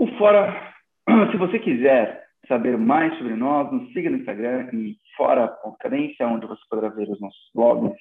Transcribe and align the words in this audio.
O 0.00 0.06
Fora, 0.16 0.72
se 1.30 1.36
você 1.36 1.58
quiser 1.58 2.24
saber 2.48 2.78
mais 2.78 3.14
sobre 3.18 3.36
nós, 3.36 3.70
nos 3.70 3.92
siga 3.92 4.08
no 4.08 4.16
Instagram 4.16 4.70
em 4.72 4.96
fora.cadência, 5.14 6.26
onde 6.26 6.46
você 6.46 6.62
poderá 6.70 6.88
ver 6.88 7.06
os 7.10 7.20
nossos 7.20 7.50
blogs, 7.54 8.00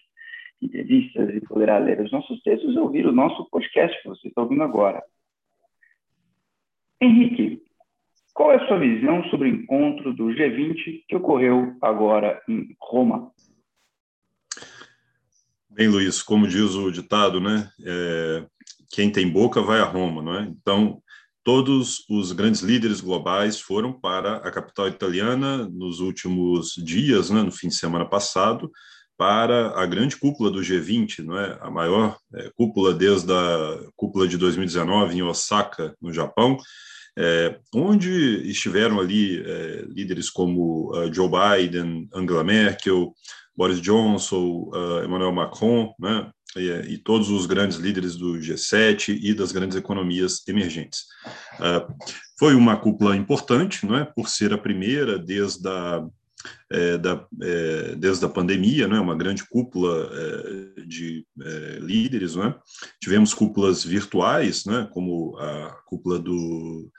entrevistas 0.61 1.35
e 1.35 1.41
poderá 1.41 1.77
ler 1.77 1.99
os 1.99 2.09
nossos 2.09 2.41
textos 2.41 2.73
e 2.73 2.79
ouvir 2.79 3.05
o 3.05 3.11
nosso 3.11 3.49
podcast 3.49 4.01
que 4.01 4.07
você 4.07 4.29
está 4.29 4.41
ouvindo 4.41 4.63
agora. 4.63 5.03
Henrique, 7.01 7.61
qual 8.33 8.53
é 8.53 8.63
a 8.63 8.67
sua 8.69 8.79
visão 8.79 9.21
sobre 9.25 9.49
o 9.49 9.53
encontro 9.53 10.13
do 10.13 10.27
G20 10.27 11.03
que 11.05 11.17
ocorreu 11.17 11.75
agora 11.81 12.41
em 12.47 12.77
Roma? 12.81 13.29
Bem, 15.69 15.89
Luiz, 15.89 16.23
como 16.23 16.47
diz 16.47 16.75
o 16.75 16.91
ditado, 16.91 17.41
né? 17.41 17.69
É, 17.85 18.45
quem 18.89 19.11
tem 19.11 19.29
boca 19.29 19.61
vai 19.61 19.81
a 19.81 19.85
Roma, 19.85 20.21
não 20.21 20.39
é? 20.39 20.43
Então, 20.43 21.01
todos 21.43 22.03
os 22.09 22.31
grandes 22.31 22.61
líderes 22.61 23.01
globais 23.01 23.59
foram 23.59 23.93
para 23.93 24.37
a 24.37 24.51
capital 24.51 24.87
italiana 24.87 25.67
nos 25.69 25.99
últimos 25.99 26.73
dias, 26.75 27.29
né, 27.29 27.41
no 27.41 27.51
fim 27.51 27.69
de 27.69 27.75
semana 27.75 28.05
passado, 28.05 28.71
para 29.17 29.77
a 29.77 29.85
grande 29.85 30.15
cúpula 30.15 30.49
do 30.49 30.61
G20, 30.61 31.25
não 31.25 31.37
é? 31.37 31.57
A 31.59 31.69
maior 31.69 32.17
é, 32.33 32.49
cúpula 32.55 32.93
desde 32.93 33.33
a 33.33 33.79
cúpula 33.95 34.27
de 34.27 34.37
2019 34.37 35.17
em 35.17 35.23
Osaka, 35.23 35.93
no 36.01 36.13
Japão, 36.13 36.57
é, 37.17 37.59
onde 37.75 38.49
estiveram 38.49 38.97
ali 38.97 39.43
é, 39.45 39.85
líderes 39.89 40.29
como 40.29 40.95
uh, 40.95 41.13
Joe 41.13 41.29
Biden, 41.29 42.07
Angela 42.13 42.45
Merkel, 42.45 43.13
Boris 43.53 43.81
Johnson, 43.81 44.69
uh, 44.73 45.03
Emmanuel 45.03 45.33
Macron, 45.33 45.93
né, 45.99 46.31
e, 46.55 46.93
e, 46.93 46.97
todos 46.97 47.29
os 47.29 47.45
grandes 47.45 47.77
líderes 47.77 48.15
do 48.15 48.33
G7 48.33 49.19
e 49.21 49.33
das 49.33 49.51
grandes 49.51 49.77
economias 49.77 50.41
emergentes. 50.47 51.05
Uh, 51.55 51.93
foi 52.37 52.55
uma 52.55 52.77
cúpula 52.77 53.15
importante, 53.15 53.85
não 53.85 53.97
é, 53.97 54.05
por 54.05 54.29
ser 54.29 54.53
a 54.53 54.57
primeira 54.57 55.19
desde 55.19 55.67
a 55.67 56.03
é, 56.71 56.97
da, 56.97 57.25
é, 57.41 57.95
desde 57.95 58.23
a 58.25 58.29
pandemia, 58.29 58.87
né, 58.87 58.97
uma 58.97 59.15
grande 59.15 59.43
cúpula 59.47 60.09
é, 60.11 60.81
de 60.85 61.25
é, 61.41 61.79
líderes. 61.81 62.35
Né? 62.35 62.55
Tivemos 63.01 63.33
cúpulas 63.33 63.83
virtuais, 63.83 64.65
né, 64.65 64.87
como 64.93 65.37
a 65.37 65.75
cúpula 65.85 66.17
do 66.17 66.89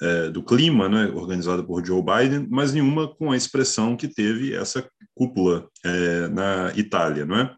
é, 0.00 0.30
do 0.30 0.44
clima, 0.44 0.88
né, 0.88 1.06
organizada 1.12 1.62
por 1.62 1.84
Joe 1.84 2.02
Biden, 2.02 2.46
mas 2.48 2.72
nenhuma 2.72 3.08
com 3.08 3.32
a 3.32 3.36
expressão 3.36 3.96
que 3.96 4.06
teve 4.06 4.54
essa 4.54 4.88
cúpula 5.12 5.68
é, 5.84 6.28
na 6.28 6.72
Itália, 6.76 7.26
não 7.26 7.36
é? 7.36 7.54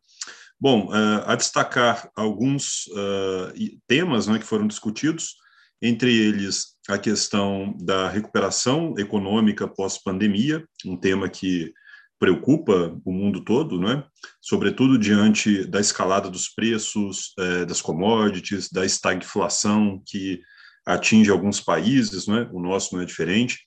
Bom, 0.61 0.94
é, 0.94 1.25
a 1.27 1.34
destacar 1.36 2.11
alguns 2.14 2.84
é, 2.94 3.70
temas 3.86 4.27
né, 4.27 4.39
que 4.39 4.44
foram 4.44 4.67
discutidos, 4.67 5.36
entre 5.80 6.14
eles 6.14 6.77
a 6.86 6.98
questão 6.98 7.75
da 7.80 8.11
recuperação 8.11 8.94
econômica 8.98 9.67
pós-pandemia, 9.67 10.62
um 10.84 10.98
tema 10.98 11.30
que 11.30 11.72
preocupa 12.19 12.95
o 13.02 13.12
mundo 13.12 13.42
todo, 13.42 13.80
né? 13.80 14.05
sobretudo 14.42 14.98
diante 14.98 15.64
da 15.64 15.80
escalada 15.80 16.29
dos 16.29 16.51
preços 16.51 17.33
é, 17.39 17.64
das 17.64 17.80
commodities, 17.80 18.68
da 18.70 18.84
estagflação 18.84 20.02
que 20.05 20.42
atinge 20.84 21.30
alguns 21.30 21.63
países, 21.63 22.27
né? 22.27 22.46
o 22.52 22.61
nosso 22.61 22.95
não 22.95 23.02
é 23.02 23.07
diferente, 23.07 23.61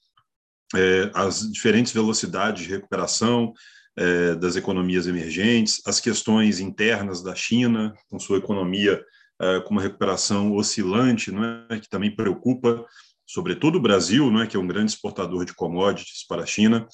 as 1.14 1.52
diferentes 1.52 1.94
velocidades 1.94 2.64
de 2.64 2.70
recuperação 2.70 3.54
é, 3.98 4.36
das 4.36 4.56
economias 4.56 5.08
emergentes, 5.08 5.82
as 5.86 6.00
questões 6.00 6.60
internas 6.60 7.22
da 7.22 7.36
China, 7.36 7.94
com 8.10 8.20
sua 8.20 8.38
economia 8.38 9.04
é, 9.42 9.60
com 9.62 9.72
uma 9.72 9.82
recuperação 9.82 10.54
oscilante, 10.54 11.32
não 11.32 11.44
é? 11.70 11.80
que 11.80 11.90
também 11.90 12.16
preocupa, 12.16 12.86
sobretudo 13.26 13.78
o 13.78 13.82
Brasil, 13.82 14.32
não 14.32 14.42
é? 14.42 14.48
que 14.48 14.56
é 14.56 14.60
um 14.60 14.68
grande 14.68 14.92
exportador 14.92 15.44
de 15.44 15.54
commodities 15.54 16.26
para 16.28 16.44
a 16.44 16.46
China. 16.46 16.88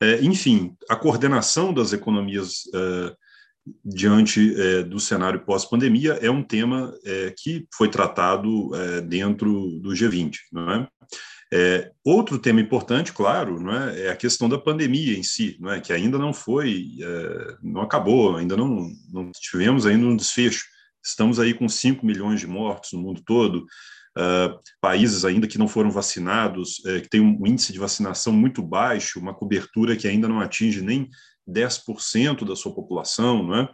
É, 0.00 0.22
enfim, 0.22 0.74
a 0.88 0.96
coordenação 0.96 1.72
das 1.72 1.92
economias 1.92 2.62
é, 2.74 3.14
diante 3.84 4.54
é, 4.60 4.82
do 4.82 5.00
cenário 5.00 5.44
pós-pandemia 5.44 6.12
é 6.22 6.30
um 6.30 6.42
tema 6.42 6.94
é, 7.04 7.34
que 7.36 7.66
foi 7.74 7.88
tratado 7.88 8.70
dentro 9.08 9.80
do 9.80 9.90
G20, 9.90 10.36
não 10.52 10.70
é? 10.70 10.88
É? 11.52 11.92
outro 12.04 12.38
tema 12.38 12.60
importante, 12.60 13.12
claro, 13.12 13.60
não 13.60 13.72
é, 13.72 14.06
é 14.06 14.10
a 14.10 14.16
questão 14.16 14.48
da 14.48 14.58
pandemia 14.58 15.16
em 15.16 15.22
si, 15.22 15.56
não 15.60 15.70
é, 15.70 15.80
que 15.80 15.92
ainda 15.92 16.18
não 16.18 16.32
foi, 16.32 16.96
é, 17.00 17.56
não 17.62 17.82
acabou, 17.82 18.36
ainda 18.36 18.56
não, 18.56 18.90
não 19.12 19.30
tivemos 19.32 19.86
ainda 19.86 20.06
um 20.06 20.16
desfecho. 20.16 20.64
Estamos 21.04 21.38
aí 21.38 21.54
com 21.54 21.68
5 21.68 22.04
milhões 22.04 22.40
de 22.40 22.46
mortos 22.46 22.92
no 22.92 23.00
mundo 23.00 23.22
todo, 23.24 23.66
uh, 24.16 24.58
países 24.80 25.24
ainda 25.24 25.46
que 25.46 25.58
não 25.58 25.68
foram 25.68 25.90
vacinados, 25.90 26.84
é, 26.84 27.00
que 27.00 27.08
têm 27.08 27.20
um 27.20 27.46
índice 27.46 27.72
de 27.72 27.78
vacinação 27.78 28.32
muito 28.32 28.60
baixo, 28.60 29.20
uma 29.20 29.34
cobertura 29.34 29.94
que 29.94 30.08
ainda 30.08 30.26
não 30.26 30.40
atinge 30.40 30.82
nem 30.82 31.08
10% 31.48 32.44
da 32.44 32.56
sua 32.56 32.74
população, 32.74 33.44
não 33.44 33.56
é? 33.56 33.68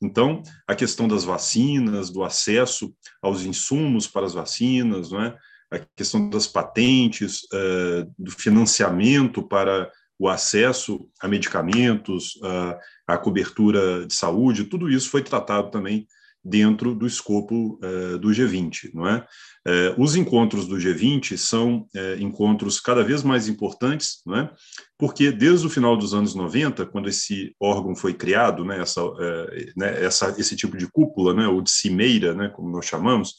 Então, 0.00 0.42
a 0.66 0.74
questão 0.74 1.08
das 1.08 1.24
vacinas, 1.24 2.08
do 2.08 2.22
acesso 2.22 2.94
aos 3.20 3.42
insumos 3.42 4.06
para 4.06 4.24
as 4.24 4.32
vacinas, 4.32 5.10
não 5.10 5.22
é? 5.22 5.36
A 5.70 5.78
questão 5.96 6.28
das 6.30 6.46
patentes, 6.46 7.42
uh, 7.52 8.10
do 8.18 8.30
financiamento 8.30 9.42
para 9.42 9.90
o 10.18 10.28
acesso 10.28 11.08
a 11.20 11.28
medicamentos, 11.28 12.36
uh, 12.36 12.76
a 13.06 13.16
cobertura 13.16 14.06
de 14.06 14.14
saúde, 14.14 14.64
tudo 14.64 14.90
isso 14.90 15.10
foi 15.10 15.22
tratado 15.22 15.70
também 15.70 16.06
dentro 16.44 16.94
do 16.94 17.06
escopo 17.06 17.78
uh, 17.82 18.18
do 18.18 18.28
G20, 18.28 18.90
não 18.94 19.06
é? 19.06 19.26
Uh, 19.66 20.02
os 20.02 20.16
encontros 20.16 20.66
do 20.66 20.76
G20 20.76 21.36
são 21.36 21.86
uh, 21.94 22.20
encontros 22.20 22.80
cada 22.80 23.02
vez 23.04 23.22
mais 23.22 23.48
importantes, 23.48 24.22
não 24.24 24.38
é? 24.38 24.50
Porque 24.96 25.30
desde 25.30 25.66
o 25.66 25.70
final 25.70 25.96
dos 25.96 26.14
anos 26.14 26.34
90, 26.34 26.86
quando 26.86 27.08
esse 27.08 27.54
órgão 27.60 27.94
foi 27.94 28.14
criado, 28.14 28.64
né, 28.64 28.80
essa, 28.80 29.02
né, 29.76 30.04
essa 30.04 30.34
esse 30.38 30.56
tipo 30.56 30.76
de 30.76 30.88
cúpula, 30.90 31.34
né, 31.34 31.46
ou 31.46 31.60
de 31.60 31.70
cimeira, 31.70 32.34
né, 32.34 32.48
como 32.48 32.70
nós 32.70 32.86
chamamos, 32.86 33.34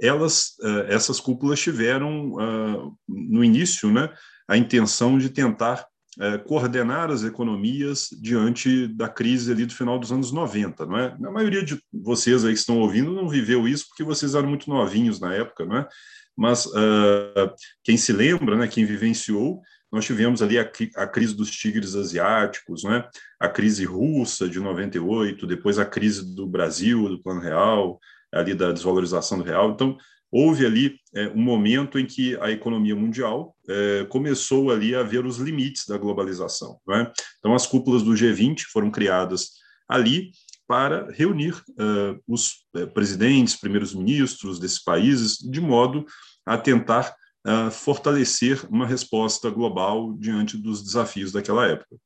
elas, 0.00 0.54
essas 0.88 1.18
cúpulas 1.20 1.60
tiveram 1.60 2.94
no 3.08 3.42
início, 3.42 3.90
né, 3.90 4.08
a 4.46 4.56
intenção 4.56 5.18
de 5.18 5.28
tentar 5.28 5.86
é, 6.20 6.36
coordenar 6.36 7.12
as 7.12 7.22
economias 7.22 8.08
diante 8.20 8.88
da 8.88 9.08
crise 9.08 9.52
ali 9.52 9.64
do 9.64 9.72
final 9.72 10.00
dos 10.00 10.10
anos 10.10 10.32
90, 10.32 10.84
não 10.84 10.98
é? 10.98 11.16
A 11.24 11.30
maioria 11.30 11.64
de 11.64 11.80
vocês 11.92 12.44
aí 12.44 12.54
que 12.54 12.58
estão 12.58 12.80
ouvindo 12.80 13.12
não 13.12 13.28
viveu 13.28 13.68
isso 13.68 13.86
porque 13.88 14.02
vocês 14.02 14.34
eram 14.34 14.48
muito 14.48 14.68
novinhos 14.68 15.20
na 15.20 15.32
época, 15.32 15.64
não 15.64 15.76
é? 15.76 15.88
Mas 16.36 16.66
uh, 16.66 17.52
quem 17.84 17.96
se 17.96 18.12
lembra, 18.12 18.56
né, 18.56 18.66
quem 18.66 18.84
vivenciou, 18.84 19.60
nós 19.92 20.04
tivemos 20.04 20.42
ali 20.42 20.58
a, 20.58 20.68
a, 20.96 21.06
crise 21.06 21.36
dos 21.36 21.50
tigres 21.50 21.94
asiáticos, 21.94 22.84
né? 22.84 23.08
a 23.40 23.48
crise 23.48 23.84
russa 23.84 24.48
de 24.48 24.60
98, 24.60 25.46
depois 25.46 25.78
a 25.78 25.84
crise 25.84 26.34
do 26.34 26.46
Brasil, 26.46 27.08
do 27.08 27.22
Plano 27.22 27.40
Real, 27.40 27.98
ali 28.32 28.54
da 28.54 28.72
desvalorização 28.72 29.38
do 29.38 29.44
real. 29.44 29.70
Então, 29.70 29.96
houve 30.30 30.66
ali 30.66 30.96
é, 31.14 31.28
um 31.28 31.42
momento 31.42 31.98
em 31.98 32.06
que 32.06 32.36
a 32.40 32.50
economia 32.50 32.94
mundial 32.94 33.54
é, 33.68 34.06
começou 34.08 34.70
ali 34.70 34.94
a 34.94 35.02
ver 35.02 35.24
os 35.24 35.38
limites 35.38 35.86
da 35.86 35.96
globalização. 35.96 36.78
É? 36.90 37.10
Então, 37.38 37.54
as 37.54 37.66
cúpulas 37.66 38.02
do 38.02 38.12
G20 38.12 38.62
foram 38.70 38.90
criadas 38.90 39.52
ali 39.88 40.30
para 40.68 41.10
reunir 41.12 41.54
uh, 41.54 42.20
os 42.28 42.66
uh, 42.76 42.86
presidentes, 42.92 43.56
primeiros 43.56 43.94
ministros 43.94 44.60
desses 44.60 44.78
países, 44.78 45.38
de 45.38 45.62
modo 45.62 46.04
a 46.44 46.58
tentar 46.58 47.14
uh, 47.46 47.70
fortalecer 47.70 48.60
uma 48.68 48.86
resposta 48.86 49.48
global 49.48 50.12
diante 50.18 50.58
dos 50.58 50.84
desafios 50.84 51.32
daquela 51.32 51.66
época. 51.66 51.96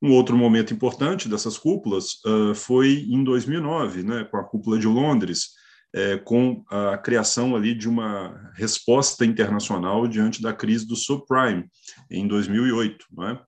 Um 0.00 0.12
outro 0.12 0.36
momento 0.36 0.72
importante 0.72 1.28
dessas 1.28 1.58
cúpulas 1.58 2.20
foi 2.54 3.04
em 3.08 3.24
2009, 3.24 4.04
né, 4.04 4.24
com 4.30 4.36
a 4.36 4.44
cúpula 4.44 4.78
de 4.78 4.86
Londres, 4.86 5.48
é, 5.94 6.18
com 6.18 6.64
a 6.68 6.98
criação 6.98 7.56
ali 7.56 7.74
de 7.74 7.88
uma 7.88 8.52
resposta 8.54 9.24
internacional 9.24 10.06
diante 10.06 10.42
da 10.42 10.52
crise 10.52 10.86
do 10.86 10.94
subprime 10.94 11.64
em 12.10 12.26
2008, 12.26 13.06
não 13.10 13.28
é? 13.28 13.42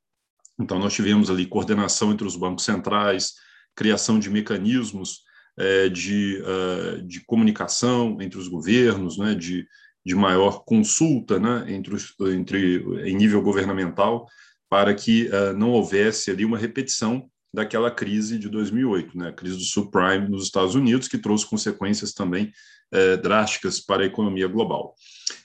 Então 0.58 0.78
nós 0.78 0.92
tivemos 0.92 1.30
ali 1.30 1.46
coordenação 1.46 2.12
entre 2.12 2.26
os 2.26 2.36
bancos 2.36 2.64
centrais, 2.64 3.32
criação 3.74 4.18
de 4.18 4.28
mecanismos 4.28 5.20
é, 5.58 5.88
de, 5.88 6.42
uh, 6.42 7.02
de 7.02 7.24
comunicação 7.24 8.18
entre 8.20 8.38
os 8.38 8.48
governos, 8.48 9.18
né, 9.18 9.34
de, 9.34 9.66
de 10.04 10.14
maior 10.14 10.64
consulta 10.64 11.38
né, 11.38 11.64
entre, 11.68 11.94
os, 11.94 12.14
entre 12.20 12.76
em 13.08 13.16
nível 13.16 13.42
governamental, 13.42 14.26
para 14.70 14.94
que 14.94 15.28
uh, 15.28 15.52
não 15.52 15.70
houvesse 15.70 16.30
ali 16.30 16.44
uma 16.44 16.56
repetição 16.56 17.28
daquela 17.52 17.90
crise 17.90 18.38
de 18.38 18.48
2008, 18.48 19.18
né, 19.18 19.28
a 19.30 19.32
crise 19.32 19.56
do 19.56 19.64
subprime 19.64 20.28
nos 20.28 20.44
Estados 20.44 20.76
Unidos, 20.76 21.08
que 21.08 21.18
trouxe 21.18 21.44
consequências 21.44 22.12
também 22.12 22.52
eh, 22.92 23.16
drásticas 23.16 23.80
para 23.80 24.04
a 24.04 24.06
economia 24.06 24.46
global. 24.46 24.94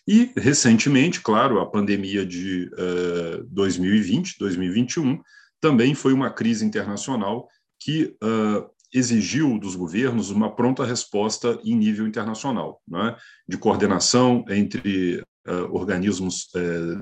E, 0.07 0.31
recentemente, 0.37 1.19
claro, 1.19 1.59
a 1.59 1.65
pandemia 1.65 2.23
de 2.23 2.69
2020, 3.49 4.37
2021, 4.37 5.19
também 5.59 5.95
foi 5.95 6.13
uma 6.13 6.29
crise 6.29 6.63
internacional 6.63 7.47
que 7.79 8.15
exigiu 8.93 9.57
dos 9.57 9.75
governos 9.75 10.29
uma 10.29 10.55
pronta 10.55 10.85
resposta 10.85 11.59
em 11.63 11.73
nível 11.75 12.05
internacional, 12.05 12.79
né, 12.87 13.15
de 13.49 13.57
coordenação 13.57 14.45
entre 14.47 15.23
organismos 15.71 16.49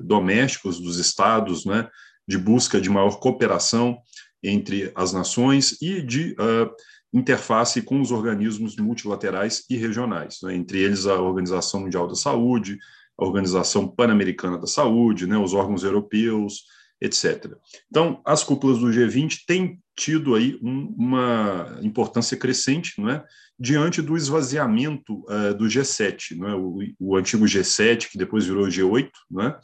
domésticos 0.02 0.80
dos 0.80 0.98
estados, 0.98 1.66
né, 1.66 1.86
de 2.26 2.38
busca 2.38 2.80
de 2.80 2.90
maior 2.90 3.18
cooperação 3.18 3.98
entre 4.42 4.92
as 4.94 5.12
nações 5.12 5.80
e 5.80 6.02
de 6.02 6.32
uh, 6.32 6.70
interface 7.12 7.80
com 7.80 8.00
os 8.00 8.10
organismos 8.10 8.76
multilaterais 8.76 9.64
e 9.70 9.76
regionais, 9.76 10.38
né, 10.42 10.54
entre 10.54 10.80
eles 10.80 11.06
a 11.06 11.20
Organização 11.20 11.80
Mundial 11.80 12.08
da 12.08 12.14
Saúde, 12.14 12.78
a 13.18 13.24
Organização 13.24 13.86
Pan-Americana 13.86 14.58
da 14.58 14.66
Saúde, 14.66 15.26
né, 15.26 15.38
os 15.38 15.54
órgãos 15.54 15.84
europeus, 15.84 16.64
etc. 17.00 17.54
Então, 17.88 18.20
as 18.24 18.42
cúpulas 18.42 18.78
do 18.78 18.86
G20 18.86 19.40
têm 19.46 19.80
tido 19.96 20.34
aí 20.34 20.58
um, 20.62 20.94
uma 20.98 21.78
importância 21.82 22.36
crescente, 22.36 22.94
não 22.98 23.10
é, 23.10 23.24
diante 23.58 24.02
do 24.02 24.16
esvaziamento 24.16 25.24
uh, 25.28 25.54
do 25.54 25.66
G7, 25.66 26.36
não 26.36 26.48
é, 26.48 26.56
o, 26.56 26.78
o, 26.98 27.16
antigo 27.16 27.44
G7 27.44 28.10
que 28.10 28.18
depois 28.18 28.44
virou 28.44 28.66
G8, 28.66 29.10
não 29.30 29.42
é, 29.42 29.58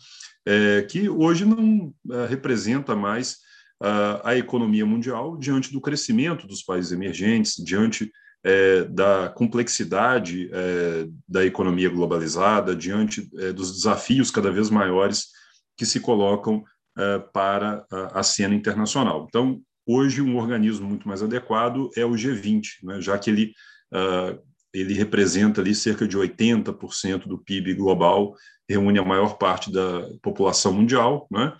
é 0.47 0.83
que 0.83 1.09
hoje 1.09 1.45
não 1.45 1.93
uh, 2.07 2.27
representa 2.29 2.97
mais 2.97 3.35
uh, 3.83 4.21
a 4.25 4.37
economia 4.37 4.87
mundial 4.87 5.37
diante 5.37 5.73
do 5.73 5.81
crescimento 5.81 6.47
dos 6.47 6.63
países 6.63 6.93
emergentes, 6.93 7.57
diante 7.63 8.11
é, 8.43 8.85
da 8.85 9.29
complexidade 9.29 10.49
é, 10.53 11.07
da 11.29 11.45
economia 11.45 11.91
globalizada, 11.91 12.75
diante 12.75 13.29
é, 13.37 13.53
dos 13.53 13.73
desafios 13.73 14.31
cada 14.31 14.51
vez 14.51 14.71
maiores 14.71 15.27
que 15.77 15.85
se 15.87 16.01
colocam 16.01 16.65
uh, 16.97 17.33
para 17.33 17.85
a, 17.91 18.21
a, 18.21 18.23
cena 18.23 18.55
internacional. 18.55 19.27
Então, 19.29 19.61
hoje, 19.87 20.21
um 20.21 20.37
organismo 20.37 20.89
muito 20.89 21.09
mais 21.09 21.23
adequado 21.23 21.91
é 21.97 22.05
o 22.05 22.13
G20, 22.13 22.63
né, 22.83 23.01
já 23.01 23.19
que 23.19 23.31
ele, 23.31 23.53
uh, 23.93 24.39
ele 24.73 24.95
representa 24.95 25.61
ali 25.61 25.75
cerca 25.75 26.07
de 26.07 26.17
80% 26.17 27.27
do 27.27 27.39
PIB 27.39 27.75
global, 27.75 28.35
reúne 28.69 28.99
a 28.99 29.05
maior 29.05 29.37
parte 29.37 29.71
da 29.73 30.09
população 30.23 30.73
mundial, 30.73 31.27
né, 31.31 31.53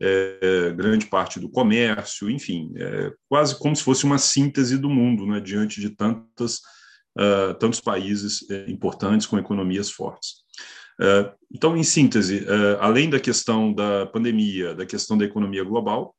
é, 0.00 0.72
grande 0.76 1.06
parte 1.06 1.40
do 1.40 1.48
comércio, 1.48 2.30
enfim, 2.30 2.72
é 2.76 3.12
quase 3.28 3.58
como 3.58 3.74
se 3.74 3.82
fosse 3.82 4.04
uma 4.04 4.18
síntese 4.18 4.76
do 4.78 4.88
mundo, 4.88 5.26
né, 5.26 5.40
diante 5.40 5.80
de 5.80 5.90
tantas, 5.90 6.58
uh, 7.18 7.54
tantos 7.58 7.80
países 7.80 8.48
é, 8.50 8.70
importantes 8.70 9.26
com 9.26 9.38
economias 9.38 9.90
fortes. 9.90 10.44
Uh, 11.00 11.32
então, 11.52 11.76
em 11.76 11.82
síntese, 11.82 12.44
uh, 12.44 12.78
além 12.80 13.08
da 13.08 13.18
questão 13.18 13.72
da 13.72 14.06
pandemia, 14.06 14.74
da 14.74 14.84
questão 14.84 15.16
da 15.16 15.24
economia 15.24 15.64
global, 15.64 16.14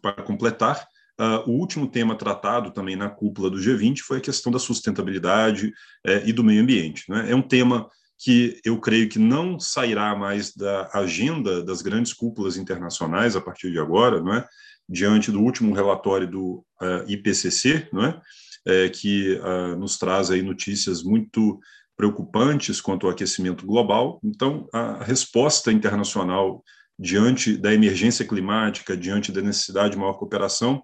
para 0.00 0.22
completar, 0.22 0.86
uh, 1.20 1.50
o 1.50 1.52
último 1.52 1.86
tema 1.86 2.16
tratado 2.16 2.70
também 2.70 2.96
na 2.96 3.08
cúpula 3.08 3.50
do 3.50 3.58
G20 3.58 3.98
foi 4.00 4.18
a 4.18 4.20
questão 4.20 4.50
da 4.52 4.58
sustentabilidade 4.58 5.72
e 6.24 6.32
do 6.32 6.44
meio 6.44 6.62
ambiente. 6.62 7.04
Né? 7.08 7.30
É 7.30 7.34
um 7.34 7.42
tema 7.42 7.88
que 8.18 8.60
eu 8.64 8.78
creio 8.78 9.08
que 9.08 9.18
não 9.18 9.58
sairá 9.58 10.14
mais 10.14 10.54
da 10.54 10.88
agenda 10.94 11.62
das 11.62 11.82
grandes 11.82 12.12
cúpulas 12.12 12.56
internacionais 12.56 13.34
a 13.34 13.40
partir 13.40 13.70
de 13.70 13.78
agora, 13.78 14.22
é? 14.36 14.46
diante 14.88 15.30
do 15.30 15.40
último 15.40 15.74
relatório 15.74 16.28
do 16.30 16.64
IPCC, 17.08 17.88
não 17.92 18.04
é? 18.04 18.20
é 18.66 18.88
que 18.88 19.40
nos 19.76 19.98
traz 19.98 20.30
aí 20.30 20.40
notícias 20.40 21.02
muito 21.02 21.58
preocupantes 21.96 22.80
quanto 22.80 23.06
ao 23.06 23.12
aquecimento 23.12 23.66
global. 23.66 24.20
Então, 24.24 24.68
a 24.72 25.02
resposta 25.04 25.72
internacional 25.72 26.62
diante 27.02 27.56
da 27.56 27.74
emergência 27.74 28.26
climática, 28.26 28.96
diante 28.96 29.32
da 29.32 29.42
necessidade 29.42 29.92
de 29.92 29.98
maior 29.98 30.14
cooperação, 30.14 30.82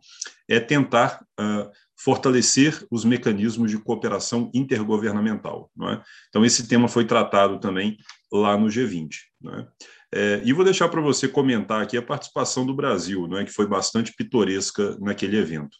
é 0.48 0.58
tentar 0.58 1.24
uh, 1.40 1.70
fortalecer 1.96 2.86
os 2.90 3.04
mecanismos 3.04 3.70
de 3.70 3.78
cooperação 3.78 4.50
intergovernamental. 4.52 5.70
É? 5.82 6.02
Então, 6.28 6.44
esse 6.44 6.68
tema 6.68 6.88
foi 6.88 7.04
tratado 7.04 7.60
também 7.60 7.96
lá 8.32 8.56
no 8.56 8.66
G20. 8.66 9.10
É? 9.46 9.66
É, 10.10 10.42
e 10.44 10.52
vou 10.52 10.64
deixar 10.64 10.88
para 10.88 11.00
você 11.00 11.28
comentar 11.28 11.82
aqui 11.82 11.96
a 11.96 12.02
participação 12.02 12.66
do 12.66 12.74
Brasil, 12.74 13.28
é? 13.36 13.44
que 13.44 13.52
foi 13.52 13.66
bastante 13.66 14.12
pitoresca 14.14 14.96
naquele 15.00 15.36
evento. 15.38 15.76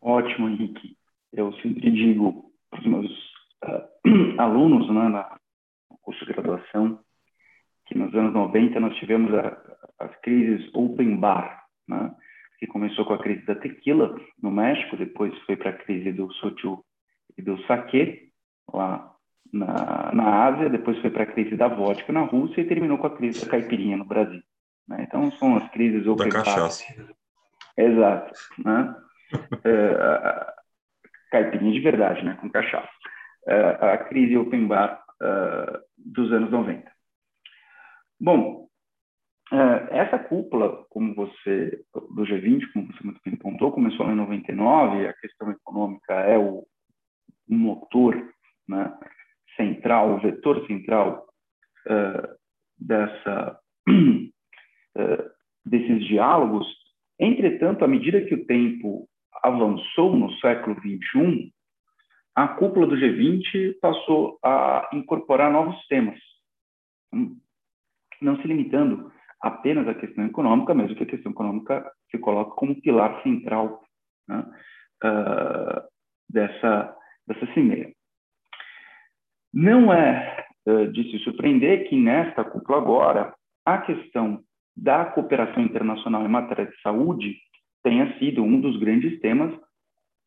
Ótimo, 0.00 0.48
Henrique 0.48 0.98
eu 1.32 1.52
sempre 1.54 1.90
digo 1.90 2.52
para 2.70 2.80
os 2.80 2.86
meus 2.86 3.10
uh, 3.64 4.40
alunos 4.40 4.88
né, 4.88 5.08
na, 5.08 5.37
curso 6.08 6.24
de 6.24 6.32
graduação 6.32 6.98
que 7.84 7.96
nos 7.96 8.14
anos 8.14 8.32
90 8.32 8.80
nós 8.80 8.96
tivemos 8.96 9.32
a, 9.34 9.58
as 9.98 10.16
crises 10.22 10.70
open 10.74 11.16
bar, 11.16 11.64
né, 11.86 12.14
que 12.58 12.66
começou 12.66 13.04
com 13.04 13.12
a 13.12 13.18
crise 13.18 13.44
da 13.44 13.54
tequila 13.54 14.18
no 14.42 14.50
México, 14.50 14.96
depois 14.96 15.36
foi 15.40 15.56
para 15.56 15.70
a 15.70 15.76
crise 15.76 16.10
do 16.12 16.32
soju 16.34 16.82
e 17.36 17.42
do 17.42 17.62
saquê 17.66 18.30
lá 18.72 19.14
na, 19.52 20.10
na 20.14 20.46
Ásia, 20.46 20.70
depois 20.70 20.98
foi 21.00 21.10
para 21.10 21.24
a 21.24 21.32
crise 21.32 21.56
da 21.56 21.68
vodka 21.68 22.10
na 22.10 22.22
Rússia 22.22 22.62
e 22.62 22.66
terminou 22.66 22.96
com 22.96 23.06
a 23.06 23.16
crise 23.16 23.44
da 23.44 23.50
caipirinha 23.50 23.98
no 23.98 24.06
Brasil. 24.06 24.42
Né? 24.88 25.04
Então 25.06 25.30
são 25.32 25.56
as 25.58 25.70
crises 25.72 26.06
open 26.06 26.30
da 26.30 26.42
cachaça. 26.42 26.84
Exato. 27.76 28.32
Né? 28.64 28.96
é, 29.64 30.52
caipirinha 31.30 31.72
de 31.72 31.80
verdade, 31.80 32.24
né, 32.24 32.38
com 32.40 32.48
cachaça. 32.48 32.88
Uh, 33.46 33.84
a 33.84 33.98
crise 33.98 34.36
open 34.36 34.66
bar 34.66 35.02
uh, 35.22 35.78
dos 35.96 36.32
anos 36.32 36.50
90. 36.50 36.90
Bom, 38.20 38.68
uh, 39.52 39.94
essa 39.94 40.18
cúpula, 40.18 40.84
como 40.90 41.14
você, 41.14 41.82
do 41.92 42.22
G20, 42.24 42.72
como 42.72 42.86
você 42.86 43.04
muito 43.04 43.20
bem 43.24 43.36
pontuou, 43.36 43.72
começou 43.72 44.10
em 44.10 44.16
99, 44.16 45.06
a 45.06 45.12
questão 45.14 45.50
econômica 45.50 46.14
é 46.14 46.38
o 46.38 46.66
motor 47.48 48.14
né, 48.68 48.92
central, 49.56 50.14
o 50.14 50.20
vetor 50.20 50.66
central 50.66 51.26
dessa, 52.78 53.58
desses 55.64 56.06
diálogos. 56.06 56.66
Entretanto, 57.18 57.82
à 57.82 57.88
medida 57.88 58.24
que 58.26 58.34
o 58.34 58.44
tempo 58.44 59.08
avançou 59.42 60.14
no 60.14 60.30
século 60.34 60.76
XXI, 60.80 61.50
a 62.38 62.46
cúpula 62.46 62.86
do 62.86 62.94
G20 62.94 63.80
passou 63.80 64.38
a 64.44 64.88
incorporar 64.92 65.50
novos 65.50 65.76
temas, 65.88 66.20
não 68.22 68.36
se 68.40 68.46
limitando 68.46 69.10
apenas 69.42 69.88
à 69.88 69.94
questão 69.94 70.24
econômica, 70.24 70.72
mesmo 70.72 70.94
que 70.94 71.02
a 71.02 71.06
questão 71.06 71.32
econômica 71.32 71.90
se 72.08 72.18
coloque 72.18 72.54
como 72.54 72.80
pilar 72.80 73.20
central 73.24 73.82
né, 74.28 74.44
uh, 75.02 75.82
dessa, 76.30 76.96
dessa 77.26 77.52
cimeira. 77.54 77.90
Não 79.52 79.92
é 79.92 80.46
uh, 80.68 80.92
de 80.92 81.10
se 81.10 81.18
surpreender 81.24 81.88
que 81.88 81.96
nesta 81.96 82.44
cúpula 82.44 82.78
agora 82.78 83.34
a 83.66 83.78
questão 83.78 84.44
da 84.76 85.06
cooperação 85.06 85.60
internacional 85.60 86.24
em 86.24 86.28
matéria 86.28 86.66
de 86.66 86.80
saúde 86.82 87.36
tenha 87.82 88.16
sido 88.20 88.44
um 88.44 88.60
dos 88.60 88.78
grandes 88.78 89.18
temas 89.18 89.52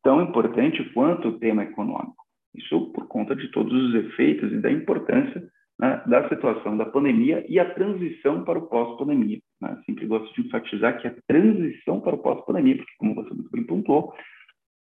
tão 0.04 0.22
importante 0.22 0.84
quanto 0.94 1.30
o 1.30 1.40
tema 1.40 1.64
econômico. 1.64 2.16
Isso 2.56 2.92
por 2.92 3.08
conta 3.08 3.36
de 3.36 3.50
todos 3.52 3.74
os 3.74 3.96
efeitos 3.96 4.52
e 4.52 4.58
da 4.58 4.72
importância 4.72 5.42
né, 5.80 6.02
da 6.06 6.30
situação 6.30 6.78
da 6.78 6.86
pandemia 6.86 7.44
e 7.50 7.60
a 7.60 7.74
transição 7.74 8.44
para 8.44 8.60
o 8.60 8.68
pós-pandemia. 8.68 9.40
Né? 9.60 9.82
Sempre 9.86 10.06
gosto 10.06 10.34
de 10.36 10.48
enfatizar 10.48 11.02
que 11.02 11.08
a 11.08 11.16
transição 11.28 12.00
para 12.00 12.16
o 12.16 12.20
pós-pandemia, 12.20 12.78
porque, 12.78 12.94
como 13.00 13.16
você 13.16 13.34
muito 13.34 13.50
bem 13.52 13.64
pontuou, 13.64 14.14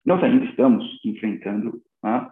nós 0.05 0.21
ainda 0.23 0.45
estamos 0.45 0.85
enfrentando 1.03 1.81
né, 2.03 2.29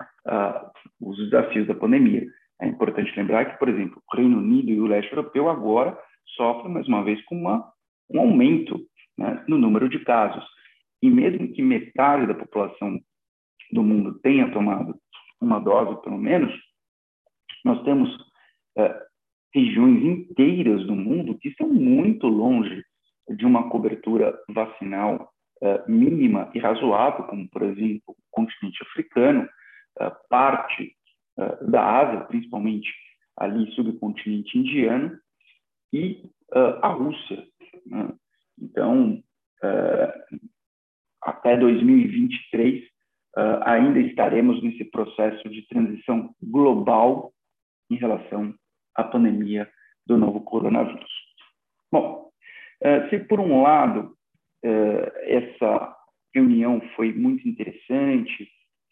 os 1.01 1.17
desafios 1.17 1.67
da 1.67 1.73
pandemia. 1.73 2.27
É 2.61 2.67
importante 2.67 3.11
lembrar 3.17 3.45
que, 3.45 3.57
por 3.57 3.69
exemplo, 3.69 3.99
o 3.99 4.15
Reino 4.15 4.37
Unido 4.37 4.69
e 4.69 4.79
o 4.79 4.85
leste 4.85 5.11
europeu 5.11 5.49
agora 5.49 5.97
sofrem, 6.35 6.71
mais 6.71 6.87
uma 6.87 7.03
vez, 7.03 7.19
com 7.25 7.35
uma, 7.35 7.67
um 8.11 8.19
aumento 8.19 8.79
né, 9.17 9.43
no 9.47 9.57
número 9.57 9.89
de 9.89 9.99
casos. 9.99 10.45
E 11.01 11.09
mesmo 11.09 11.51
que 11.53 11.61
metade 11.61 12.27
da 12.27 12.35
população 12.35 12.99
do 13.71 13.83
mundo 13.83 14.19
tenha 14.19 14.51
tomado 14.51 14.95
uma 15.39 15.59
dose, 15.59 16.01
pelo 16.03 16.17
menos, 16.17 16.53
nós 17.65 17.83
temos 17.83 18.15
é, 18.77 19.05
regiões 19.53 20.03
inteiras 20.03 20.85
do 20.85 20.95
mundo 20.95 21.37
que 21.37 21.49
estão 21.49 21.67
muito 21.67 22.27
longe 22.27 22.83
de 23.29 23.45
uma 23.45 23.69
cobertura 23.69 24.37
vacinal 24.49 25.31
mínima 25.87 26.49
e 26.55 26.59
razoável, 26.59 27.25
como, 27.25 27.47
por 27.49 27.61
exemplo, 27.61 28.01
o 28.07 28.15
continente 28.31 28.81
africano, 28.81 29.47
parte 30.27 30.95
da 31.61 31.99
Ásia, 31.99 32.21
principalmente 32.21 32.91
ali 33.37 33.71
subcontinente 33.73 34.57
indiano, 34.57 35.19
e 35.93 36.23
a 36.81 36.87
Rússia. 36.87 37.45
Né? 37.85 38.11
Então, 38.59 39.21
até 41.23 41.57
2023, 41.57 42.83
ainda 43.63 43.99
estaremos 43.99 44.61
nesse 44.61 44.85
processo 44.85 45.47
de 45.49 45.67
transição 45.67 46.33
global 46.41 47.31
em 47.89 47.95
relação 47.95 48.53
à 48.95 49.03
pandemia 49.03 49.69
do 50.05 50.17
novo 50.17 50.41
coronavírus. 50.41 51.11
Bom, 51.91 52.29
se 53.09 53.19
por 53.19 53.39
um 53.39 53.61
lado 53.61 54.15
essa 54.63 55.95
reunião 56.33 56.81
foi 56.95 57.13
muito 57.13 57.47
interessante, 57.47 58.49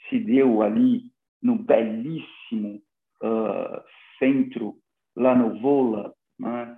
se 0.10 0.20
deu 0.20 0.62
ali 0.62 1.04
no 1.42 1.56
belíssimo 1.56 2.82
centro 4.18 4.76
lá 5.16 5.36
no 5.36 5.60
Vola, 5.60 6.14
né, 6.40 6.78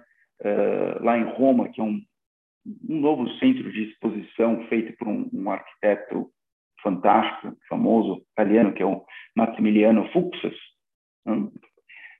lá 1.02 1.18
em 1.18 1.26
Roma, 1.34 1.70
que 1.70 1.80
é 1.80 1.84
um, 1.84 2.02
um, 2.66 3.00
novo 3.00 3.30
centro 3.40 3.72
de 3.72 3.90
exposição 3.90 4.66
feito 4.68 4.96
por 4.98 5.08
um, 5.08 5.30
um 5.34 5.52
arquiteto 5.52 6.30
fantástico, 6.82 7.56
famoso, 7.70 8.24
italiano, 8.34 8.74
que 8.74 8.82
é 8.82 8.86
o 8.86 9.04
Maximiliano 9.36 10.08
Fuxas. 10.12 10.56
Né? 11.26 11.50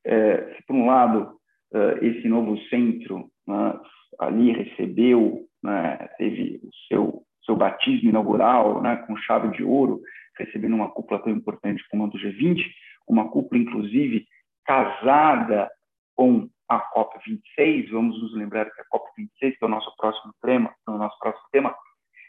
É, 0.06 0.38
por 0.68 0.76
um 0.76 0.86
lado, 0.86 1.36
uh, 1.74 2.06
esse 2.06 2.28
novo 2.28 2.58
centro 2.70 3.30
né, 3.48 3.80
ali 4.20 4.52
recebeu, 4.52 5.46
né, 5.64 5.98
teve 6.18 6.60
o 6.64 6.70
seu, 6.88 7.24
seu 7.44 7.56
batismo 7.56 8.10
inaugural 8.10 8.82
né, 8.82 8.98
com 9.08 9.16
chave 9.18 9.56
de 9.56 9.64
ouro, 9.64 10.02
recebendo 10.38 10.76
uma 10.76 10.90
cúpula 10.90 11.22
tão 11.22 11.32
importante 11.32 11.84
como 11.90 12.06
a 12.06 12.08
do 12.08 12.18
G20, 12.18 12.64
uma 13.08 13.30
cúpula, 13.30 13.62
inclusive, 13.62 14.26
casada 14.66 15.70
com 16.16 16.48
a 16.76 16.90
COP26. 16.94 17.90
Vamos 17.92 18.22
nos 18.22 18.34
lembrar 18.36 18.66
que 18.72 18.82
a 18.82 18.86
COP26, 18.86 19.58
que 19.58 19.64
é 19.64 19.66
o 19.66 19.70
nosso 19.70 19.94
próximo 19.98 20.34
tema, 20.42 20.74
o 20.88 20.98
nosso 20.98 21.18
próximo 21.20 21.46
tema, 21.52 21.76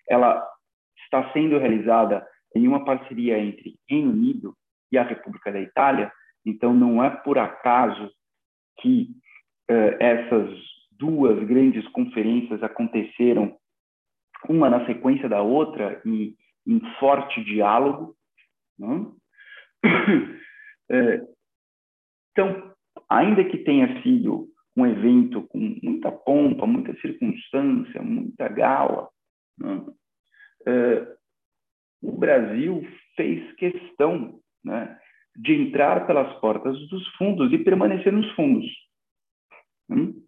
ela 0.09 0.47
está 1.05 1.33
sendo 1.33 1.59
realizada 1.59 2.27
em 2.55 2.67
uma 2.67 2.85
parceria 2.85 3.39
entre 3.39 3.79
Reino 3.89 4.11
Unido 4.11 4.55
e 4.91 4.99
a 4.99 5.03
República 5.03 5.51
da 5.53 5.61
Itália, 5.61 6.13
então, 6.45 6.75
não 6.75 7.03
é 7.03 7.09
por 7.09 7.39
acaso 7.39 8.11
que 8.81 9.09
uh, 9.71 9.97
essas 10.01 10.51
duas 10.91 11.39
grandes 11.47 11.87
conferências 11.89 12.63
aconteceram 12.63 13.57
uma 14.49 14.69
na 14.69 14.85
sequência 14.87 15.29
da 15.29 15.41
outra 15.41 16.03
em, 16.05 16.37
em 16.67 16.81
forte 16.99 17.45
diálogo. 17.45 18.17
Né? 18.79 19.07
então, 22.33 22.72
ainda 23.17 23.45
que 23.45 23.59
tenha 23.59 24.03
sido 24.03 24.49
um 24.77 24.87
evento 24.87 25.43
com 25.49 25.59
muita 25.83 26.11
pompa, 26.11 26.67
muita 26.67 26.95
circunstância, 27.01 28.03
muita 28.03 28.49
gala, 28.49 29.09
né? 29.59 29.85
o 32.03 32.13
Brasil 32.13 32.87
fez 33.15 33.55
questão 33.57 34.41
né, 34.65 34.99
de 35.37 35.55
entrar 35.55 36.07
pelas 36.07 36.33
portas 36.41 36.77
dos 36.89 37.07
fundos 37.17 37.53
e 37.53 37.59
permanecer 37.59 38.13
nos 38.13 38.31
fundos. 38.33 38.67
Hum? 39.91 40.23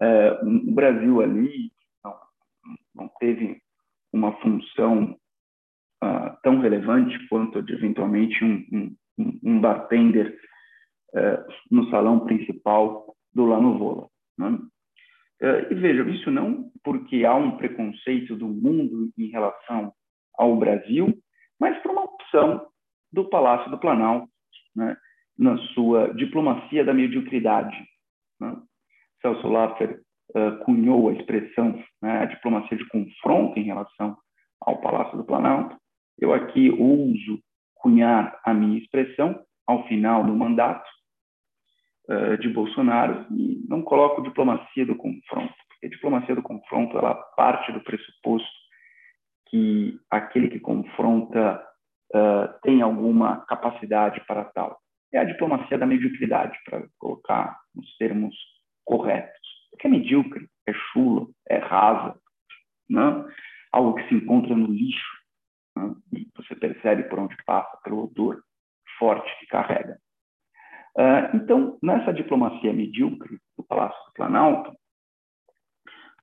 É, 0.00 0.32
o 0.42 0.72
Brasil 0.72 1.20
ali 1.20 1.72
não, 2.04 2.18
não 2.94 3.08
teve 3.20 3.60
uma 4.12 4.32
função 4.40 5.18
uh, 6.02 6.36
tão 6.42 6.60
relevante 6.60 7.28
quanto 7.28 7.62
de 7.62 7.74
eventualmente 7.74 8.44
um, 8.44 8.96
um, 9.18 9.40
um 9.42 9.60
bartender 9.60 10.38
uh, 11.14 11.44
no 11.70 11.88
salão 11.90 12.20
principal 12.20 13.14
do 13.32 13.44
Lano 13.44 13.78
Vola. 13.78 14.08
Né? 14.38 14.58
Uh, 15.42 15.72
e 15.72 15.74
vejam, 15.74 16.08
isso 16.08 16.30
não 16.30 16.70
porque 16.82 17.24
há 17.24 17.34
um 17.34 17.56
preconceito 17.56 18.36
do 18.36 18.46
mundo 18.46 19.10
em 19.16 19.28
relação 19.28 19.92
ao 20.36 20.56
Brasil, 20.56 21.16
mas 21.58 21.80
por 21.82 21.92
uma 21.92 22.04
opção 22.04 22.66
do 23.12 23.28
Palácio 23.28 23.70
do 23.70 23.78
Planalto, 23.78 24.28
né, 24.74 24.96
na 25.38 25.56
sua 25.72 26.12
diplomacia 26.14 26.84
da 26.84 26.92
mediocridade. 26.92 27.76
Né? 28.40 28.56
Celso 29.22 29.48
Laffer 29.48 30.00
uh, 30.30 30.64
cunhou 30.64 31.08
a 31.08 31.12
expressão 31.14 31.82
né, 32.02 32.18
a 32.22 32.24
diplomacia 32.24 32.76
de 32.76 32.86
confronto 32.88 33.58
em 33.58 33.62
relação 33.62 34.16
ao 34.60 34.80
Palácio 34.80 35.16
do 35.16 35.24
Planalto. 35.24 35.76
Eu 36.18 36.32
aqui 36.32 36.70
uso 36.70 37.40
cunhar 37.74 38.38
a 38.44 38.52
minha 38.52 38.78
expressão 38.78 39.44
ao 39.66 39.86
final 39.86 40.24
do 40.24 40.34
mandato 40.34 40.88
uh, 42.08 42.38
de 42.38 42.48
Bolsonaro 42.48 43.26
e 43.30 43.64
não 43.68 43.82
coloco 43.82 44.22
diplomacia 44.22 44.86
do 44.86 44.96
confronto, 44.96 45.54
porque 45.68 45.86
a 45.86 45.90
diplomacia 45.90 46.34
do 46.34 46.42
confronto 46.42 46.96
ela 46.96 47.14
parte 47.36 47.72
do 47.72 47.80
pressuposto 47.80 48.64
que 49.48 49.98
aquele 50.10 50.48
que 50.48 50.60
confronta 50.60 51.62
uh, 52.14 52.60
tem 52.62 52.82
alguma 52.82 53.44
capacidade 53.46 54.20
para 54.26 54.44
tal. 54.44 54.78
É 55.12 55.18
a 55.18 55.24
diplomacia 55.24 55.78
da 55.78 55.86
mediocridade, 55.86 56.58
para 56.64 56.84
colocar 56.98 57.56
nos 57.74 57.96
termos 57.96 58.34
corretos. 58.84 59.38
Porque 59.70 59.86
é 59.86 59.90
medíocre, 59.90 60.48
é 60.66 60.72
chulo, 60.72 61.30
é 61.48 61.58
rasa, 61.58 62.18
não? 62.88 63.24
Né? 63.24 63.34
algo 63.72 63.94
que 63.94 64.08
se 64.08 64.14
encontra 64.14 64.54
no 64.54 64.68
lixo, 64.68 65.18
não? 65.76 65.88
Né? 65.88 65.94
e 66.12 66.28
você 66.36 66.54
percebe 66.54 67.04
por 67.04 67.18
onde 67.18 67.36
passa, 67.44 67.76
pelo 67.82 68.04
odor 68.04 68.40
forte 68.98 69.28
que 69.40 69.46
carrega. 69.46 69.98
Uh, 70.96 71.36
então, 71.36 71.78
nessa 71.82 72.12
diplomacia 72.12 72.72
medíocre 72.72 73.38
do 73.56 73.64
Palácio 73.64 73.98
do 74.06 74.12
Planalto, 74.14 74.70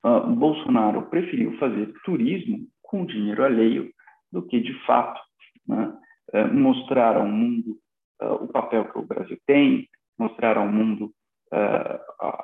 uh, 0.06 0.28
Bolsonaro 0.36 1.10
preferiu 1.10 1.58
fazer 1.58 1.94
turismo 2.06 2.68
com 2.82 3.06
dinheiro 3.06 3.44
alheio 3.44 3.92
do 4.32 4.46
que, 4.48 4.60
de 4.62 4.74
fato, 4.86 5.20
né? 5.68 5.98
É, 6.34 6.46
mostrar 6.46 7.18
ao 7.18 7.28
mundo 7.28 7.78
uh, 8.22 8.36
o 8.36 8.48
papel 8.48 8.90
que 8.90 8.98
o 8.98 9.06
Brasil 9.06 9.38
tem, 9.46 9.90
mostrar 10.18 10.58
ao 10.58 10.68
mundo 10.68 11.14
uh, 11.52 12.44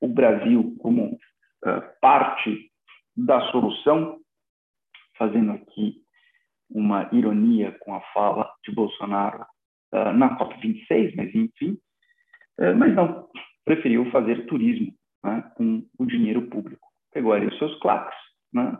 o 0.00 0.08
Brasil 0.08 0.74
como 0.78 1.12
uh, 1.12 1.82
parte 2.00 2.72
da 3.14 3.38
solução, 3.50 4.18
fazendo 5.18 5.52
aqui 5.52 6.02
uma 6.70 7.06
ironia 7.12 7.76
com 7.80 7.94
a 7.94 8.00
fala 8.14 8.50
de 8.64 8.74
Bolsonaro 8.74 9.44
na 9.92 10.38
COP26, 10.38 11.14
mas 11.16 11.34
enfim, 11.34 11.78
mas 12.78 12.94
não, 12.94 13.28
preferiu 13.64 14.10
fazer 14.10 14.46
turismo 14.46 14.92
né, 15.24 15.50
com 15.54 15.84
o 15.98 16.06
dinheiro 16.06 16.48
público. 16.48 16.88
Pegou 17.12 17.32
ali 17.32 17.46
os 17.46 17.58
seus 17.58 17.78
claques, 17.80 18.16
né, 18.52 18.78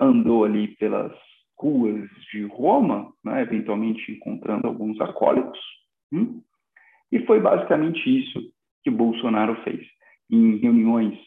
andou 0.00 0.44
ali 0.44 0.68
pelas 0.76 1.12
ruas 1.58 2.08
de 2.30 2.44
Roma, 2.44 3.12
né, 3.24 3.42
eventualmente 3.42 4.12
encontrando 4.12 4.68
alguns 4.68 5.00
acólitos, 5.00 5.58
hum? 6.12 6.42
e 7.10 7.18
foi 7.26 7.40
basicamente 7.40 7.98
isso 8.06 8.40
que 8.82 8.90
Bolsonaro 8.90 9.56
fez. 9.64 9.84
Em 10.30 10.56
reuniões 10.58 11.18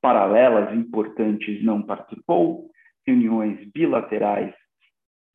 paralelas 0.00 0.74
importantes 0.74 1.62
não 1.64 1.82
participou, 1.82 2.70
reuniões 3.06 3.68
bilaterais 3.72 4.54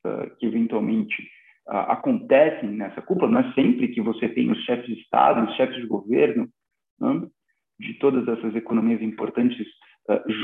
uh, 0.05 0.35
que 0.37 0.45
eventualmente 0.45 1.21
uh, 1.67 1.91
acontecem 1.91 2.69
nessa 2.69 3.01
cúpula, 3.01 3.31
não 3.31 3.39
é 3.41 3.53
sempre 3.53 3.89
que 3.89 4.01
você 4.01 4.29
tem 4.29 4.51
os 4.51 4.63
chefes 4.63 4.85
de 4.85 5.01
Estado, 5.01 5.49
os 5.49 5.55
chefes 5.55 5.77
de 5.77 5.87
governo, 5.87 6.47
né, 6.99 7.27
de 7.79 7.93
todas 7.95 8.27
essas 8.27 8.55
economias 8.55 9.01
importantes 9.01 9.65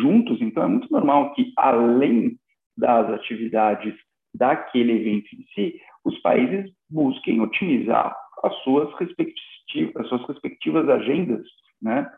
juntos, 0.02 0.40
então 0.40 0.64
é 0.64 0.68
muito 0.68 0.90
normal 0.90 1.34
que, 1.34 1.52
além 1.58 2.38
das 2.78 3.10
atividades 3.10 3.94
daquele 4.34 4.94
evento 4.94 5.28
em 5.36 5.44
si, 5.54 5.82
os 6.06 6.18
países 6.20 6.72
busquem 6.90 7.42
otimizar 7.42 8.16
as 8.44 8.56
suas 8.64 8.94
respectivas, 9.00 9.96
as 9.96 10.08
suas 10.10 10.28
respectivas 10.28 10.88
agendas, 10.88 11.46
né, 11.82 12.10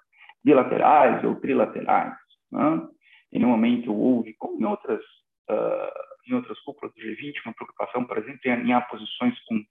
bilaterais 0.44 1.24
ou 1.24 1.36
trilaterais. 1.36 2.14
Né? 2.52 2.88
E 3.32 3.40
no 3.40 3.48
momento 3.48 3.94
houve, 3.94 4.34
como 4.38 4.60
em 4.60 4.66
outras 4.66 5.02
uh, 5.50 6.10
em 6.28 6.36
outras 6.36 6.60
cúpulas 6.60 6.89
do 7.00 7.06
G20, 7.06 7.34
uma 7.46 7.54
preocupação, 7.54 8.06
por 8.06 8.18
exemplo, 8.18 8.40
em 8.46 8.52
alinhar 8.52 8.88
posições 8.90 9.38
com 9.46 9.64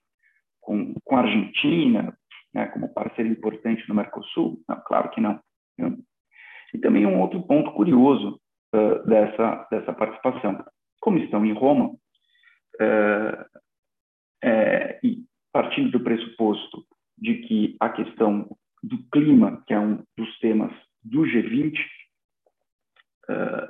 com, 0.61 0.93
com 1.03 1.15
a 1.15 1.21
Argentina, 1.21 2.15
né, 2.53 2.67
como 2.67 2.93
parceiro 2.93 3.31
importante 3.31 3.87
no 3.87 3.95
Mercosul? 3.95 4.61
Não, 4.67 4.79
claro 4.81 5.09
que 5.09 5.21
não. 5.21 5.39
E 6.73 6.77
também 6.77 7.05
um 7.05 7.19
outro 7.19 7.41
ponto 7.43 7.71
curioso 7.71 8.39
uh, 8.75 9.07
dessa 9.07 9.67
dessa 9.71 9.93
participação 9.93 10.63
como 10.99 11.17
estão 11.17 11.45
em 11.45 11.53
Roma, 11.53 11.95
é, 12.79 13.45
é, 14.43 14.99
e 15.03 15.25
partindo 15.51 15.91
do 15.91 16.03
pressuposto 16.03 16.85
de 17.17 17.35
que 17.35 17.77
a 17.79 17.89
questão 17.89 18.49
do 18.83 18.97
clima, 19.11 19.63
que 19.67 19.73
é 19.73 19.79
um 19.79 20.03
dos 20.17 20.39
temas 20.39 20.71
do 21.03 21.21
G20, 21.21 21.73
é, 23.29 23.69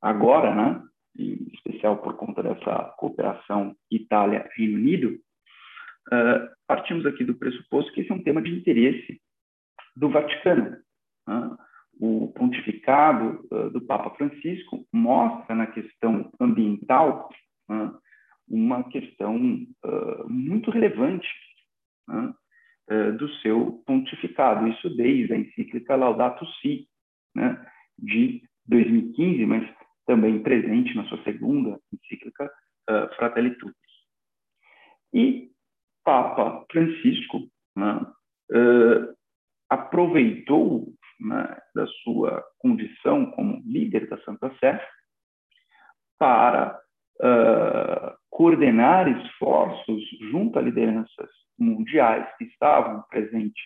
agora, 0.00 0.54
né, 0.54 0.82
em 1.18 1.48
especial 1.52 1.98
por 1.98 2.16
conta 2.16 2.42
dessa 2.42 2.94
cooperação 2.96 3.76
Itália-Reino 3.90 4.78
Unido, 4.78 5.18
uh, 6.08 6.48
partimos 6.66 7.04
aqui 7.04 7.22
do 7.22 7.34
pressuposto 7.34 7.92
que 7.92 8.00
esse 8.00 8.10
é 8.10 8.14
um 8.14 8.22
tema 8.22 8.40
de 8.40 8.50
interesse 8.50 9.20
do 10.42 10.50
Vaticano. 10.50 10.76
Né? 11.26 11.56
O 12.00 12.32
pontificado 12.32 13.46
uh, 13.50 13.70
do 13.70 13.80
Papa 13.80 14.10
Francisco 14.16 14.84
mostra 14.92 15.54
na 15.54 15.66
questão 15.66 16.32
ambiental 16.40 17.28
né, 17.68 17.92
uma 18.48 18.82
questão 18.84 19.36
uh, 19.84 20.28
muito 20.28 20.70
relevante 20.70 21.28
né, 22.08 22.34
do 23.18 23.28
seu 23.36 23.82
pontificado. 23.86 24.66
Isso 24.68 24.94
desde 24.96 25.32
a 25.32 25.36
encíclica 25.36 25.96
Laudato 25.96 26.44
Si, 26.60 26.86
de 27.96 28.42
2015, 28.66 29.46
mas 29.46 29.74
também 30.04 30.42
presente 30.42 30.94
na 30.94 31.04
sua 31.04 31.22
segunda 31.22 31.78
encíclica 31.92 32.50
Fratelli 33.16 33.56
Tutti. 33.56 33.76
E 35.14 35.50
Papa 36.04 36.66
Francisco 36.70 37.48
aproveitou 40.12 40.92
né, 41.20 41.56
da 41.74 41.86
sua 42.02 42.44
condição 42.58 43.30
como 43.32 43.62
líder 43.64 44.08
da 44.08 44.18
Santa 44.18 44.54
Sé 44.58 44.80
para 46.18 46.78
uh, 47.20 48.14
coordenar 48.30 49.08
esforços 49.08 50.02
junto 50.30 50.58
a 50.58 50.62
lideranças 50.62 51.30
mundiais 51.58 52.26
que 52.36 52.44
estavam 52.44 53.02
presentes 53.08 53.64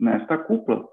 nesta 0.00 0.38
cúpula, 0.38 0.88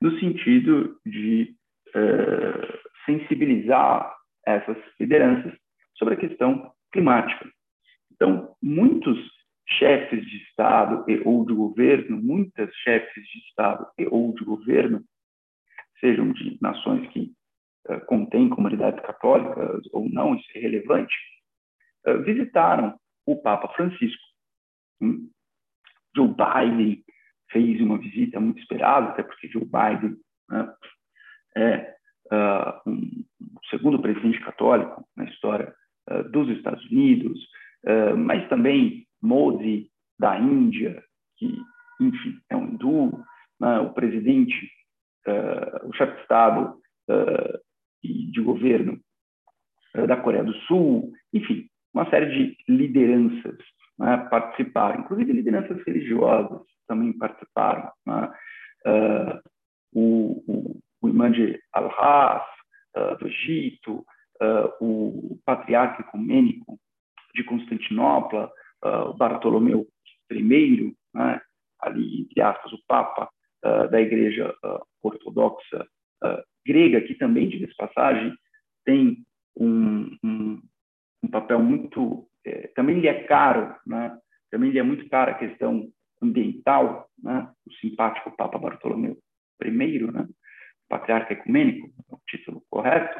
no 0.00 0.18
sentido 0.20 0.96
de 1.06 1.54
uh, 1.88 2.78
sensibilizar 3.06 4.14
essas 4.46 4.76
lideranças 5.00 5.52
sobre 5.96 6.14
a 6.14 6.18
questão 6.18 6.72
climática. 6.92 7.48
Então, 8.12 8.54
muitos 8.62 9.18
chefes 9.66 10.24
de 10.24 10.36
Estado 10.44 11.04
e 11.08 11.20
ou 11.24 11.44
de 11.44 11.54
governo, 11.54 12.20
muitas 12.20 12.74
chefes 12.76 13.24
de 13.24 13.38
Estado 13.48 13.86
e 13.98 14.06
ou 14.06 14.34
de 14.34 14.44
governo, 14.44 15.02
sejam 16.00 16.32
de 16.32 16.58
nações 16.60 17.08
que 17.10 17.32
uh, 17.88 18.04
contêm 18.06 18.48
comunidades 18.48 19.04
católicas 19.04 19.82
ou 19.92 20.08
não, 20.08 20.34
isso 20.34 20.48
é 20.54 20.60
relevante, 20.60 21.14
uh, 22.06 22.22
visitaram 22.22 22.98
o 23.26 23.40
Papa 23.40 23.68
Francisco. 23.74 24.22
Hum? 25.00 25.30
Joe 26.14 26.28
Biden 26.28 27.04
fez 27.50 27.80
uma 27.80 27.98
visita 27.98 28.40
muito 28.40 28.60
esperada, 28.60 29.10
até 29.10 29.22
porque 29.22 29.48
Joe 29.48 29.64
Biden 29.64 30.16
né, 30.48 30.74
é 31.56 31.94
uh, 32.32 32.90
um 32.90 33.24
segundo 33.70 34.00
presidente 34.00 34.40
católico 34.40 35.06
na 35.16 35.24
história 35.24 35.74
uh, 36.10 36.22
dos 36.30 36.48
Estados 36.50 36.84
Unidos, 36.90 37.38
uh, 37.84 38.16
mas 38.16 38.48
também 38.48 39.06
Modi 39.22 39.88
da 40.18 40.38
Índia, 40.38 41.02
que, 41.36 41.46
enfim, 42.00 42.38
é 42.50 42.56
um 42.56 42.68
hindu, 42.68 43.24
né, 43.60 43.78
o 43.80 43.92
presidente, 43.92 44.70
o 45.84 45.92
chefe 45.94 46.14
de 46.16 46.20
Estado 46.22 46.76
e 48.02 48.30
de 48.30 48.40
governo 48.40 48.98
da 50.08 50.16
Coreia 50.16 50.44
do 50.44 50.54
Sul, 50.66 51.12
enfim, 51.32 51.68
uma 51.94 52.08
série 52.10 52.26
de 52.26 52.56
lideranças 52.68 53.56
né, 53.98 54.16
participaram, 54.30 55.00
inclusive 55.00 55.32
lideranças 55.32 55.82
religiosas 55.86 56.62
também 56.88 57.12
participaram. 57.16 57.90
Né, 58.06 58.32
uh, 58.86 59.50
o, 59.94 60.44
o, 60.48 60.80
o 61.02 61.08
imã 61.08 61.30
de 61.30 61.60
uh, 61.76 63.16
do 63.18 63.28
Egito, 63.28 64.04
uh, 64.40 64.72
o 64.80 65.38
patriarca 65.44 66.02
ecumênico 66.02 66.78
de 67.34 67.44
Constantinopla, 67.44 68.50
uh, 68.84 69.12
Bartolomeu 69.14 69.86
I, 70.30 70.94
né, 71.14 71.40
ali, 71.80 72.22
entre 72.22 72.40
aspas, 72.40 72.72
o 72.72 72.82
Papa 72.86 73.28
da 73.90 74.00
Igreja 74.00 74.52
Ortodoxa 75.00 75.86
grega, 76.66 77.00
que 77.00 77.14
também, 77.14 77.48
de 77.48 77.64
passagem, 77.76 78.34
tem 78.84 79.24
um, 79.56 80.16
um, 80.24 80.62
um 81.22 81.28
papel 81.28 81.60
muito. 81.60 82.28
É, 82.44 82.68
também 82.68 82.98
lhe 82.98 83.06
é 83.06 83.22
caro, 83.24 83.74
né, 83.86 84.18
também 84.50 84.70
lhe 84.70 84.78
é 84.78 84.82
muito 84.82 85.08
caro 85.08 85.30
a 85.30 85.34
questão 85.34 85.88
ambiental, 86.20 87.08
né, 87.22 87.48
o 87.66 87.72
simpático 87.74 88.36
Papa 88.36 88.58
Bartolomeu 88.58 89.16
I, 89.64 90.12
né, 90.12 90.28
patriarca 90.88 91.34
ecumênico, 91.34 91.88
é 92.10 92.14
o 92.14 92.20
título 92.26 92.64
correto. 92.68 93.18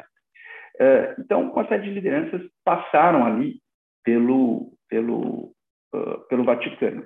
Uh, 0.75 1.21
então, 1.21 1.51
uma 1.51 1.67
série 1.67 1.83
de 1.83 1.91
lideranças 1.91 2.41
passaram 2.65 3.25
ali 3.25 3.61
pelo, 4.03 4.72
pelo, 4.93 5.55
uh, 5.95 6.19
pelo 6.29 6.43
Vaticano. 6.43 7.03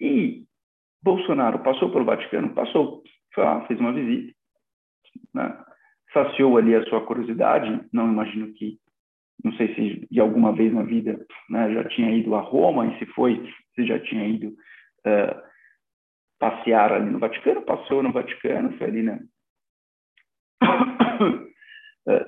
E 0.00 0.44
Bolsonaro 1.02 1.58
passou 1.58 1.90
pelo 1.90 2.04
Vaticano? 2.04 2.54
Passou. 2.54 3.02
Foi 3.34 3.42
lá, 3.42 3.66
fez 3.66 3.80
uma 3.80 3.92
visita, 3.92 4.32
né? 5.34 5.64
saciou 6.12 6.56
ali 6.56 6.72
a 6.76 6.84
sua 6.84 7.04
curiosidade. 7.04 7.84
Não 7.92 8.12
imagino 8.12 8.54
que, 8.54 8.78
não 9.42 9.52
sei 9.54 9.74
se 9.74 10.06
de 10.08 10.20
alguma 10.20 10.52
vez 10.52 10.72
na 10.72 10.84
vida 10.84 11.26
né, 11.50 11.74
já 11.74 11.88
tinha 11.88 12.12
ido 12.12 12.36
a 12.36 12.40
Roma, 12.40 12.86
e 12.86 12.98
se 13.00 13.06
foi, 13.06 13.44
se 13.74 13.84
já 13.84 13.98
tinha 13.98 14.24
ido 14.24 14.50
uh, 14.50 15.42
passear 16.38 16.92
ali 16.92 17.10
no 17.10 17.18
Vaticano, 17.18 17.62
passou 17.62 18.04
no 18.04 18.12
Vaticano, 18.12 18.78
foi 18.78 18.86
ali 18.86 19.02
na, 19.02 19.18
é, 22.06 22.26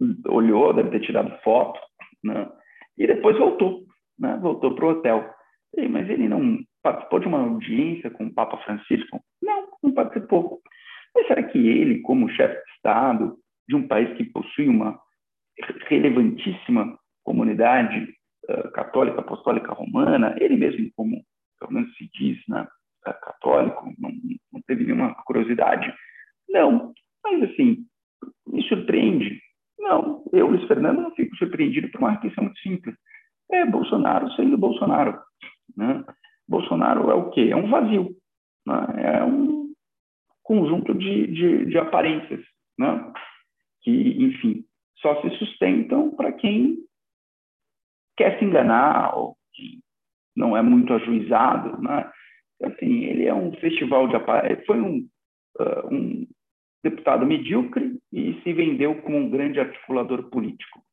olhou, 0.26 0.74
deve 0.74 0.90
ter 0.90 1.06
tirado 1.06 1.40
foto, 1.44 1.78
né? 2.24 2.50
E 2.98 3.06
depois 3.06 3.38
voltou, 3.38 3.84
né? 4.18 4.38
voltou 4.40 4.74
para 4.74 4.84
o 4.84 4.90
hotel. 4.90 5.34
E, 5.76 5.88
mas 5.88 6.08
ele 6.08 6.28
não 6.28 6.58
participou 6.82 7.18
de 7.20 7.26
uma 7.26 7.40
audiência 7.40 8.10
com 8.10 8.26
o 8.26 8.32
Papa 8.32 8.58
Francisco? 8.58 9.20
Não, 9.42 9.68
não 9.82 9.92
participou. 9.92 10.60
Mas 11.14 11.26
será 11.26 11.42
que 11.42 11.58
ele, 11.58 12.00
como 12.00 12.30
chefe 12.30 12.54
de 12.54 12.72
Estado 12.72 13.36
de 13.68 13.76
um 13.76 13.86
país 13.86 14.14
que 14.16 14.24
possui 14.24 14.68
uma 14.68 14.98
relevantíssima 15.88 16.98
comunidade 17.22 18.14
uh, 18.48 18.70
católica, 18.72 19.20
apostólica 19.20 19.72
romana, 19.72 20.36
ele 20.38 20.56
mesmo, 20.56 20.90
como 20.96 21.24
pelo 21.58 21.72
menos 21.72 21.96
se 21.96 22.10
diz, 22.12 22.38
né, 22.48 22.66
católico, 23.04 23.92
não, 23.98 24.10
não 24.52 24.60
teve 24.66 24.84
nenhuma 24.84 25.14
curiosidade? 25.24 25.92
Não, 26.48 26.92
mas, 27.22 27.42
assim, 27.50 27.86
me 28.46 28.62
surpreende. 28.68 29.40
Não, 29.84 30.24
eu, 30.32 30.46
Luiz 30.46 30.66
Fernando, 30.66 31.02
não 31.02 31.14
fico 31.14 31.36
surpreendido 31.36 31.90
por 31.90 32.00
uma 32.00 32.16
questão 32.16 32.44
muito 32.44 32.58
simples. 32.60 32.96
É 33.52 33.66
Bolsonaro 33.66 34.32
sendo 34.32 34.56
Bolsonaro. 34.56 35.20
Né? 35.76 36.02
Bolsonaro 36.48 37.10
é 37.10 37.14
o 37.14 37.30
quê? 37.30 37.50
É 37.50 37.56
um 37.56 37.68
vazio. 37.68 38.16
Né? 38.66 38.86
É 38.96 39.24
um 39.24 39.74
conjunto 40.42 40.94
de, 40.94 41.26
de, 41.26 41.66
de 41.66 41.78
aparências, 41.78 42.40
né? 42.78 43.12
que, 43.82 44.24
enfim, 44.24 44.64
só 44.96 45.20
se 45.20 45.28
sustentam 45.36 46.16
para 46.16 46.32
quem 46.32 46.78
quer 48.16 48.38
se 48.38 48.44
enganar 48.46 49.14
ou 49.14 49.36
que 49.52 49.80
não 50.34 50.56
é 50.56 50.62
muito 50.62 50.94
ajuizado. 50.94 51.78
Né? 51.82 52.10
Assim, 52.62 53.04
ele 53.04 53.26
é 53.26 53.34
um 53.34 53.52
festival 53.56 54.08
de 54.08 54.16
aparências. 54.16 54.64
Foi 54.64 54.80
um, 54.80 55.06
uh, 55.60 55.94
um 55.94 56.26
deputado 56.84 57.24
medíocre 57.24 57.98
e 58.12 58.38
se 58.42 58.52
vendeu 58.52 59.00
como 59.00 59.16
um 59.16 59.30
grande 59.30 59.58
articulador 59.58 60.28
político. 60.28 60.84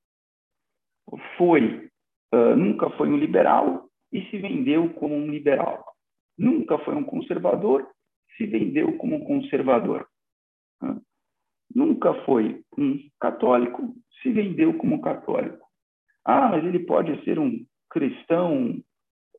Foi, 1.37 1.89
uh, 2.33 2.55
nunca 2.55 2.89
foi 2.91 3.09
um 3.09 3.17
liberal 3.17 3.89
e 4.11 4.21
se 4.29 4.37
vendeu 4.37 4.93
como 4.93 5.13
um 5.13 5.29
liberal. 5.29 5.83
Nunca 6.37 6.77
foi 6.79 6.95
um 6.95 7.03
conservador, 7.03 7.85
se 8.37 8.45
vendeu 8.45 8.97
como 8.97 9.17
um 9.17 9.25
conservador. 9.25 10.07
Uh, 10.81 11.01
nunca 11.75 12.13
foi 12.23 12.63
um 12.77 12.97
católico, 13.19 13.93
se 14.21 14.31
vendeu 14.31 14.77
como 14.77 15.01
católico. 15.01 15.67
Ah, 16.23 16.47
mas 16.51 16.63
ele 16.63 16.79
pode 16.79 17.21
ser 17.25 17.37
um 17.37 17.65
cristão 17.89 18.81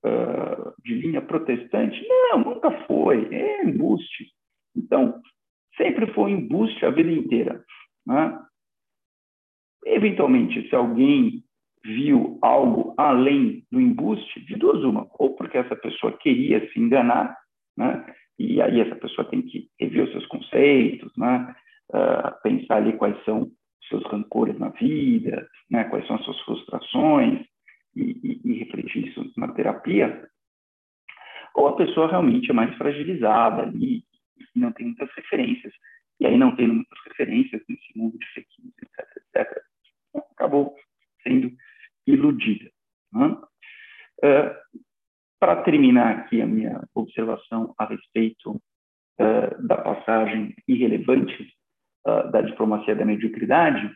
uh, 0.04 0.82
de 0.84 0.94
linha 0.96 1.22
protestante? 1.22 2.06
Não, 2.06 2.40
nunca 2.40 2.70
foi. 2.86 3.34
É 3.34 3.64
embuste. 3.64 4.30
Então, 4.76 5.18
sempre 5.82 6.06
foi 6.12 6.32
um 6.32 6.38
embuste 6.38 6.86
a 6.86 6.90
vida 6.90 7.10
inteira. 7.10 7.64
Né? 8.06 8.38
Eventualmente, 9.84 10.68
se 10.68 10.74
alguém 10.74 11.42
viu 11.84 12.38
algo 12.40 12.94
além 12.96 13.64
do 13.70 13.80
embuste, 13.80 14.40
de 14.44 14.54
duas 14.54 14.84
uma, 14.84 15.08
ou 15.18 15.34
porque 15.34 15.58
essa 15.58 15.74
pessoa 15.74 16.16
queria 16.18 16.60
se 16.70 16.78
enganar, 16.78 17.36
né? 17.76 18.06
e 18.38 18.62
aí 18.62 18.80
essa 18.80 18.94
pessoa 18.94 19.28
tem 19.28 19.42
que 19.42 19.68
rever 19.80 20.04
os 20.04 20.12
seus 20.12 20.26
conceitos, 20.26 21.12
né? 21.16 21.54
Uh, 21.92 22.42
pensar 22.42 22.76
ali 22.76 22.94
quais 22.94 23.22
são 23.24 23.42
os 23.42 23.88
seus 23.88 24.02
rancores 24.04 24.58
na 24.58 24.70
vida, 24.70 25.46
né? 25.70 25.84
quais 25.84 26.06
são 26.06 26.16
as 26.16 26.24
suas 26.24 26.40
frustrações, 26.40 27.44
e, 27.94 28.18
e, 28.22 28.40
e 28.44 28.58
refletir 28.60 29.08
isso 29.08 29.30
na 29.36 29.48
terapia, 29.48 30.26
ou 31.54 31.68
a 31.68 31.76
pessoa 31.76 32.08
realmente 32.08 32.50
é 32.50 32.54
mais 32.54 32.74
fragilizada 32.76 33.62
ali, 33.62 34.04
não 34.54 34.72
tem 34.72 34.86
muitas 34.86 35.10
referências. 35.14 35.72
E 36.20 36.26
aí, 36.26 36.36
não 36.36 36.54
tendo 36.54 36.74
muitas 36.74 36.98
referências 37.06 37.62
nesse 37.68 37.98
mundo 37.98 38.18
de 38.18 38.26
fake 38.32 38.62
news, 38.62 38.74
etc, 38.82 39.16
etc. 39.16 39.62
Acabou 40.32 40.76
sendo 41.22 41.52
iludida. 42.06 42.70
Né? 43.12 43.36
Para 45.40 45.62
terminar 45.64 46.18
aqui 46.18 46.40
a 46.40 46.46
minha 46.46 46.88
observação 46.94 47.74
a 47.76 47.84
respeito 47.84 48.52
uh, 48.52 49.66
da 49.66 49.76
passagem 49.76 50.54
irrelevante 50.68 51.52
uh, 52.06 52.30
da 52.30 52.42
diplomacia 52.42 52.94
da 52.94 53.04
mediocridade, 53.04 53.92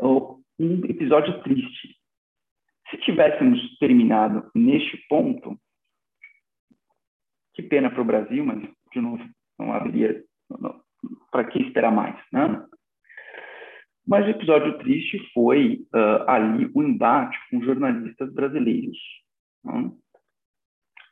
uh, 0.00 0.40
um 0.58 0.84
episódio 0.84 1.42
triste. 1.42 1.96
Se 2.90 2.98
tivéssemos 2.98 3.76
terminado 3.78 4.50
neste 4.54 4.96
ponto, 5.08 5.58
que 7.54 7.62
pena 7.62 7.90
para 7.90 8.00
o 8.00 8.04
Brasil, 8.04 8.44
mas 8.44 8.62
de 8.92 9.00
novo 9.00 9.28
não 9.58 9.72
haveria 9.72 10.24
para 11.32 11.44
que 11.44 11.60
esperar 11.60 11.90
mais, 11.90 12.16
né? 12.32 12.64
Mas 14.18 14.26
o 14.26 14.30
episódio 14.30 14.76
triste 14.78 15.16
foi 15.32 15.86
uh, 15.94 16.28
ali 16.28 16.68
o 16.74 16.82
embate 16.82 17.38
com 17.48 17.62
jornalistas 17.62 18.34
brasileiros 18.34 18.98
né? 19.64 19.92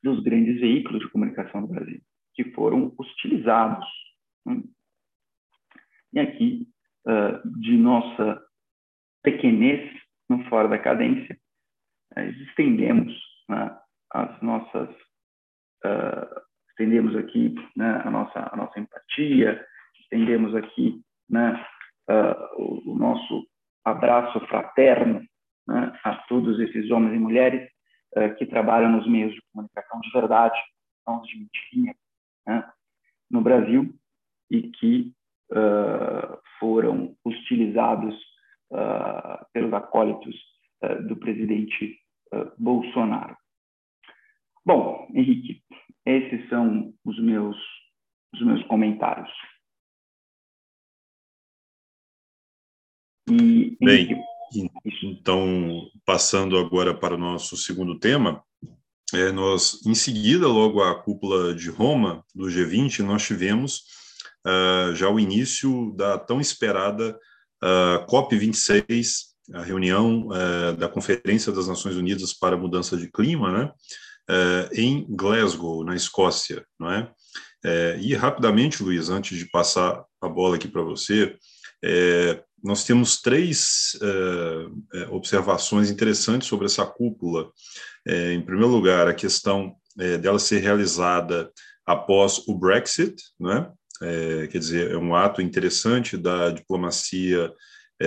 dos 0.02 0.20
grandes 0.24 0.60
veículos 0.60 0.98
de 1.02 1.08
comunicação 1.10 1.60
do 1.60 1.68
Brasil, 1.68 2.00
que 2.34 2.50
foram 2.50 2.92
hostilizados. 2.98 3.86
Né? 4.44 4.60
E 6.14 6.18
aqui, 6.18 6.66
uh, 7.06 7.48
de 7.60 7.76
nossa 7.76 8.42
pequenez 9.22 9.88
no 10.28 10.42
Fora 10.48 10.66
da 10.66 10.76
Cadência, 10.76 11.38
uh, 12.16 12.20
estendemos 12.48 13.16
né, 13.48 13.78
as 14.14 14.42
nossas 14.42 14.90
uh, 15.84 16.40
estendemos 16.70 17.14
aqui 17.14 17.54
né, 17.76 18.02
a 18.04 18.10
nossa 18.10 18.50
a 18.52 18.56
nossa 18.56 18.80
empatia 18.80 19.64
estendemos 20.00 20.56
aqui 20.56 21.00
né, 21.30 21.64
uh, 22.08 22.62
o, 22.62 22.92
o, 22.92 22.98
nosso 22.98 23.46
abraço 23.84 24.40
fraterno 24.46 25.22
né, 25.66 25.92
a 26.04 26.16
todos 26.28 26.58
esses 26.60 26.90
homens 26.90 27.14
e 27.14 27.18
mulheres 27.18 27.68
uh, 28.16 28.34
que 28.36 28.46
trabalham 28.66 28.90
nos 28.90 29.07
meios 29.07 29.33
de 29.33 29.40
comunicação 29.52 30.00
de 30.00 30.11
verdade, 30.11 30.59
não 31.07 31.22
de 31.22 31.38
mentirinha, 31.38 31.96
né, 32.44 32.68
no 33.31 33.40
Brasil 33.40 33.94
e 34.50 34.70
que 34.70 35.12
uh, 35.52 36.38
foram 36.59 37.16
hostilizados 37.24 38.14
pelos 39.52 39.72
acólitos 39.72 40.35
do 41.07 41.16
presidente 41.16 42.00
Bolsonaro. 42.59 43.37
Bom, 44.64 45.07
Henrique, 45.14 45.62
esses 46.05 46.48
são 46.48 46.92
os 47.05 47.16
meus 47.22 47.57
os 48.35 48.44
meus 48.44 48.64
comentários. 48.64 49.31
E, 53.31 53.76
Bem, 53.81 54.20
então, 55.05 55.88
passando 56.05 56.59
agora 56.59 56.92
para 56.92 57.14
o 57.14 57.18
nosso 57.18 57.57
segundo 57.57 57.98
tema, 57.98 58.44
é, 59.14 59.30
nós, 59.30 59.80
em 59.86 59.94
seguida, 59.94 60.48
logo 60.48 60.82
à 60.82 60.94
cúpula 60.94 61.54
de 61.54 61.70
Roma, 61.70 62.24
do 62.34 62.46
G20, 62.46 63.00
nós 63.00 63.24
tivemos 63.24 63.82
uh, 64.44 64.94
já 64.94 65.08
o 65.08 65.20
início 65.20 65.94
da 65.96 66.18
tão 66.18 66.40
esperada 66.40 67.10
uh, 67.62 68.02
ah, 68.02 68.06
COP26, 68.08 69.26
a 69.54 69.62
reunião 69.62 70.26
uh, 70.28 70.76
da 70.76 70.88
Conferência 70.88 71.52
das 71.52 71.68
Nações 71.68 71.96
Unidas 71.96 72.32
para 72.32 72.56
a 72.56 72.58
Mudança 72.58 72.96
de 72.96 73.10
Clima, 73.10 73.52
né, 73.52 73.72
em 74.72 75.06
Glasgow, 75.08 75.84
na 75.84 75.94
Escócia, 75.94 76.66
não 76.80 76.90
é? 76.90 77.08
e 78.00 78.12
rapidamente, 78.14 78.82
Luiz, 78.82 79.08
antes 79.08 79.38
de 79.38 79.48
passar 79.48 80.04
a 80.20 80.28
bola 80.28 80.56
aqui 80.56 80.66
para 80.66 80.82
você, 80.82 81.36
é, 81.84 82.42
nós 82.66 82.85
temos 82.85 83.22
três 83.22 83.96
uh, 84.02 85.14
observações 85.14 85.88
interessantes 85.88 86.48
sobre 86.48 86.66
essa 86.66 86.85
cúpula. 86.85 87.48
É, 88.05 88.33
em 88.33 88.42
primeiro 88.42 88.70
lugar, 88.70 89.07
a 89.07 89.14
questão 89.14 89.76
é, 89.98 90.18
dela 90.18 90.38
ser 90.38 90.59
realizada 90.59 91.50
após 91.87 92.46
o 92.48 92.55
Brexit, 92.55 93.22
né? 93.38 93.70
É, 94.02 94.48
quer 94.48 94.59
dizer, 94.59 94.90
é 94.90 94.98
um 94.98 95.14
ato 95.14 95.40
interessante 95.40 96.16
da 96.16 96.50
diplomacia 96.50 97.50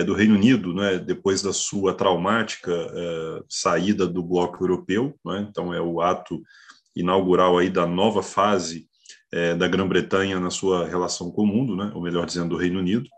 do 0.06 0.14
Reino 0.14 0.36
Unido, 0.36 0.72
né? 0.72 1.00
depois 1.00 1.42
da 1.42 1.52
sua 1.52 1.92
traumática 1.92 2.70
saída 3.48 4.06
do 4.06 4.22
bloco 4.22 4.62
europeu. 4.62 5.18
Né? 5.24 5.44
Então, 5.50 5.74
é 5.74 5.80
o 5.80 6.00
ato 6.00 6.40
inaugural 6.94 7.58
aí 7.58 7.68
da 7.68 7.88
nova 7.88 8.22
fase 8.22 8.88
da 9.58 9.66
Grã-Bretanha 9.66 10.38
na 10.38 10.48
sua 10.48 10.86
relação 10.86 11.32
com 11.32 11.42
o 11.42 11.46
mundo, 11.46 11.74
né? 11.74 11.90
ou 11.92 12.00
melhor 12.00 12.24
dizendo, 12.24 12.50
do 12.50 12.56
Reino 12.56 12.78
Unido. 12.78 13.08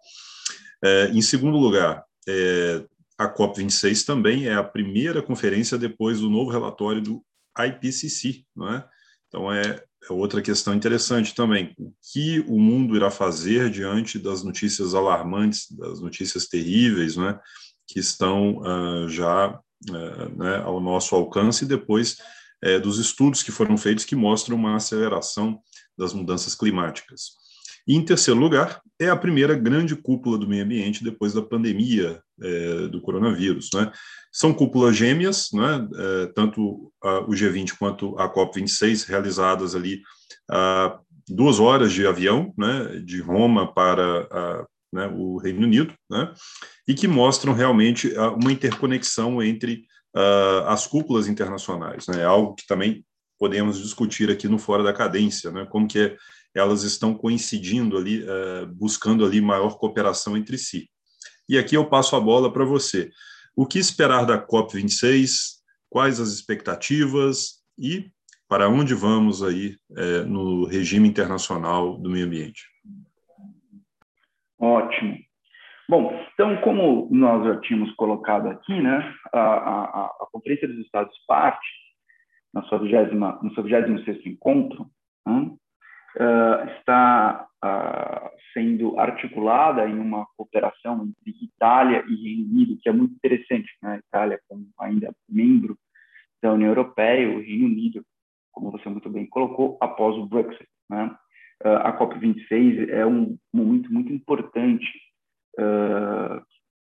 É, 0.84 1.10
em 1.12 1.22
segundo 1.22 1.56
lugar, 1.56 2.04
é, 2.28 2.84
a 3.18 3.32
COP26 3.32 4.04
também 4.04 4.46
é 4.46 4.54
a 4.54 4.64
primeira 4.64 5.22
conferência 5.22 5.78
depois 5.78 6.20
do 6.20 6.28
novo 6.28 6.50
relatório 6.50 7.00
do 7.00 7.24
IPCC, 7.58 8.44
não 8.54 8.74
é? 8.74 8.88
Então, 9.28 9.52
é, 9.52 9.82
é, 10.08 10.12
outra 10.12 10.42
questão 10.42 10.74
interessante 10.74 11.34
também. 11.34 11.74
O 11.78 11.92
que 12.12 12.40
o 12.40 12.58
mundo 12.58 12.96
irá 12.96 13.10
fazer 13.10 13.70
diante 13.70 14.18
das 14.18 14.42
notícias 14.42 14.94
alarmantes, 14.94 15.70
das 15.70 16.00
notícias 16.00 16.46
terríveis, 16.46 17.16
né, 17.16 17.38
que 17.86 18.00
estão 18.00 18.58
uh, 18.58 19.08
já 19.08 19.50
uh, 19.50 20.36
né, 20.36 20.56
ao 20.58 20.80
nosso 20.80 21.14
alcance, 21.14 21.64
e 21.64 21.68
depois 21.68 22.18
uh, 22.64 22.80
dos 22.80 22.98
estudos 22.98 23.42
que 23.42 23.52
foram 23.52 23.76
feitos 23.76 24.04
que 24.04 24.16
mostram 24.16 24.56
uma 24.56 24.76
aceleração 24.76 25.60
das 25.96 26.12
mudanças 26.12 26.54
climáticas. 26.54 27.32
E, 27.86 27.94
em 27.96 28.04
terceiro 28.04 28.38
lugar, 28.38 28.80
é 29.00 29.08
a 29.08 29.16
primeira 29.16 29.54
grande 29.54 29.96
cúpula 29.96 30.38
do 30.38 30.48
meio 30.48 30.64
ambiente 30.64 31.02
depois 31.02 31.32
da 31.32 31.42
pandemia 31.42 32.20
é, 32.40 32.88
do 32.88 33.00
coronavírus. 33.00 33.70
Né? 33.74 33.90
São 34.32 34.52
cúpulas 34.52 34.96
gêmeas, 34.96 35.48
né? 35.52 35.88
É, 35.96 36.26
tanto 36.34 36.92
a, 37.02 37.20
o 37.20 37.30
G20 37.30 37.76
quanto 37.78 38.18
a 38.18 38.32
COP26, 38.32 39.06
realizadas 39.06 39.74
ali 39.74 40.02
a 40.50 40.98
duas 41.28 41.58
horas 41.60 41.92
de 41.92 42.06
avião, 42.06 42.52
né? 42.56 43.02
de 43.04 43.20
Roma 43.20 43.72
para 43.72 44.28
a, 44.30 44.66
né, 44.92 45.06
o 45.14 45.38
Reino 45.38 45.62
Unido, 45.62 45.94
né? 46.10 46.32
e 46.86 46.94
que 46.94 47.08
mostram 47.08 47.52
realmente 47.52 48.12
uma 48.36 48.52
interconexão 48.52 49.42
entre 49.42 49.86
uh, 50.14 50.66
as 50.66 50.86
cúpulas 50.86 51.28
internacionais. 51.28 52.06
Né? 52.06 52.20
É 52.20 52.24
algo 52.24 52.54
que 52.54 52.66
também 52.66 53.04
podemos 53.38 53.82
discutir 53.82 54.30
aqui 54.30 54.46
no 54.46 54.58
Fora 54.58 54.82
da 54.82 54.92
Cadência, 54.92 55.50
né? 55.50 55.66
como 55.70 55.88
que 55.88 55.98
é 55.98 56.16
elas 56.54 56.82
estão 56.82 57.14
coincidindo 57.14 57.96
ali, 57.96 58.22
uh, 58.22 58.66
buscando 58.66 59.24
ali 59.24 59.40
maior 59.40 59.78
cooperação 59.78 60.36
entre 60.36 60.58
si. 60.58 60.88
E 61.48 61.58
aqui 61.58 61.76
eu 61.76 61.88
passo 61.88 62.16
a 62.16 62.20
bola 62.20 62.52
para 62.52 62.64
você. 62.64 63.10
O 63.56 63.66
que 63.66 63.78
esperar 63.78 64.24
da 64.24 64.44
COP26? 64.44 65.60
Quais 65.90 66.20
as 66.20 66.28
expectativas 66.28 67.62
e 67.78 68.10
para 68.48 68.68
onde 68.68 68.94
vamos 68.94 69.42
aí 69.42 69.76
é, 69.96 70.24
no 70.24 70.66
regime 70.66 71.08
internacional 71.08 71.96
do 71.98 72.10
meio 72.10 72.26
ambiente? 72.26 72.66
Ótimo. 74.58 75.18
Bom, 75.88 76.12
então, 76.32 76.60
como 76.62 77.08
nós 77.10 77.44
já 77.44 77.60
tínhamos 77.60 77.94
colocado 77.94 78.48
aqui, 78.48 78.80
né, 78.80 79.14
a, 79.32 79.40
a, 79.40 80.04
a 80.06 80.26
Conferência 80.32 80.68
dos 80.68 80.78
Estados 80.78 81.14
Partes, 81.26 81.68
na 82.54 82.62
sua 82.64 82.78
20, 82.78 83.14
no 83.14 83.54
seu 83.54 83.64
26º 83.64 84.26
encontro, 84.26 84.86
né, 85.26 85.50
uh, 86.16 86.70
está 86.78 87.46
uh, 87.64 88.30
sendo 88.52 88.98
articulada 88.98 89.88
em 89.88 89.98
uma 89.98 90.26
cooperação 90.36 91.04
entre 91.04 91.44
Itália 91.44 92.04
e 92.08 92.14
Reino 92.14 92.50
Unido, 92.50 92.78
que 92.80 92.88
é 92.88 92.92
muito 92.92 93.14
interessante. 93.14 93.70
Né? 93.82 93.94
A 93.94 93.98
Itália, 93.98 94.40
como 94.48 94.68
ainda 94.80 95.12
membro 95.28 95.76
da 96.42 96.52
União 96.52 96.68
Europeia, 96.68 97.28
o 97.28 97.40
Reino 97.40 97.66
Unido, 97.66 98.04
como 98.52 98.70
você 98.70 98.88
muito 98.88 99.08
bem 99.08 99.26
colocou, 99.26 99.78
após 99.80 100.16
o 100.16 100.26
Brexit. 100.26 100.68
Né? 100.90 101.14
Uh, 101.64 101.68
a 101.68 101.98
COP26 101.98 102.88
é 102.90 103.06
um 103.06 103.36
momento 103.52 103.92
muito 103.92 104.12
importante 104.12 104.86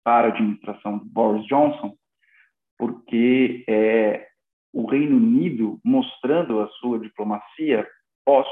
para 0.04 0.28
a 0.28 0.30
administração 0.30 1.00
de 1.00 1.10
Boris 1.10 1.46
Johnson, 1.46 1.94
porque 2.80 3.65
é 3.67 4.26
o 4.74 4.86
Reino 4.86 5.17
Unido 5.17 5.80
mostrando 5.84 6.62
a 6.62 6.70
sua 6.80 6.98
diplomacia 6.98 7.86
pós 8.26 8.48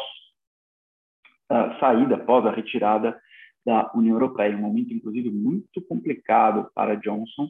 saída, 1.80 2.16
após 2.16 2.46
a 2.46 2.52
retirada 2.52 3.20
da 3.66 3.92
União 3.94 4.16
Europeia. 4.16 4.56
Um 4.56 4.62
momento, 4.62 4.94
inclusive, 4.94 5.30
muito 5.30 5.82
complicado 5.82 6.70
para 6.74 6.96
Johnson, 6.96 7.50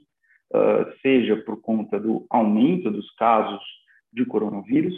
uh, 0.54 1.00
seja 1.02 1.38
por 1.38 1.62
conta 1.62 2.00
do 2.00 2.26
aumento 2.30 2.90
dos 2.92 3.10
casos 3.16 3.62
de 4.12 4.26
coronavírus, 4.26 4.96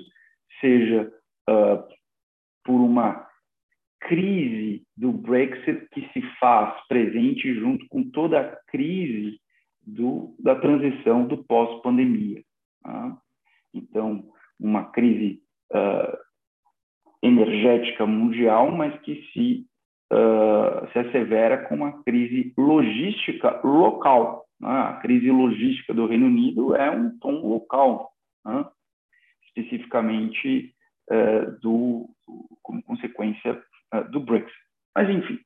seja 0.59 1.11
uh, 1.49 1.83
por 2.63 2.79
uma 2.79 3.27
crise 3.99 4.83
do 4.97 5.11
Brexit 5.11 5.87
que 5.91 6.07
se 6.11 6.21
faz 6.39 6.75
presente 6.87 7.53
junto 7.53 7.85
com 7.87 8.09
toda 8.09 8.39
a 8.39 8.55
crise 8.67 9.39
do, 9.81 10.35
da 10.39 10.55
transição 10.55 11.27
do 11.27 11.43
pós-pandemia. 11.43 12.43
Tá? 12.83 13.17
Então, 13.73 14.27
uma 14.59 14.85
crise 14.85 15.41
uh, 15.71 16.17
energética 17.21 18.05
mundial, 18.05 18.71
mas 18.71 18.99
que 19.01 19.23
se 19.31 19.65
uh, 20.11 20.91
se 20.91 20.99
assevera 20.99 21.65
com 21.65 21.75
uma 21.75 22.03
crise 22.03 22.53
logística 22.57 23.61
local. 23.63 24.45
Né? 24.59 24.69
A 24.69 24.93
crise 25.01 25.31
logística 25.31 25.93
do 25.93 26.07
Reino 26.07 26.27
Unido 26.27 26.75
é 26.75 26.91
um 26.91 27.17
tom 27.19 27.47
local, 27.47 28.11
né? 28.45 28.65
especificamente 29.47 30.73
uh, 31.09 31.59
do, 31.61 32.09
como 32.61 32.83
consequência 32.83 33.61
uh, 33.93 34.11
do 34.11 34.19
Brexit. 34.19 34.59
Mas, 34.95 35.09
enfim, 35.09 35.39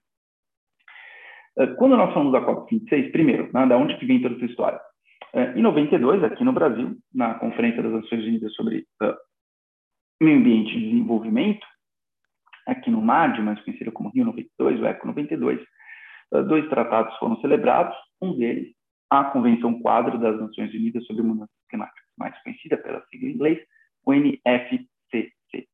quando 1.77 1.95
nós 1.95 2.11
falamos 2.11 2.33
da 2.33 2.41
COP26, 2.41 3.11
primeiro, 3.11 3.49
né, 3.53 3.65
da 3.67 3.77
onde 3.77 3.95
que 3.97 4.05
vem 4.05 4.21
toda 4.21 4.35
essa 4.35 4.45
história? 4.45 4.81
Em 5.55 5.61
92, 5.61 6.23
aqui 6.23 6.43
no 6.43 6.51
Brasil, 6.51 6.97
na 7.13 7.35
Conferência 7.35 7.83
das 7.83 7.91
Nações 7.91 8.25
Unidas 8.25 8.53
sobre 8.55 8.85
Meio 10.21 10.37
Ambiente 10.37 10.77
e 10.77 10.91
Desenvolvimento, 10.91 11.65
aqui 12.65 12.89
no 12.89 13.01
MAD, 13.01 13.41
mais 13.41 13.61
conhecido 13.63 13.91
como 13.91 14.09
Rio 14.09 14.25
92, 14.25 14.79
o 14.79 14.85
ECO 14.85 15.07
92, 15.07 15.61
eh, 16.33 16.43
dois 16.43 16.67
tratados 16.69 17.15
foram 17.17 17.39
celebrados, 17.41 17.95
um 18.21 18.35
deles, 18.35 18.73
a 19.09 19.25
Convenção 19.25 19.81
Quadro 19.81 20.17
das 20.17 20.39
Nações 20.39 20.73
Unidas 20.73 21.05
sobre 21.05 21.21
Mudanças 21.21 21.55
Climáticas, 21.69 22.03
mais 22.17 22.41
conhecida 22.43 22.77
pela 22.77 23.05
sigla 23.07 23.29
em 23.29 23.33
inglês, 23.33 23.59
o 24.05 24.13
NFCCC. 24.13 25.67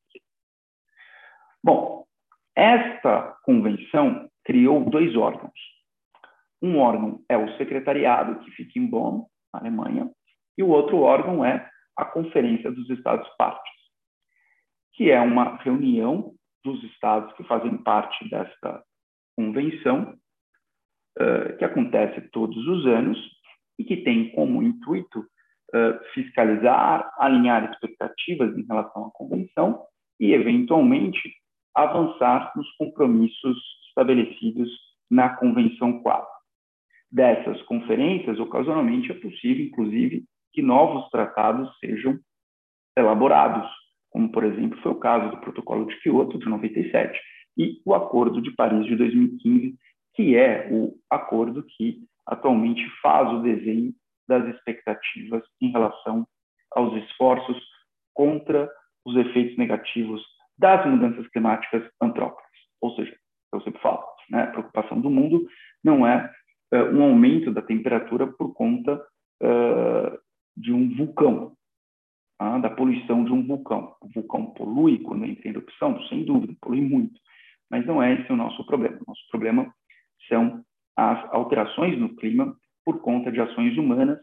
Bom, 1.64 2.06
esta 2.56 3.38
convenção 3.44 4.30
criou 4.44 4.90
dois 4.90 5.16
órgãos. 5.16 5.54
Um 6.62 6.80
órgão 6.80 7.24
é 7.30 7.38
o 7.38 7.58
secretariado, 7.58 8.40
que 8.44 8.52
fica 8.52 8.80
em 8.80 8.88
Bonn, 8.88 9.26
na 9.54 9.60
Alemanha, 9.60 10.10
e 10.58 10.64
o 10.64 10.70
outro 10.70 11.00
órgão 11.00 11.46
é 11.46 11.70
a 11.96 12.06
Conferência 12.06 12.72
dos 12.72 12.90
Estados 12.90 13.28
Partes, 13.38 13.81
que 14.94 15.10
é 15.10 15.20
uma 15.20 15.58
reunião 15.58 16.34
dos 16.64 16.84
estados 16.84 17.34
que 17.36 17.44
fazem 17.44 17.78
parte 17.78 18.30
desta 18.30 18.84
convenção, 19.36 20.18
uh, 21.20 21.58
que 21.58 21.66
acontece 21.66 22.22
todos 22.30 22.58
os 22.68 22.86
anos 22.86 23.18
e 23.80 23.84
que 23.84 23.98
tem 23.98 24.32
como 24.32 24.62
intuito 24.62 25.20
uh, 25.20 26.14
fiscalizar, 26.14 27.12
alinhar 27.18 27.72
expectativas 27.72 28.56
em 28.58 28.66
relação 28.66 29.06
à 29.06 29.12
convenção 29.12 29.84
e, 30.20 30.34
eventualmente, 30.34 31.34
avançar 31.76 32.52
nos 32.56 32.70
compromissos 32.76 33.58
estabelecidos 33.88 34.70
na 35.10 35.30
Convenção 35.36 36.02
4. 36.02 36.28
Dessas 37.12 37.62
conferências, 37.64 38.40
ocasionalmente 38.40 39.12
é 39.12 39.16
possível, 39.16 39.66
inclusive, 39.66 40.26
que 40.54 40.62
novos 40.62 41.10
tratados 41.10 41.70
sejam 41.80 42.18
elaborados, 42.98 43.70
como, 44.12 44.32
por 44.32 44.44
exemplo, 44.44 44.80
foi 44.82 44.92
o 44.92 45.00
caso 45.00 45.32
do 45.32 45.42
Protocolo 45.42 45.88
de 45.88 46.00
Kyoto, 46.02 46.38
de 46.38 46.48
97, 46.48 47.20
e 47.58 47.82
o 47.86 47.94
Acordo 47.94 48.42
de 48.42 48.52
Paris, 48.52 48.86
de 48.86 48.96
2015, 48.96 49.76
que 50.14 50.36
é 50.36 50.68
o 50.72 50.94
acordo 51.10 51.64
que 51.64 52.04
atualmente 52.28 52.86
faz 53.02 53.32
o 53.34 53.42
desenho 53.42 53.94
das 54.28 54.48
expectativas 54.54 55.44
em 55.62 55.72
relação 55.72 56.28
aos 56.74 56.94
esforços 57.04 57.58
contra 58.14 58.70
os 59.06 59.16
efeitos 59.16 59.58
negativos 59.58 60.22
das 60.58 60.86
mudanças 60.86 61.28
climáticas 61.30 61.84
antrópicas. 62.02 62.52
Ou 62.82 62.96
seja, 62.96 63.16
eu 63.54 63.62
sempre 63.62 63.82
falo, 63.82 64.04
né, 64.30 64.44
a 64.44 64.48
preocupação 64.48 65.00
do 65.00 65.10
mundo 65.10 65.48
não 65.84 66.06
é 66.06 66.32
uh, 66.74 66.96
um 66.96 67.04
aumento 67.04 67.52
da 67.52 67.62
temperatura 67.62 68.28
por 68.28 68.54
conta 68.54 68.96
uh, 69.42 70.20
de 70.56 70.72
um 70.72 70.96
vulcão, 70.96 71.54
ah, 72.42 72.58
da 72.58 72.72
poluição 72.72 73.24
de 73.24 73.32
um 73.32 73.46
vulcão. 73.46 73.96
O 74.02 74.08
vulcão 74.08 74.48
polui 74.48 74.98
quando 74.98 75.26
entra 75.26 75.48
em 75.48 75.52
erupção? 75.52 76.02
Sem 76.08 76.26
dúvida, 76.26 76.56
polui 76.60 76.82
muito. 76.82 77.14
Mas 77.70 77.86
não 77.86 78.02
é 78.02 78.16
esse 78.16 78.32
o 78.32 78.36
nosso 78.36 78.66
problema. 78.66 78.98
O 78.98 79.04
nosso 79.08 79.22
problema 79.30 79.72
são 80.28 80.66
as 80.98 81.24
alterações 81.32 82.00
no 82.00 82.16
clima 82.16 82.58
por 82.84 83.00
conta 83.02 83.32
de 83.32 83.40
ações 83.40 83.78
humanas, 83.78 84.18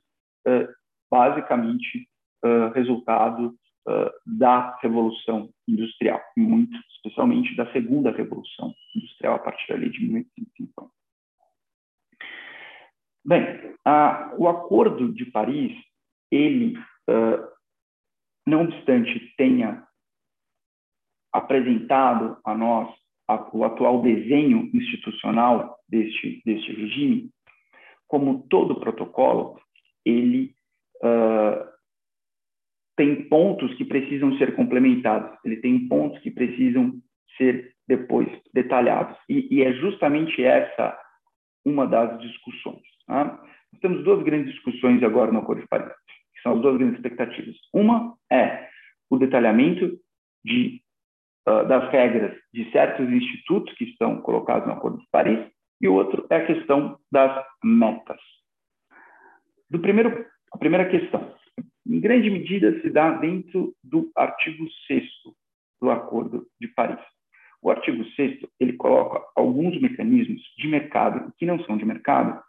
uh, 0.49 0.67
basicamente 1.09 2.09
uh, 2.45 2.73
resultado 2.75 3.55
uh, 3.89 4.11
da 4.27 4.77
Revolução 4.83 5.49
Industrial, 5.69 6.21
muito 6.37 6.77
especialmente 6.97 7.55
da 7.55 7.71
segunda 7.71 8.11
Revolução 8.11 8.75
Industrial, 8.97 9.37
a 9.37 9.39
partir 9.39 9.73
ali 9.75 9.91
de 9.91 10.01
1850. 10.01 10.91
Bem, 13.25 13.77
o 14.39 14.49
Acordo 14.49 15.13
de 15.13 15.27
Paris, 15.27 15.73
ele 16.33 16.77
não 18.49 18.63
obstante 18.63 19.35
tenha 19.37 19.87
apresentado 21.33 22.39
a 22.45 22.55
nós 22.57 22.89
a, 23.29 23.49
o 23.53 23.65
atual 23.65 24.03
desenho 24.03 24.71
institucional 24.75 25.77
deste, 25.89 26.43
deste 26.45 26.73
regime, 26.73 27.31
como 28.07 28.47
todo 28.49 28.81
protocolo, 28.81 29.61
ele 30.05 30.55
uh, 31.03 31.69
tem 32.97 33.29
pontos 33.29 33.75
que 33.75 33.85
precisam 33.85 34.37
ser 34.39 34.57
complementados, 34.57 35.39
ele 35.45 35.59
tem 35.59 35.87
pontos 35.87 36.19
que 36.21 36.31
precisam 36.31 36.95
ser 37.37 37.75
depois 37.87 38.29
detalhados. 38.55 39.17
E, 39.29 39.47
e 39.55 39.63
é 39.63 39.73
justamente 39.75 40.43
essa 40.43 40.99
uma 41.65 41.87
das 41.87 42.19
discussões. 42.21 42.83
Nós 43.07 43.81
temos 43.83 44.03
duas 44.05 44.23
grandes 44.25 44.55
discussões 44.55 45.03
agora 45.03 45.31
no 45.31 45.41
Acordo 45.41 45.61
de 45.61 45.69
Paris 45.69 45.93
são 46.49 46.55
as 46.55 46.63
duas 46.63 46.79
grandes 46.79 46.97
expectativas. 46.97 47.57
Uma 47.73 48.17
é 48.33 48.69
o 49.11 49.19
detalhamento 49.19 49.99
de, 50.45 50.81
uh, 51.47 51.67
das 51.67 51.91
regras 51.91 52.37
de 52.53 52.71
certos 52.71 53.09
institutos 53.11 53.75
que 53.75 53.85
estão 53.85 54.21
colocados 54.23 54.67
no 54.67 54.73
Acordo 54.73 54.99
de 54.99 55.07
Paris, 55.11 55.47
e 55.81 55.89
o 55.89 55.95
outro 55.95 56.27
é 56.31 56.37
a 56.37 56.47
questão 56.47 56.99
das 57.13 57.45
metas. 57.63 58.21
Do 59.71 59.79
primeiro, 59.79 60.27
a 60.53 60.59
primeira 60.59 60.89
questão, 60.89 61.35
em 61.87 62.01
grande 62.01 62.31
medida, 62.31 62.81
se 62.81 62.91
dá 62.91 63.13
dentro 63.13 63.75
do 63.85 64.11
artigo 64.17 64.67
6 64.87 65.05
do 65.81 65.91
Acordo 65.91 66.47
de 66.61 66.69
Paris. 66.69 66.99
O 67.63 67.71
artigo 67.71 68.05
6 68.17 68.41
ele 68.59 68.73
coloca 68.75 69.23
alguns 69.37 69.81
mecanismos 69.81 70.43
de 70.57 70.69
mercado 70.69 71.33
que 71.37 71.47
não 71.47 71.63
são 71.65 71.77
de 71.77 71.85
mercado, 71.85 72.43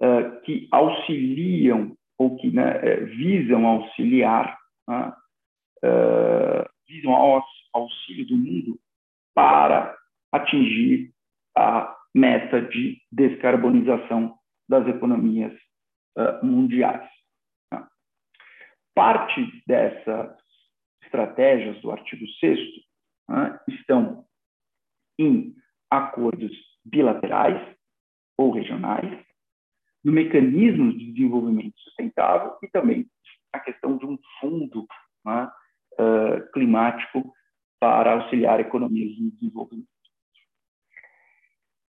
uh, 0.00 0.40
que 0.42 0.68
auxiliam 0.70 1.96
ou 2.20 2.36
que 2.36 2.50
né, 2.50 2.76
é, 2.82 2.96
visam 2.96 3.66
auxiliar, 3.66 4.58
né, 4.86 5.10
uh, 5.82 6.68
visam 6.86 7.12
ao 7.14 7.42
auxílio 7.72 8.26
do 8.26 8.36
mundo 8.36 8.78
para 9.34 9.96
atingir 10.30 11.14
a 11.56 11.96
meta 12.14 12.60
de 12.60 13.00
descarbonização 13.10 14.38
das 14.68 14.86
economias 14.86 15.54
uh, 16.18 16.44
mundiais. 16.44 17.08
Né. 17.72 17.88
Parte 18.94 19.62
dessas 19.66 20.36
estratégias 21.02 21.80
do 21.80 21.90
artigo 21.90 22.26
6 22.38 22.58
né, 23.30 23.58
estão 23.66 24.26
em 25.18 25.54
acordos 25.90 26.52
bilaterais 26.84 27.74
ou 28.36 28.50
regionais, 28.50 29.24
no 30.04 30.12
mecanismo 30.12 30.92
de 30.92 31.12
desenvolvimento 31.12 31.78
sustentável 31.80 32.52
e 32.62 32.68
também 32.68 33.06
a 33.52 33.58
questão 33.58 33.96
de 33.96 34.06
um 34.06 34.18
fundo 34.40 34.86
né, 35.24 35.50
uh, 35.94 36.52
climático 36.52 37.32
para 37.78 38.12
auxiliar 38.12 38.60
economias 38.60 39.10
em 39.18 39.30
desenvolvimento. 39.30 39.88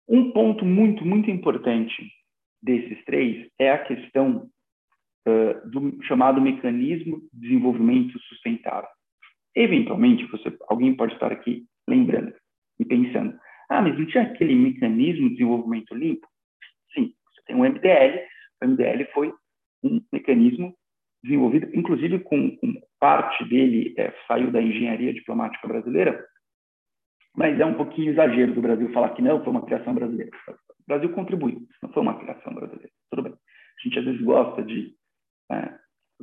Um 0.08 0.32
ponto 0.32 0.64
muito, 0.64 1.04
muito 1.04 1.30
importante 1.30 2.10
desses 2.62 3.04
três 3.04 3.48
é 3.58 3.70
a 3.70 3.84
questão 3.84 4.48
uh, 5.26 5.70
do 5.70 6.02
chamado 6.04 6.40
mecanismo 6.40 7.20
de 7.32 7.48
desenvolvimento 7.48 8.18
sustentável. 8.20 8.88
Eventualmente, 9.54 10.26
você, 10.26 10.56
alguém 10.68 10.94
pode 10.94 11.14
estar 11.14 11.30
aqui 11.30 11.66
lembrando 11.88 12.32
e 12.78 12.84
pensando, 12.84 13.38
ah, 13.68 13.82
mas 13.82 13.98
não 13.98 14.06
tinha 14.06 14.24
aquele 14.24 14.54
mecanismo 14.54 15.28
de 15.28 15.34
desenvolvimento 15.36 15.94
limpo? 15.94 16.26
Tem 17.46 17.56
o 17.56 17.64
MDL. 17.64 18.20
O 18.62 18.66
MDL 18.66 19.04
foi 19.12 19.32
um 19.82 20.00
mecanismo 20.12 20.74
desenvolvido, 21.22 21.70
inclusive 21.74 22.18
com, 22.20 22.56
com 22.56 22.74
parte 22.98 23.44
dele 23.48 23.94
é, 23.96 24.12
saiu 24.26 24.50
da 24.50 24.60
engenharia 24.60 25.12
diplomática 25.12 25.66
brasileira, 25.68 26.24
mas 27.36 27.58
é 27.58 27.64
um 27.64 27.74
pouquinho 27.74 28.12
exagero 28.12 28.54
do 28.54 28.60
Brasil 28.60 28.92
falar 28.92 29.10
que 29.10 29.22
não 29.22 29.42
foi 29.42 29.52
uma 29.52 29.64
criação 29.64 29.94
brasileira. 29.94 30.30
O 30.48 30.86
Brasil 30.86 31.12
contribuiu, 31.12 31.62
não 31.82 31.90
foi 31.92 32.02
uma 32.02 32.18
criação 32.18 32.52
brasileira. 32.54 32.90
Tudo 33.10 33.22
bem. 33.22 33.32
A 33.32 33.88
gente 33.88 33.98
às 33.98 34.04
vezes 34.04 34.20
gosta 34.20 34.62
de 34.62 34.94
é, 35.50 35.74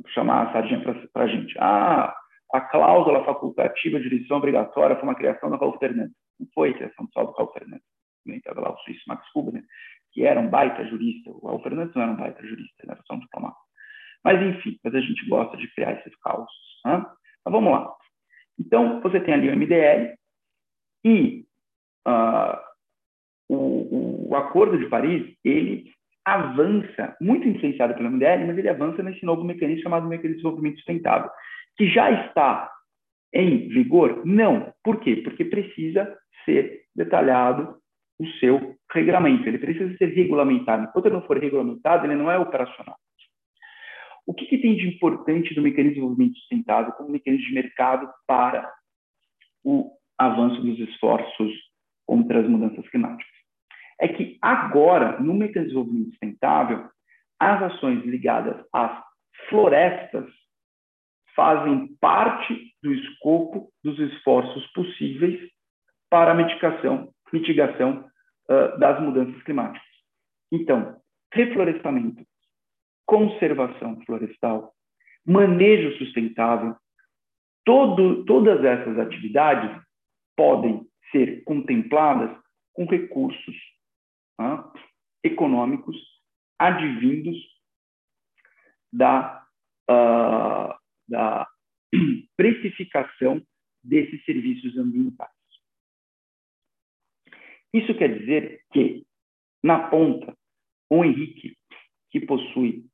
chamar 0.08 0.48
a 0.48 0.52
sardinha 0.52 0.80
para 1.12 1.24
a 1.24 1.26
gente. 1.26 1.54
Ah, 1.58 2.14
a 2.52 2.60
cláusula 2.60 3.24
facultativa 3.24 3.98
de 4.00 4.08
direção 4.08 4.38
obrigatória 4.38 4.96
foi 4.96 5.04
uma 5.04 5.14
criação 5.14 5.50
do 5.50 5.56
Raul 5.56 5.78
Fernandes. 5.78 6.16
Não 6.38 6.46
foi 6.54 6.74
criação 6.74 7.08
só 7.12 7.24
do 7.24 7.32
Raul 7.32 7.52
Fernandes. 7.52 7.86
Estava 8.26 8.60
lá 8.60 8.72
o 8.72 8.78
suíço 8.78 9.02
Max 9.08 9.24
Huber, 9.34 9.62
que 10.12 10.24
era 10.24 10.40
um 10.40 10.48
baita 10.48 10.84
jurista. 10.86 11.30
O 11.30 11.46
Raul 11.46 11.62
Fernandes 11.62 11.94
não 11.94 12.02
era 12.02 12.12
um 12.12 12.16
baita 12.16 12.42
jurista, 12.46 12.74
ele 12.82 12.92
era 12.92 13.02
só 13.06 13.14
um 13.14 13.20
diplomata. 13.20 13.56
Mas, 14.24 14.42
enfim, 14.42 14.78
mas 14.84 14.94
a 14.94 15.00
gente 15.00 15.28
gosta 15.28 15.56
de 15.56 15.72
criar 15.74 15.92
esses 15.92 16.14
causos. 16.16 16.52
Né? 16.84 17.04
Mas 17.44 17.52
vamos 17.52 17.72
lá. 17.72 17.92
Então, 18.58 19.00
você 19.00 19.20
tem 19.20 19.34
ali 19.34 19.48
o 19.48 19.56
MDL 19.56 20.14
e 21.04 21.46
uh, 22.06 22.58
o, 23.48 24.28
o, 24.30 24.36
Acordo 24.36 24.78
de 24.78 24.86
Paris 24.86 25.34
ele 25.42 25.90
avança, 26.24 27.16
muito 27.20 27.48
influenciado 27.48 27.94
pela 27.94 28.10
MDL, 28.10 28.46
mas 28.46 28.58
ele 28.58 28.68
avança 28.68 29.02
nesse 29.02 29.24
novo 29.24 29.42
mecanismo 29.42 29.82
chamado 29.82 30.06
Mecanismo 30.06 30.36
de 30.36 30.42
Desenvolvimento 30.42 30.76
Sustentável, 30.76 31.30
que 31.76 31.88
já 31.88 32.26
está 32.26 32.70
em 33.32 33.68
vigor? 33.68 34.24
Não. 34.26 34.72
Por 34.84 35.00
quê? 35.00 35.16
Porque 35.16 35.44
precisa 35.44 36.14
ser 36.44 36.82
detalhado 36.94 37.79
o 38.20 38.26
seu 38.38 38.76
regulamento, 38.92 39.48
ele 39.48 39.58
precisa 39.58 39.96
ser 39.96 40.14
regulamentado. 40.14 40.84
Enquanto 40.84 41.06
ele 41.06 41.14
não 41.14 41.26
for 41.26 41.38
regulamentado, 41.38 42.04
ele 42.04 42.14
não 42.14 42.30
é 42.30 42.38
operacional. 42.38 42.96
O 44.26 44.34
que, 44.34 44.44
que 44.44 44.58
tem 44.58 44.76
de 44.76 44.86
importante 44.86 45.54
do 45.54 45.62
mecanismo 45.62 45.88
de 45.88 45.94
desenvolvimento 45.94 46.36
sustentável 46.36 46.92
como 46.92 47.10
mecanismo 47.10 47.46
de 47.46 47.54
mercado 47.54 48.10
para 48.26 48.70
o 49.64 49.90
avanço 50.18 50.60
dos 50.60 50.78
esforços 50.80 51.50
contra 52.06 52.40
as 52.40 52.46
mudanças 52.46 52.86
climáticas? 52.90 53.32
É 53.98 54.08
que 54.08 54.36
agora, 54.42 55.18
no 55.18 55.32
mecanismo 55.32 55.62
de 55.62 55.68
desenvolvimento 55.68 56.10
sustentável, 56.10 56.90
as 57.40 57.62
ações 57.72 58.04
ligadas 58.04 58.62
às 58.70 59.02
florestas 59.48 60.26
fazem 61.34 61.88
parte 61.98 62.74
do 62.82 62.92
escopo 62.92 63.72
dos 63.82 63.98
esforços 63.98 64.66
possíveis 64.72 65.40
para 66.10 66.32
a 66.32 66.34
mitigação, 66.34 67.08
mitigação 67.32 68.09
uh, 68.50 68.78
das 68.78 69.00
mudanças 69.00 69.40
climáticas. 69.44 69.88
Então, 70.52 71.00
reflorestamento, 71.32 72.24
conservação 73.06 74.00
florestal, 74.04 74.74
manejo 75.24 75.96
sustentável, 75.98 76.76
todo, 77.64 78.24
todas 78.24 78.64
essas 78.64 78.98
atividades 78.98 79.80
podem 80.36 80.86
ser 81.12 81.44
contempladas 81.44 82.36
com 82.72 82.84
recursos 82.86 83.56
tá, 84.36 84.72
econômicos 85.22 85.96
advindos 86.58 87.36
da, 88.92 89.44
uh, 89.90 90.74
da 91.08 91.46
precificação 92.36 93.42
desses 93.82 94.24
serviços 94.24 94.76
ambientais. 94.76 95.39
Isso 97.72 97.94
quer 97.94 98.18
dizer 98.18 98.60
que, 98.72 99.04
na 99.62 99.88
ponta, 99.88 100.34
o 100.90 101.04
Henrique, 101.04 101.56
que 102.10 102.20
possui 102.20 102.84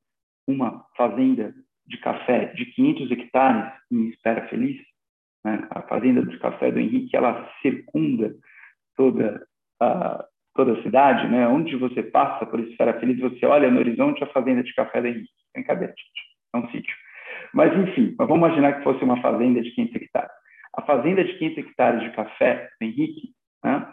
uma 0.47 0.85
fazenda 0.95 1.53
de 1.85 1.97
café 1.97 2.45
de 2.53 2.65
500 2.65 3.11
hectares 3.11 3.73
em 3.91 4.09
Espera 4.09 4.47
Feliz, 4.47 4.79
né? 5.43 5.67
a 5.71 5.81
fazenda 5.83 6.25
de 6.25 6.37
café 6.39 6.71
do 6.71 6.79
Henrique, 6.79 7.15
ela 7.15 7.49
circunda 7.61 8.35
toda 8.95 9.45
a, 9.81 10.25
toda 10.53 10.73
a 10.73 10.83
cidade, 10.83 11.27
né? 11.29 11.47
onde 11.47 11.75
você 11.75 12.03
passa 12.03 12.45
por 12.45 12.59
Espera 12.59 12.99
Feliz, 12.99 13.19
você 13.19 13.45
olha 13.45 13.71
no 13.71 13.79
horizonte 13.79 14.23
a 14.23 14.27
fazenda 14.27 14.63
de 14.63 14.73
café 14.75 15.01
do 15.01 15.07
Henrique. 15.07 15.31
Brincadeira, 15.53 15.93
gente. 15.97 16.37
É 16.53 16.57
um 16.57 16.69
sítio. 16.69 16.95
Mas, 17.53 17.75
enfim, 17.77 18.13
vamos 18.17 18.37
imaginar 18.37 18.73
que 18.73 18.83
fosse 18.83 19.03
uma 19.03 19.21
fazenda 19.21 19.61
de 19.61 19.71
500 19.71 19.95
hectares. 19.95 20.31
A 20.75 20.81
fazenda 20.83 21.23
de 21.23 21.37
500 21.37 21.57
hectares 21.57 22.01
de 22.03 22.11
café 22.11 22.69
do 22.79 22.85
Henrique, 22.85 23.33
né? 23.63 23.91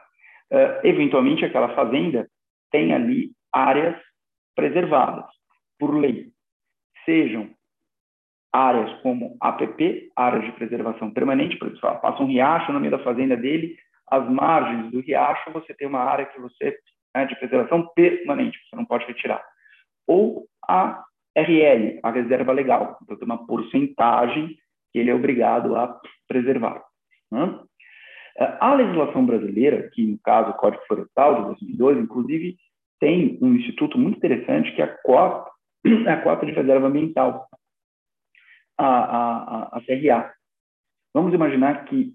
Uh, 0.52 0.86
eventualmente 0.86 1.44
aquela 1.44 1.74
fazenda 1.74 2.28
tem 2.70 2.92
ali 2.92 3.32
áreas 3.52 3.96
preservadas 4.54 5.26
por 5.78 5.94
lei, 5.94 6.30
sejam 7.04 7.50
áreas 8.52 9.00
como 9.02 9.36
APP, 9.40 10.12
áreas 10.16 10.44
de 10.44 10.52
preservação 10.52 11.10
permanente, 11.10 11.56
por 11.56 11.68
exemplo, 11.68 12.00
passa 12.00 12.22
um 12.22 12.26
riacho 12.26 12.72
no 12.72 12.78
meio 12.78 12.92
da 12.92 13.02
fazenda 13.02 13.36
dele, 13.36 13.76
as 14.10 14.28
margens 14.30 14.92
do 14.92 15.00
riacho, 15.00 15.50
você 15.50 15.74
tem 15.74 15.88
uma 15.88 16.00
área 16.00 16.26
que 16.26 16.40
você 16.40 16.78
né, 17.14 17.26
de 17.26 17.36
preservação 17.36 17.86
permanente, 17.94 18.58
você 18.68 18.76
não 18.76 18.84
pode 18.84 19.06
retirar. 19.06 19.44
Ou 20.06 20.46
a 20.68 21.04
RL, 21.36 22.00
a 22.02 22.10
reserva 22.10 22.52
legal, 22.52 22.98
então 23.02 23.16
tem 23.16 23.26
uma 23.26 23.46
porcentagem 23.46 24.56
que 24.92 24.98
ele 24.98 25.10
é 25.10 25.14
obrigado 25.14 25.74
a 25.76 26.00
preservar. 26.28 26.82
Né? 27.30 27.60
A 28.38 28.74
legislação 28.74 29.24
brasileira, 29.24 29.88
que 29.90 30.04
no 30.04 30.18
caso 30.18 30.50
o 30.50 30.54
Código 30.54 30.82
Florestal 30.86 31.36
de 31.36 31.42
2002, 31.60 31.98
inclusive, 31.98 32.56
tem 32.98 33.38
um 33.40 33.54
instituto 33.54 33.96
muito 33.96 34.16
interessante 34.16 34.74
que 34.74 34.82
é 34.82 34.84
a 34.84 34.96
cota, 35.02 35.50
a 36.08 36.16
cota 36.22 36.44
de 36.46 36.52
reserva 36.52 36.88
ambiental, 36.88 37.48
a, 38.76 38.86
a, 38.86 39.78
a, 39.78 39.80
CRA. 39.82 40.34
Vamos 41.14 41.32
imaginar 41.32 41.84
que 41.84 42.12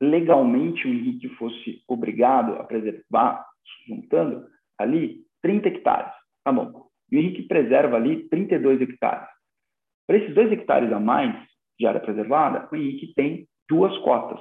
legalmente 0.00 0.88
o 0.88 0.90
Henrique 0.90 1.28
fosse 1.36 1.82
obrigado 1.86 2.54
a 2.54 2.64
preservar, 2.64 3.46
juntando 3.86 4.46
ali 4.78 5.24
30 5.40 5.68
hectares. 5.68 6.12
Tá 6.42 6.50
bom. 6.50 6.88
E 7.12 7.16
o 7.16 7.20
Henrique 7.20 7.44
preserva 7.44 7.96
ali 7.96 8.28
32 8.28 8.80
hectares. 8.80 9.28
Para 10.06 10.18
esses 10.18 10.34
dois 10.34 10.50
hectares 10.50 10.92
a 10.92 10.98
mais 10.98 11.34
de 11.78 11.86
área 11.86 12.00
preservada, 12.00 12.68
o 12.72 12.76
Henrique 12.76 13.14
tem 13.14 13.46
duas 13.68 13.96
cotas. 13.98 14.40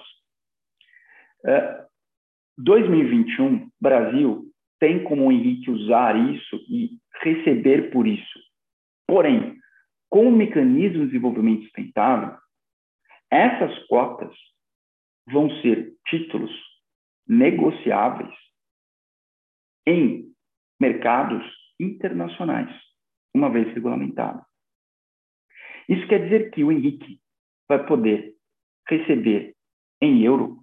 2021, 2.57 3.55
é, 3.55 3.67
Brasil 3.81 4.45
tem 4.79 5.03
como 5.03 5.27
o 5.27 5.31
Henrique 5.31 5.71
usar 5.71 6.15
isso 6.15 6.55
e 6.69 6.97
receber 7.21 7.91
por 7.91 8.07
isso. 8.07 8.39
Porém, 9.07 9.57
com 10.09 10.27
o 10.27 10.31
mecanismo 10.31 10.99
de 10.99 11.07
desenvolvimento 11.07 11.63
sustentável, 11.63 12.37
essas 13.31 13.87
cotas 13.87 14.33
vão 15.27 15.49
ser 15.61 15.93
títulos 16.07 16.51
negociáveis 17.27 18.33
em 19.87 20.31
mercados 20.79 21.43
internacionais, 21.79 22.69
uma 23.33 23.49
vez 23.49 23.73
regulamentado. 23.73 24.45
Isso 25.87 26.07
quer 26.07 26.23
dizer 26.23 26.51
que 26.51 26.63
o 26.63 26.71
Henrique 26.71 27.19
vai 27.67 27.85
poder 27.85 28.35
receber 28.87 29.55
em 30.01 30.23
euro 30.23 30.62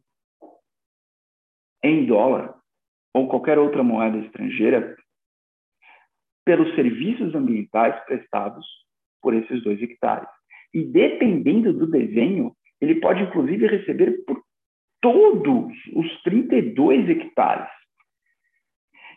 em 1.83 2.07
dólar 2.07 2.55
ou 3.15 3.29
qualquer 3.29 3.59
outra 3.59 3.83
moeda 3.83 4.19
estrangeira 4.19 4.97
pelos 6.45 6.75
serviços 6.75 7.35
ambientais 7.35 7.99
prestados 8.05 8.67
por 9.21 9.35
esses 9.35 9.63
dois 9.63 9.81
hectares. 9.83 10.29
E 10.73 10.85
dependendo 10.85 11.73
do 11.73 11.87
desenho, 11.87 12.55
ele 12.81 13.01
pode 13.01 13.23
inclusive 13.23 13.67
receber 13.67 14.25
por 14.25 14.41
todos 15.01 15.73
os 15.95 16.23
32 16.23 17.09
hectares. 17.09 17.71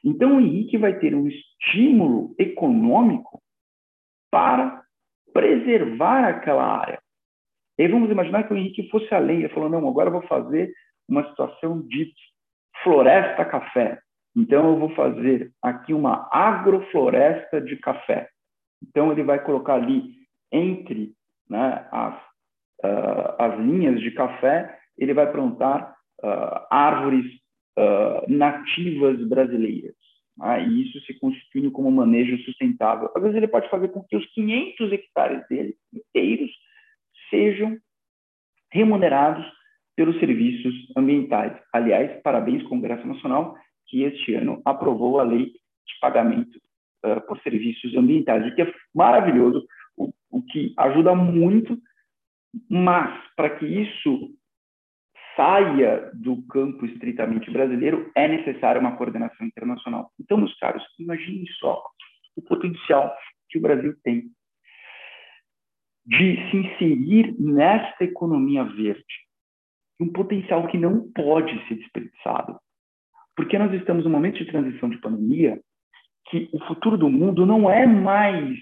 Então, 0.03 0.37
o 0.37 0.41
Henrique 0.41 0.77
vai 0.77 0.99
ter 0.99 1.15
um 1.15 1.27
estímulo 1.27 2.35
econômico 2.37 3.41
para 4.29 4.83
preservar 5.31 6.27
aquela 6.27 6.65
área. 6.65 7.01
E 7.77 7.87
vamos 7.87 8.11
imaginar 8.11 8.43
que 8.43 8.53
o 8.53 8.57
Henrique 8.57 8.89
fosse 8.89 9.13
além, 9.13 9.39
ele 9.39 9.53
falou, 9.53 9.69
não, 9.69 9.87
agora 9.87 10.09
eu 10.09 10.13
vou 10.13 10.27
fazer 10.27 10.73
uma 11.07 11.27
situação 11.29 11.81
de 11.87 12.13
floresta 12.81 13.45
café. 13.45 13.99
Então, 14.35 14.69
eu 14.69 14.79
vou 14.79 14.89
fazer 14.95 15.51
aqui 15.61 15.93
uma 15.93 16.27
agrofloresta 16.31 17.61
de 17.61 17.75
café. 17.77 18.29
Então, 18.81 19.11
ele 19.11 19.23
vai 19.23 19.43
colocar 19.43 19.75
ali 19.75 20.15
entre 20.51 21.13
né, 21.49 21.87
as, 21.91 22.15
uh, 22.83 23.35
as 23.37 23.59
linhas 23.59 23.99
de 24.01 24.11
café, 24.11 24.79
ele 24.97 25.13
vai 25.13 25.31
plantar 25.31 25.95
uh, 26.23 26.65
árvores 26.69 27.25
uh, 27.77 28.25
nativas 28.27 29.23
brasileiras. 29.27 29.95
Né, 30.37 30.67
e 30.67 30.87
isso 30.87 30.99
se 31.05 31.19
constitui 31.19 31.69
como 31.69 31.91
manejo 31.91 32.37
sustentável. 32.43 33.11
Às 33.15 33.21
vezes, 33.21 33.37
ele 33.37 33.47
pode 33.47 33.69
fazer 33.69 33.89
com 33.89 34.03
que 34.03 34.15
os 34.15 34.25
500 34.33 34.91
hectares 34.91 35.47
dele 35.47 35.75
inteiros 35.93 36.51
sejam 37.29 37.77
remunerados 38.71 39.45
pelos 39.95 40.19
serviços 40.19 40.73
ambientais. 40.97 41.53
Aliás, 41.71 42.21
parabéns 42.21 42.63
Congresso 42.63 43.05
Nacional, 43.05 43.55
que 43.87 44.03
este 44.03 44.33
ano 44.35 44.61
aprovou 44.65 45.19
a 45.19 45.23
lei 45.23 45.45
de 45.45 45.99
pagamento 46.01 46.57
uh, 47.05 47.21
por 47.27 47.39
serviços 47.41 47.95
ambientais, 47.95 48.45
o 48.45 48.55
que 48.55 48.61
é 48.61 48.73
maravilhoso, 48.93 49.65
o, 49.97 50.11
o 50.31 50.41
que 50.41 50.73
ajuda 50.77 51.13
muito, 51.13 51.77
mas 52.69 53.13
para 53.35 53.51
que 53.51 53.65
isso 53.65 54.31
saia 55.35 56.11
do 56.13 56.45
campo 56.47 56.85
estritamente 56.85 57.49
brasileiro, 57.49 58.11
é 58.15 58.27
necessária 58.27 58.79
uma 58.79 58.95
coordenação 58.95 59.45
internacional. 59.45 60.11
Então, 60.19 60.37
meus 60.37 60.57
caros, 60.59 60.83
imaginem 60.99 61.45
só 61.59 61.83
o 62.35 62.41
potencial 62.41 63.15
que 63.49 63.57
o 63.57 63.61
Brasil 63.61 63.95
tem 64.03 64.29
de 66.05 66.35
se 66.49 66.57
inserir 66.57 67.35
nesta 67.39 68.03
economia 68.03 68.63
verde, 68.63 69.03
um 70.03 70.11
potencial 70.11 70.67
que 70.67 70.77
não 70.77 71.11
pode 71.11 71.51
ser 71.67 71.75
desperdiçado. 71.75 72.57
Porque 73.35 73.57
nós 73.57 73.73
estamos 73.73 74.03
num 74.03 74.11
momento 74.11 74.37
de 74.37 74.45
transição 74.45 74.89
de 74.89 74.99
pandemia 74.99 75.59
que 76.29 76.49
o 76.53 76.59
futuro 76.65 76.97
do 76.97 77.09
mundo 77.09 77.45
não 77.45 77.69
é 77.69 77.85
mais 77.85 78.57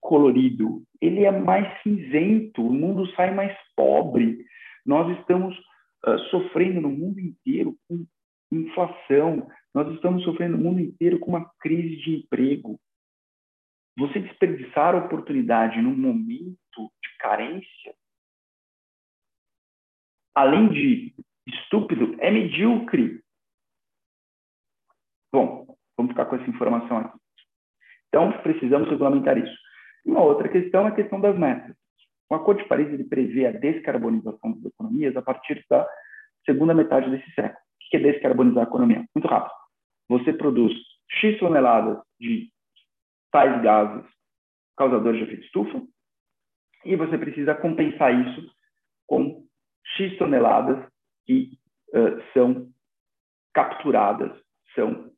colorido, 0.00 0.82
ele 1.00 1.24
é 1.24 1.30
mais 1.30 1.82
cinzento, 1.82 2.64
o 2.64 2.72
mundo 2.72 3.06
sai 3.14 3.34
mais 3.34 3.56
pobre. 3.74 4.44
Nós 4.84 5.18
estamos 5.18 5.56
uh, 6.06 6.18
sofrendo 6.30 6.80
no 6.80 6.90
mundo 6.90 7.18
inteiro 7.18 7.76
com 7.88 8.06
inflação. 8.52 9.48
Nós 9.74 9.92
estamos 9.94 10.22
sofrendo 10.22 10.56
o 10.56 10.60
mundo 10.60 10.80
inteiro 10.80 11.18
com 11.18 11.30
uma 11.30 11.50
crise 11.60 11.96
de 11.96 12.16
emprego. 12.16 12.78
Você 13.98 14.20
desperdiçar 14.20 14.94
a 14.94 15.04
oportunidade 15.04 15.80
num 15.80 15.96
momento 15.96 16.56
de 17.02 17.18
carência, 17.18 17.94
além 20.36 20.68
de 20.68 21.14
estúpido, 21.46 22.14
é 22.20 22.30
medíocre. 22.30 23.22
Bom, 25.32 25.76
vamos 25.96 26.12
ficar 26.12 26.26
com 26.26 26.36
essa 26.36 26.50
informação 26.50 26.98
aqui. 26.98 27.18
Então, 28.08 28.30
precisamos 28.42 28.88
regulamentar 28.88 29.38
isso. 29.38 29.56
Uma 30.04 30.22
outra 30.22 30.48
questão 30.48 30.86
é 30.86 30.90
a 30.90 30.94
questão 30.94 31.20
das 31.20 31.36
metas. 31.36 31.74
O 32.30 32.34
Acordo 32.34 32.62
de 32.62 32.68
Paris 32.68 32.88
ele 32.88 33.04
prevê 33.04 33.46
a 33.46 33.52
descarbonização 33.52 34.52
das 34.52 34.72
economias 34.72 35.16
a 35.16 35.22
partir 35.22 35.64
da 35.70 35.88
segunda 36.44 36.74
metade 36.74 37.10
desse 37.10 37.30
século. 37.32 37.58
O 37.58 37.90
que 37.90 37.96
é 37.96 38.00
descarbonizar 38.00 38.64
a 38.64 38.68
economia? 38.68 39.04
Muito 39.14 39.28
rápido. 39.28 39.54
Você 40.08 40.32
produz 40.32 40.72
X 41.08 41.38
toneladas 41.38 41.98
de 42.20 42.50
tais 43.30 43.62
gases 43.62 44.04
causadores 44.76 45.18
de 45.18 45.24
efeito 45.24 45.44
estufa 45.44 45.82
e 46.84 46.96
você 46.96 47.16
precisa 47.16 47.54
compensar 47.54 48.14
isso 48.14 48.50
com 49.06 49.45
X 49.94 50.16
toneladas 50.18 50.84
que 51.24 51.58
uh, 51.94 52.22
são 52.32 52.68
capturadas, 53.54 54.32
são 54.74 55.10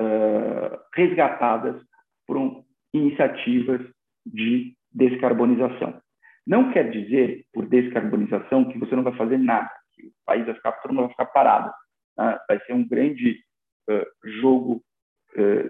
uh, 0.00 0.78
resgatadas 0.94 1.82
por 2.26 2.36
um, 2.36 2.64
iniciativas 2.92 3.80
de 4.24 4.74
descarbonização. 4.92 6.00
Não 6.46 6.72
quer 6.72 6.90
dizer, 6.90 7.44
por 7.52 7.66
descarbonização, 7.66 8.70
que 8.70 8.78
você 8.78 8.94
não 8.94 9.02
vai 9.02 9.16
fazer 9.16 9.38
nada, 9.38 9.70
que 9.94 10.06
o 10.06 10.12
país 10.24 10.44
vai 10.46 10.54
ficar, 10.54 10.78
mundo 10.88 11.02
vai 11.02 11.10
ficar 11.10 11.26
parado. 11.26 11.72
Né? 12.18 12.38
Vai 12.48 12.60
ser 12.64 12.72
um 12.72 12.86
grande 12.86 13.40
uh, 13.88 14.28
jogo. 14.40 14.82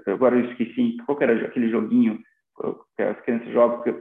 Agora 0.07 0.37
eu 0.37 0.51
esqueci, 0.51 0.97
qual 1.05 1.21
era 1.21 1.47
aquele 1.47 1.69
joguinho 1.69 2.19
que 2.97 3.03
as 3.03 3.21
crianças 3.21 3.53
jogam, 3.53 3.83
que 3.83 3.93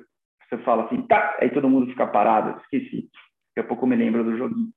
você 0.49 0.57
fala 0.63 0.85
assim, 0.85 1.01
tá, 1.01 1.37
aí 1.41 1.49
todo 1.49 1.69
mundo 1.69 1.87
fica 1.87 2.07
parado. 2.07 2.59
Esqueci. 2.61 3.09
Daqui 3.59 3.61
a 3.61 3.63
pouco 3.63 3.83
eu 3.83 3.89
me 3.89 3.95
lembro 3.97 4.23
do 4.23 4.37
joguinho. 4.37 4.69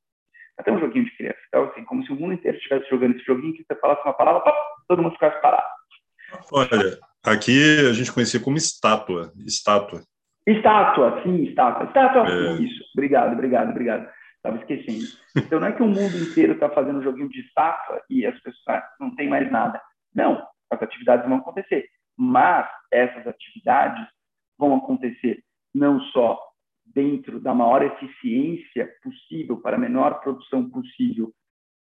Até 0.59 0.73
um 0.73 0.81
joguinho 0.81 1.05
de 1.05 1.17
criança. 1.17 1.39
Então, 1.47 1.65
assim, 1.65 1.85
como 1.85 2.05
se 2.05 2.13
o 2.13 2.17
mundo 2.17 2.35
inteiro 2.35 2.57
estivesse 2.57 2.91
jogando 2.91 3.15
esse 3.15 3.25
joguinho, 3.25 3.55
que 3.55 3.65
você 3.65 3.79
falasse 3.79 4.03
uma 4.03 4.13
palavra, 4.13 4.41
pá, 4.41 4.53
todo 4.89 5.03
mundo 5.03 5.13
ficasse 5.13 5.41
parado. 5.41 5.63
Olha, 6.53 6.99
aqui 7.25 7.87
a 7.89 7.93
gente 7.93 8.13
conhecia 8.13 8.41
como 8.41 8.57
estátua. 8.57 9.33
Estátua. 9.47 10.03
Estátua, 10.47 11.23
sim, 11.23 11.45
estátua. 11.45 11.87
Estátua, 11.87 12.29
é. 12.29 12.55
isso. 12.55 12.85
Obrigado, 12.95 13.33
obrigado, 13.35 13.71
obrigado. 13.71 14.11
Estava 14.37 14.57
esquecendo. 14.59 15.05
Então 15.37 15.61
não 15.61 15.69
é 15.69 15.73
que 15.73 15.83
o 15.83 15.87
mundo 15.87 16.19
inteiro 16.19 16.55
está 16.55 16.69
fazendo 16.69 16.99
um 16.99 17.03
joguinho 17.05 17.29
de 17.29 17.41
estátua 17.41 18.03
e 18.11 18.27
as 18.27 18.35
pessoas 18.41 18.83
não 18.99 19.15
tem 19.15 19.29
mais 19.29 19.51
nada. 19.53 19.81
Não, 20.13 20.45
as 20.71 20.83
atividades 20.83 21.29
vão 21.29 21.39
acontecer. 21.39 21.87
Mas 22.17 22.69
essas 22.91 23.27
atividades 23.29 24.05
vão 24.59 24.75
acontecer 24.75 25.41
não 25.73 26.01
só 26.01 26.52
dentro 26.95 27.41
da 27.41 27.55
maior 27.55 27.83
eficiência 27.83 28.89
possível 29.03 29.61
para 29.61 29.77
a 29.77 29.81
menor 29.81 30.21
produção 30.21 30.69
possível 30.69 31.33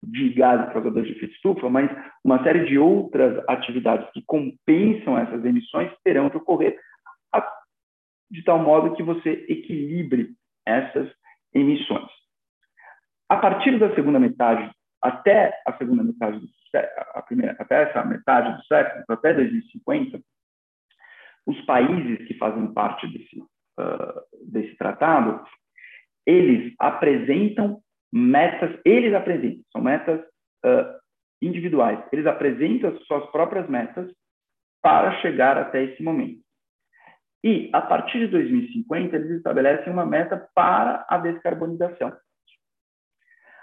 de 0.04 0.30
gases 0.34 0.72
causadores 0.72 1.10
de 1.10 1.16
efeito 1.16 1.36
estufa, 1.36 1.70
mas 1.70 1.90
uma 2.24 2.42
série 2.44 2.66
de 2.66 2.78
outras 2.78 3.44
atividades 3.48 4.10
que 4.12 4.22
compensam 4.26 5.18
essas 5.18 5.44
emissões 5.44 5.92
terão 6.04 6.30
de 6.30 6.38
ocorrer 6.38 6.78
de 8.30 8.44
tal 8.44 8.60
modo 8.60 8.96
que 8.96 9.04
você 9.04 9.46
equilibre 9.48 10.36
essas 10.66 11.10
emissões. 11.54 12.10
A 13.30 13.38
partir 13.38 13.80
da 13.80 13.94
segunda 13.96 14.20
metade, 14.20 14.70
até 15.02 15.62
a 15.66 15.78
segunda 15.78 16.04
metade 16.04 16.40
do 16.40 16.48
a 17.14 17.22
primeira, 17.22 17.56
até 17.60 17.84
essa 17.84 18.04
metade 18.04 18.56
do 18.58 18.66
século, 18.66 19.04
até 19.08 19.34
2050, 19.34 20.20
os 21.46 21.60
países 21.62 22.28
que 22.28 22.34
fazem 22.34 22.74
parte 22.74 23.08
desse, 23.08 23.42
uh, 23.80 24.22
desse 24.52 24.76
tratado, 24.78 25.44
eles 26.26 26.74
apresentam 26.80 27.82
metas, 28.12 28.80
eles 28.86 29.14
apresentam, 29.14 29.64
são 29.72 29.82
metas 29.82 30.20
uh, 30.66 31.00
individuais, 31.42 32.04
eles 32.12 32.26
apresentam 32.26 32.90
as 32.90 33.04
suas 33.06 33.30
próprias 33.32 33.70
metas 33.70 34.12
para 34.82 35.20
chegar 35.22 35.58
até 35.58 35.84
esse 35.84 36.04
momento. 36.04 36.42
E, 37.44 37.70
a 37.72 37.82
partir 37.82 38.20
de 38.20 38.28
2050, 38.28 39.16
eles 39.16 39.38
estabelecem 39.38 39.94
uma 39.94 40.06
meta 40.06 40.50
para 40.56 41.06
a 41.08 41.18
descarbonização. 41.18 42.16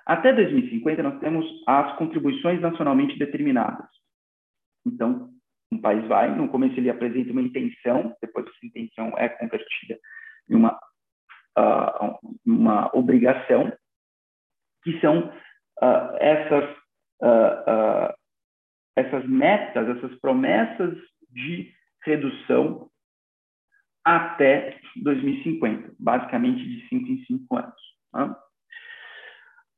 Até 0.07 0.33
2050, 0.33 1.03
nós 1.03 1.19
temos 1.19 1.47
as 1.67 1.97
contribuições 1.97 2.61
nacionalmente 2.61 3.19
determinadas. 3.19 3.89
Então, 4.87 5.34
um 5.75 5.81
país 5.81 6.07
vai, 6.07 6.35
no 6.35 6.49
começo 6.49 6.79
ele 6.79 6.91
apresenta 6.91 7.33
uma 7.33 7.43
intenção, 7.43 8.15
depois 8.21 8.47
essa 8.47 8.67
intenção 8.67 9.13
é 9.19 9.29
convertida 9.29 9.99
em 10.49 10.55
uma, 10.55 10.79
uh, 11.59 12.19
uma 12.45 12.91
obrigação, 12.97 13.73
que 14.83 15.01
são 15.01 15.29
uh, 15.83 16.17
essas, 16.19 16.71
uh, 17.23 18.15
essas 18.97 19.27
metas, 19.27 19.97
essas 19.97 20.19
promessas 20.21 20.97
de 21.31 21.73
redução 22.05 22.91
até 24.05 24.79
2050, 24.97 25.95
basicamente 25.99 26.63
de 26.63 26.89
5 26.89 27.09
em 27.09 27.25
5 27.25 27.57
anos. 27.57 27.83
Né? 28.13 28.37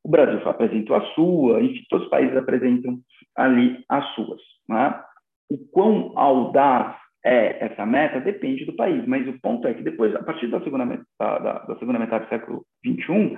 O 0.03 0.09
Brasil 0.09 0.49
apresentou 0.49 0.97
a 0.97 1.05
sua, 1.15 1.61
enfim, 1.63 1.85
todos 1.89 2.07
os 2.07 2.11
países 2.11 2.37
apresentam 2.37 3.01
ali 3.37 3.85
as 3.89 4.05
suas. 4.15 4.41
Né? 4.69 5.05
O 5.49 5.59
quão 5.69 6.13
audaz 6.19 6.97
é 7.25 7.67
essa 7.67 7.85
meta 7.85 8.21
depende 8.21 8.65
do 8.65 8.77
país, 8.77 9.05
mas 9.07 9.27
o 9.27 9.39
ponto 9.41 9.67
é 9.67 9.75
que 9.75 9.83
depois, 9.83 10.15
a 10.15 10.23
partir 10.23 10.47
da 10.49 10.61
segunda, 10.61 10.87
metade, 10.87 11.07
da, 11.19 11.59
da 11.59 11.79
segunda 11.79 11.99
metade 11.99 12.25
do 12.25 12.29
século 12.29 12.65
XXI, 12.87 13.37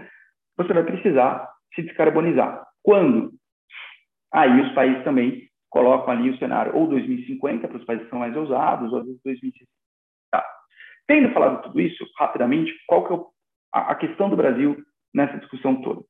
você 0.57 0.75
vai 0.75 0.85
precisar 0.85 1.51
se 1.75 1.83
descarbonizar. 1.83 2.67
Quando? 2.83 3.33
Aí 4.33 4.61
os 4.61 4.75
países 4.75 5.03
também 5.05 5.49
colocam 5.71 6.13
ali 6.13 6.31
o 6.31 6.39
cenário 6.39 6.75
ou 6.77 6.87
2050 6.87 7.67
para 7.67 7.79
os 7.79 7.85
países 7.85 8.05
que 8.05 8.11
são 8.11 8.19
mais 8.19 8.37
ousados, 8.37 8.93
ou 8.93 9.05
2060. 9.25 9.67
Tá. 10.31 10.45
Tendo 11.07 11.33
falado 11.33 11.63
tudo 11.63 11.81
isso, 11.81 12.05
rapidamente, 12.19 12.73
qual 12.87 13.07
que 13.07 13.15
é 13.15 13.27
a, 13.73 13.95
questão 13.95 14.29
do 14.29 14.37
Brasil 14.37 14.77
nessa 15.15 15.39
discussão 15.39 15.81
toda? 15.81 16.01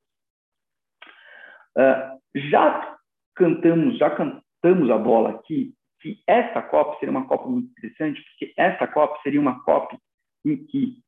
Uh, 1.76 2.18
já 2.51 2.96
cantamos, 3.36 3.99
já 3.99 4.11
cantamos 4.11 4.90
a 4.90 4.99
bola 4.99 5.30
aqui 5.30 5.72
que 6.01 6.22
essa 6.26 6.62
COP 6.62 6.99
seria 6.99 7.11
uma 7.11 7.26
COP 7.26 7.49
muito 7.49 7.70
interessante, 7.70 8.22
porque 8.22 8.53
essa 8.57 8.86
COP 8.86 9.20
seria 9.22 9.40
uma 9.40 9.62
COP 9.64 9.96
em 10.44 10.64
que 10.66 11.03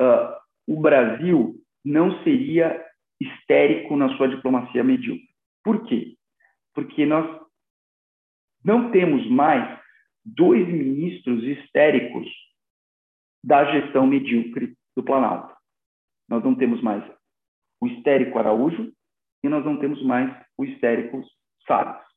uh, 0.00 0.36
o 0.66 0.80
Brasil 0.80 1.54
não 1.84 2.22
seria 2.22 2.84
histérico 3.20 3.96
na 3.96 4.16
sua 4.16 4.28
diplomacia 4.28 4.84
medíocre. 4.84 5.28
Por 5.64 5.84
quê? 5.86 6.16
Porque 6.74 7.04
nós 7.04 7.40
não 8.64 8.90
temos 8.90 9.28
mais 9.28 9.80
dois 10.24 10.66
ministros 10.68 11.42
histéricos 11.42 12.28
da 13.44 13.64
gestão 13.72 14.06
medíocre 14.06 14.76
do 14.96 15.02
Planalto. 15.02 15.54
Nós 16.28 16.44
não 16.44 16.54
temos 16.54 16.82
mais 16.82 17.02
o 17.80 17.86
histérico 17.86 18.38
Araújo 18.38 18.92
e 19.42 19.48
nós 19.48 19.64
não 19.64 19.78
temos 19.78 20.02
mais 20.02 20.30
o 20.56 20.64
histérico 20.64 21.22
Salles. 21.66 22.07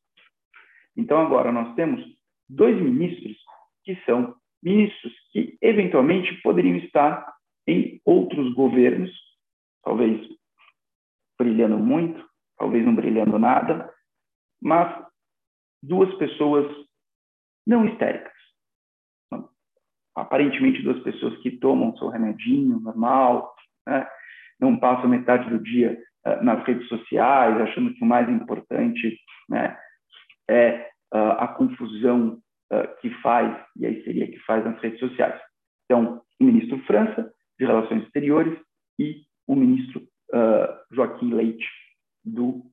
Então, 0.96 1.20
agora 1.20 1.52
nós 1.52 1.74
temos 1.76 2.04
dois 2.50 2.80
ministros 2.82 3.38
que 3.84 3.96
são 4.06 4.36
ministros 4.62 5.14
que, 5.32 5.58
eventualmente, 5.62 6.40
poderiam 6.42 6.78
estar 6.78 7.34
em 7.68 8.02
outros 8.06 8.54
governos, 8.54 9.12
talvez 9.84 10.28
brilhando 11.40 11.78
muito, 11.78 12.24
talvez 12.58 12.86
não 12.86 12.96
brilhando 12.96 13.40
nada, 13.40 13.92
mas 14.62 15.06
duas 15.82 16.14
pessoas 16.16 16.68
não 17.66 17.86
histéricas 17.86 18.32
aparentemente 20.16 20.82
duas 20.82 21.02
pessoas 21.04 21.38
que 21.42 21.52
tomam 21.52 21.96
seu 21.98 22.10
remedinho 22.10 22.80
normal, 22.80 23.54
né? 23.88 24.08
não 24.60 24.78
passam 24.78 25.10
metade 25.10 25.50
do 25.50 25.60
dia 25.60 25.98
uh, 26.26 26.44
nas 26.44 26.64
redes 26.66 26.88
sociais, 26.88 27.60
achando 27.62 27.94
que 27.94 28.04
o 28.04 28.08
mais 28.08 28.30
importante 28.30 29.18
né, 29.50 29.78
é 30.52 30.90
uh, 31.14 31.40
a 31.40 31.48
confusão 31.48 32.38
uh, 32.72 33.02
que 33.02 33.10
faz, 33.22 33.58
e 33.78 33.86
a 33.86 33.90
histeria 33.90 34.28
que 34.28 34.40
faz 34.40 34.64
nas 34.66 34.80
redes 34.82 35.00
sociais. 35.00 35.40
Então, 35.86 36.22
o 36.40 36.44
ministro 36.44 36.78
França, 36.86 37.32
de 37.60 37.66
Relações 37.66 38.04
Exteriores, 38.04 38.58
e 39.00 39.22
o 39.48 39.56
ministro 39.56 40.02
Joaquim 40.92 41.34
Leite, 41.34 41.68
do 42.24 42.64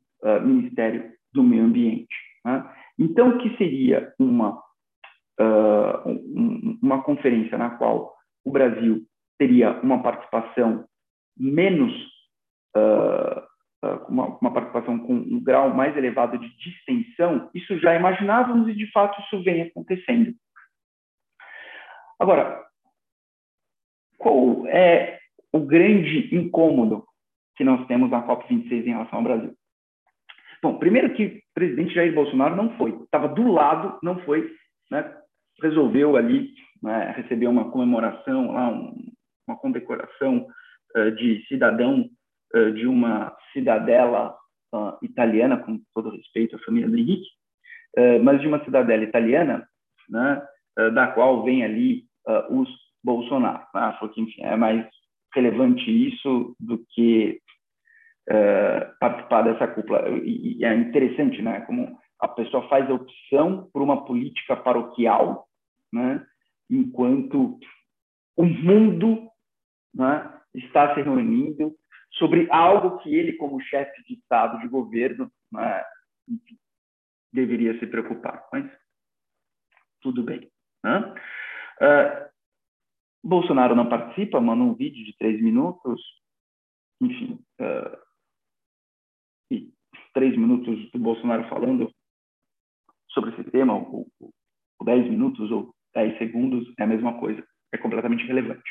Ministério 0.45 1.11
do 1.33 1.43
Meio 1.43 1.65
Ambiente. 1.65 2.15
Né? 2.45 2.71
Então, 2.99 3.31
o 3.31 3.39
que 3.39 3.57
seria 3.57 4.13
uma 4.19 4.63
uma 6.83 7.03
conferência 7.03 7.57
na 7.57 7.71
qual 7.71 8.15
o 8.45 8.51
Brasil 8.51 9.03
teria 9.39 9.81
uma 9.81 10.03
participação 10.03 10.85
menos 11.37 11.93
uma, 14.09 14.39
uma, 14.39 14.53
participação 14.53 14.99
com 14.99 15.15
um 15.15 15.43
grau 15.43 15.75
mais 15.75 15.97
elevado 15.97 16.39
de 16.39 16.49
distensão, 16.57 17.51
isso 17.55 17.79
já 17.79 17.95
imaginávamos 17.95 18.69
e, 18.69 18.75
de 18.75 18.91
fato, 18.91 19.21
isso 19.23 19.43
vem 19.43 19.63
acontecendo. 19.63 20.35
Agora, 22.19 22.65
qual 24.17 24.67
é 24.67 25.19
o 25.53 25.61
grande 25.61 26.35
incômodo 26.35 27.05
que 27.57 27.65
nós 27.65 27.87
temos 27.87 28.11
na 28.11 28.27
COP26 28.27 28.87
em 28.87 28.91
relação 28.91 29.19
ao 29.19 29.25
Brasil? 29.25 29.55
Bom, 30.63 30.79
primeiro 30.79 31.15
que 31.15 31.27
o 31.27 31.41
presidente 31.55 31.95
Jair 31.95 32.13
Bolsonaro 32.13 32.57
não 32.57 32.77
foi, 32.77 32.91
estava 32.91 33.29
do 33.29 33.53
lado, 33.53 33.99
não 34.03 34.19
foi, 34.23 34.53
né? 34.91 35.15
resolveu 35.63 36.17
ali 36.17 36.53
né, 36.83 37.13
receber 37.17 37.47
uma 37.47 37.71
comemoração, 37.71 38.53
lá, 38.53 38.69
um, 38.69 38.95
uma 39.47 39.57
condecoração 39.57 40.47
uh, 40.97 41.11
de 41.13 41.45
cidadão 41.47 42.09
de 42.75 42.87
uma 42.87 43.37
cidadela 43.53 44.35
uh, 44.75 44.97
italiana, 45.03 45.57
com 45.59 45.81
todo 45.95 46.11
respeito 46.11 46.57
à 46.57 46.59
família 46.61 46.89
do 46.89 46.97
Henrique, 46.97 47.29
mas 48.23 48.41
de 48.41 48.47
uma 48.47 48.63
cidadela 48.65 49.03
italiana, 49.03 49.67
né, 50.09 50.43
da 50.95 51.09
qual 51.09 51.43
vem 51.43 51.65
ali 51.65 52.05
os 52.51 52.69
Bolsonaro. 53.03 53.67
Né? 53.75 53.97
Falou 53.99 54.15
que, 54.15 54.21
enfim, 54.21 54.43
é 54.43 54.55
mais 54.57 54.87
relevante 55.35 55.91
isso 55.91 56.55
do 56.61 56.85
que 56.91 57.41
participar 59.01 59.43
dessa 59.43 59.67
cúpula. 59.67 60.09
E, 60.19 60.59
e 60.59 60.65
é 60.65 60.75
interessante, 60.75 61.43
né, 61.43 61.63
como 61.63 61.99
a 62.21 62.29
pessoa 62.29 62.69
faz 62.69 62.89
a 62.89 62.95
opção 62.95 63.69
por 63.73 63.83
uma 63.83 64.05
política 64.05 64.55
paroquial, 64.57 65.49
né, 65.93 66.25
enquanto 66.71 67.59
o 68.37 68.45
mundo 68.45 69.29
né, 69.95 70.33
está 70.55 70.95
se 70.95 71.03
reunindo 71.03 71.75
sobre 72.13 72.49
algo 72.51 72.99
que 72.99 73.15
ele, 73.15 73.35
como 73.35 73.61
chefe 73.61 74.03
de 74.05 74.15
Estado, 74.15 74.59
de 74.61 74.69
governo, 74.69 75.31
né, 75.53 75.85
deveria 77.33 77.79
se 77.79 77.87
preocupar. 77.87 78.47
Mas 78.53 78.71
tudo 80.01 80.23
bem. 80.23 80.51
Né? 80.85 81.15
Uh, 81.81 82.29
Bolsonaro 83.23 83.75
não 83.75 83.89
participa, 83.89 84.41
manda 84.41 84.63
um 84.63 84.75
vídeo 84.75 85.05
de 85.05 85.17
três 85.17 85.41
minutos, 85.43 86.01
enfim, 87.01 87.39
uh, 87.61 87.99
e 89.51 89.73
três 90.15 90.37
minutos 90.37 90.91
do 90.91 90.99
Bolsonaro 90.99 91.49
falando 91.49 91.93
sobre 93.11 93.31
esse 93.31 93.45
tema, 93.51 93.75
ou, 93.75 94.11
ou, 94.21 94.33
ou 94.79 94.87
dez 94.87 95.09
minutos, 95.09 95.51
ou 95.51 95.75
10 95.95 96.19
segundos 96.19 96.73
é 96.79 96.85
a 96.85 96.87
mesma 96.87 97.19
coisa, 97.19 97.45
é 97.73 97.79
completamente 97.79 98.25
relevante. 98.25 98.71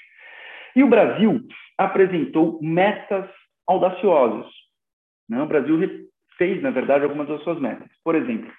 E 0.78 0.84
o 0.84 0.88
Brasil 0.88 1.42
apresentou 1.76 2.62
metas 2.62 3.28
audaciosas. 3.66 4.46
Né? 5.28 5.42
O 5.42 5.48
Brasil 5.48 6.08
fez, 6.38 6.62
na 6.62 6.70
verdade, 6.70 7.04
algumas 7.04 7.28
das 7.28 7.42
suas 7.42 7.60
metas. 7.60 7.90
Por 8.04 8.14
exemplo, 8.14 8.54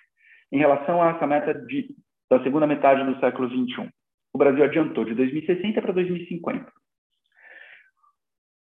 em 0.51 0.59
relação 0.59 1.01
a 1.01 1.11
essa 1.11 1.29
meta 1.29 1.55
de, 1.55 1.95
da 2.29 2.43
segunda 2.43 2.67
metade 2.67 3.05
do 3.05 3.21
século 3.21 3.49
XXI, 3.49 3.89
o 4.35 4.39
Brasil 4.39 4.65
adiantou 4.65 5.05
de 5.05 5.15
2060 5.15 5.81
para 5.81 5.93
2050. 5.93 6.73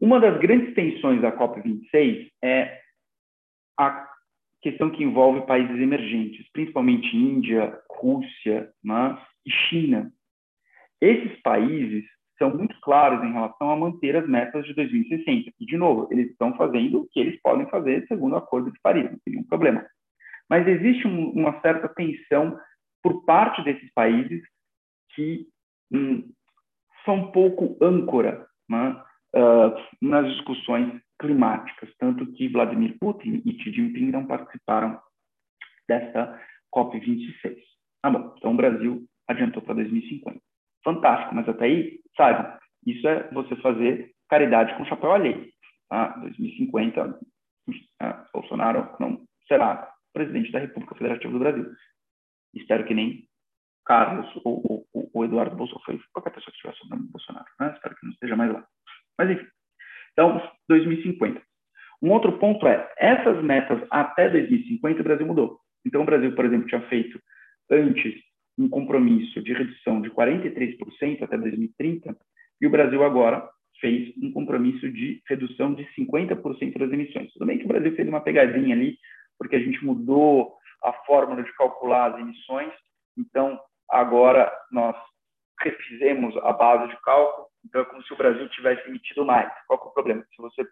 Uma 0.01 0.20
das 0.20 0.38
grandes 0.38 0.76
tensões 0.76 1.22
da 1.22 1.32
COP26 1.32 2.30
é 2.43 2.82
a 3.80 4.06
questão 4.62 4.89
que 4.89 5.01
envolve 5.01 5.47
países 5.47 5.80
emergentes, 5.80 6.45
principalmente 6.51 7.16
Índia, 7.16 7.80
Rússia 7.89 8.70
né, 8.84 9.18
e 9.45 9.49
China. 9.49 10.12
Esses 10.99 11.41
países 11.41 12.03
são 12.38 12.56
muito 12.56 12.80
claros 12.82 13.24
em 13.24 13.32
relação 13.32 13.70
a 13.70 13.76
manter 13.76 14.16
as 14.16 14.28
metas 14.28 14.66
de 14.66 14.74
2060. 14.74 15.52
E, 15.60 15.66
de 15.66 15.78
novo, 15.78 16.08
eles 16.12 16.32
estão 16.32 16.56
fazendo 16.56 17.02
o 17.02 17.08
que 17.08 17.20
eles 17.20 17.40
podem 17.42 17.68
fazer 17.70 18.06
segundo 18.08 18.34
o 18.34 18.38
Acordo 18.38 18.72
de 18.72 18.80
Paris, 18.82 19.04
não 19.04 19.20
tem 19.24 19.34
nenhum 19.34 19.44
problema. 19.44 19.86
Mas 20.50 20.68
existe 20.68 21.08
um, 21.08 21.30
uma 21.30 21.60
certa 21.62 21.88
tensão 21.90 22.60
por 23.02 23.24
parte 23.26 23.64
desses 23.64 23.92
países 23.94 24.42
que 25.14 25.48
hum, 25.92 26.30
são 27.06 27.16
um 27.16 27.32
pouco 27.32 27.78
âncora 27.82 28.46
né, 28.70 29.02
uh, 29.36 29.74
nas 30.02 30.28
discussões 30.34 31.02
climáticas, 31.20 31.90
tanto 31.98 32.26
que 32.34 32.50
Vladimir 32.50 32.98
Putin 33.00 33.42
e 33.46 33.64
Xi 33.64 33.72
Jinping 33.72 34.12
não 34.12 34.26
participaram 34.26 35.00
desta 35.88 36.42
COP26. 36.76 37.58
Ah, 38.04 38.10
bom, 38.10 38.34
então 38.38 38.52
o 38.52 38.58
Brasil 38.58 39.06
adiantou 39.28 39.62
para 39.62 39.76
2050. 39.76 40.40
Fantástico, 40.86 41.34
mas 41.34 41.50
até 41.50 41.66
aí, 41.66 42.00
sabe, 42.16 42.60
isso 42.86 43.08
é 43.08 43.28
você 43.32 43.56
fazer 43.56 44.12
caridade 44.30 44.78
com 44.78 44.86
chapéu 44.86 45.14
alheio. 45.14 45.50
Tá? 45.90 46.10
2050, 46.18 47.20
ah, 48.00 48.26
Bolsonaro 48.32 48.96
não 49.00 49.26
será 49.48 49.92
presidente 50.14 50.52
da 50.52 50.60
República 50.60 50.94
Federativa 50.94 51.34
do 51.34 51.40
Brasil. 51.40 51.66
Espero 52.54 52.86
que 52.86 52.94
nem 52.94 53.28
Carlos 53.84 54.30
ou, 54.46 54.86
ou, 54.94 55.10
ou 55.12 55.26
Eduardo 55.26 55.56
Bolsonaro, 55.56 56.00
qualquer 56.14 56.30
pessoa 56.30 56.52
que 56.52 56.58
estiver 56.58 56.76
sobrando 56.76 57.12
Bolsonaro. 57.12 57.46
Né? 57.60 57.74
Espero 57.74 57.96
que 57.96 58.06
não 58.06 58.14
esteja 58.14 58.36
mais 58.36 58.54
lá. 58.54 58.64
Mas, 59.18 59.32
enfim, 59.32 59.48
então, 60.14 60.40
2050. 60.70 61.42
Um 62.02 62.12
outro 62.12 62.38
ponto 62.38 62.68
é, 62.68 62.94
essas 62.98 63.44
metas 63.44 63.82
até 63.90 64.30
2050 64.30 65.02
o 65.02 65.04
Brasil 65.04 65.26
mudou. 65.26 65.60
Então, 65.84 66.04
o 66.04 66.06
Brasil, 66.06 66.36
por 66.36 66.46
exemplo, 66.46 66.68
tinha 66.68 66.82
feito 66.88 67.20
antes 67.72 68.14
um 68.58 68.70
compromisso 68.70 69.41
de 69.41 69.53
redução 69.53 70.01
de 70.01 70.10
43% 70.10 71.22
até 71.22 71.38
2030, 71.38 72.16
e 72.62 72.68
o 72.68 72.70
Brasil 72.70 73.03
agora 73.03 73.47
fez 73.80 74.14
um 74.22 74.32
compromisso 74.32 74.89
de 74.89 75.22
redução 75.28 75.74
de 75.74 75.86
50% 75.93 76.78
das 76.78 76.91
emissões. 76.91 77.32
Tudo 77.34 77.45
bem 77.45 77.58
que 77.58 77.66
o 77.66 77.68
Brasil 77.68 77.93
fez 77.95 78.08
uma 78.08 78.22
pegadinha 78.22 78.76
ali, 78.76 78.97
porque 79.38 79.58
a 79.58 79.60
gente 79.60 79.84
mudou 79.84 80.56
a 80.84 80.93
fórmula 81.06 81.43
de 81.43 81.53
calcular 81.56 82.14
as 82.14 82.20
emissões, 82.20 82.72
então 83.18 83.60
agora 83.89 84.51
nós 84.72 84.95
refizemos 85.62 86.36
a 86.38 86.53
base 86.53 86.89
de 86.89 87.01
cálculo, 87.01 87.47
então 87.66 87.82
é 87.82 87.86
como 87.86 88.03
se 88.03 88.14
o 88.14 88.18
Brasil 88.18 88.47
tivesse 88.49 88.88
emitido 88.88 89.26
mais. 89.26 89.51
Qual 89.68 89.80
é 89.80 89.88
o 89.88 89.93
problema? 89.93 90.24
Se 90.34 90.41
você 90.41 90.66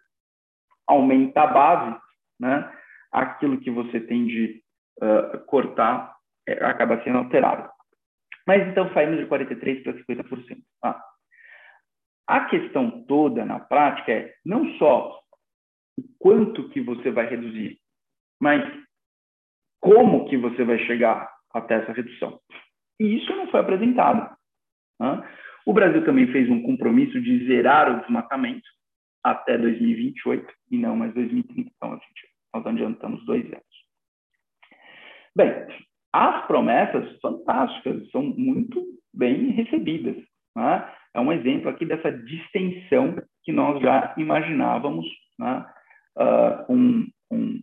aumenta 0.86 1.42
a 1.42 1.46
base, 1.46 1.98
né, 2.38 2.72
aquilo 3.12 3.60
que 3.60 3.70
você 3.70 4.00
tem 4.00 4.26
de 4.26 4.62
uh, 5.02 5.38
cortar 5.46 6.14
é, 6.46 6.64
acaba 6.64 7.02
sendo 7.02 7.18
alterado. 7.18 7.70
Mas 8.46 8.66
então 8.68 8.92
saímos 8.92 9.18
de 9.18 9.26
43% 9.26 9.82
para 9.82 9.92
50%. 9.92 10.58
Ah. 10.82 11.02
A 12.26 12.44
questão 12.46 13.04
toda 13.04 13.44
na 13.44 13.60
prática 13.60 14.12
é 14.12 14.34
não 14.44 14.66
só 14.74 15.20
o 15.98 16.02
quanto 16.18 16.68
que 16.70 16.80
você 16.80 17.10
vai 17.10 17.26
reduzir, 17.26 17.78
mas 18.40 18.62
como 19.80 20.28
que 20.28 20.36
você 20.36 20.64
vai 20.64 20.78
chegar 20.86 21.30
até 21.52 21.74
essa 21.74 21.92
redução. 21.92 22.40
E 22.98 23.16
isso 23.16 23.34
não 23.36 23.48
foi 23.48 23.60
apresentado. 23.60 24.34
Né? 25.00 25.28
O 25.66 25.72
Brasil 25.72 26.04
também 26.04 26.26
fez 26.32 26.48
um 26.50 26.62
compromisso 26.62 27.20
de 27.20 27.46
zerar 27.46 27.90
o 27.90 28.00
desmatamento 28.00 28.68
até 29.22 29.56
2028 29.56 30.52
e 30.70 30.78
não 30.78 30.96
mais 30.96 31.12
2030. 31.14 31.70
Então, 31.74 31.92
gente, 31.92 32.28
nós 32.52 32.66
adiantamos 32.66 33.24
dois 33.24 33.44
anos. 33.44 33.84
Bem, 35.36 35.66
as 36.14 36.46
promessas 36.46 37.18
fantásticas 37.20 38.08
são 38.12 38.22
muito 38.22 38.80
bem 39.12 39.50
recebidas. 39.50 40.16
Né? 40.54 40.94
É 41.12 41.18
um 41.18 41.32
exemplo 41.32 41.68
aqui 41.68 41.84
dessa 41.84 42.12
distensão 42.12 43.20
que 43.42 43.50
nós 43.50 43.82
já 43.82 44.14
imaginávamos 44.16 45.04
né? 45.36 45.66
uh, 46.16 47.62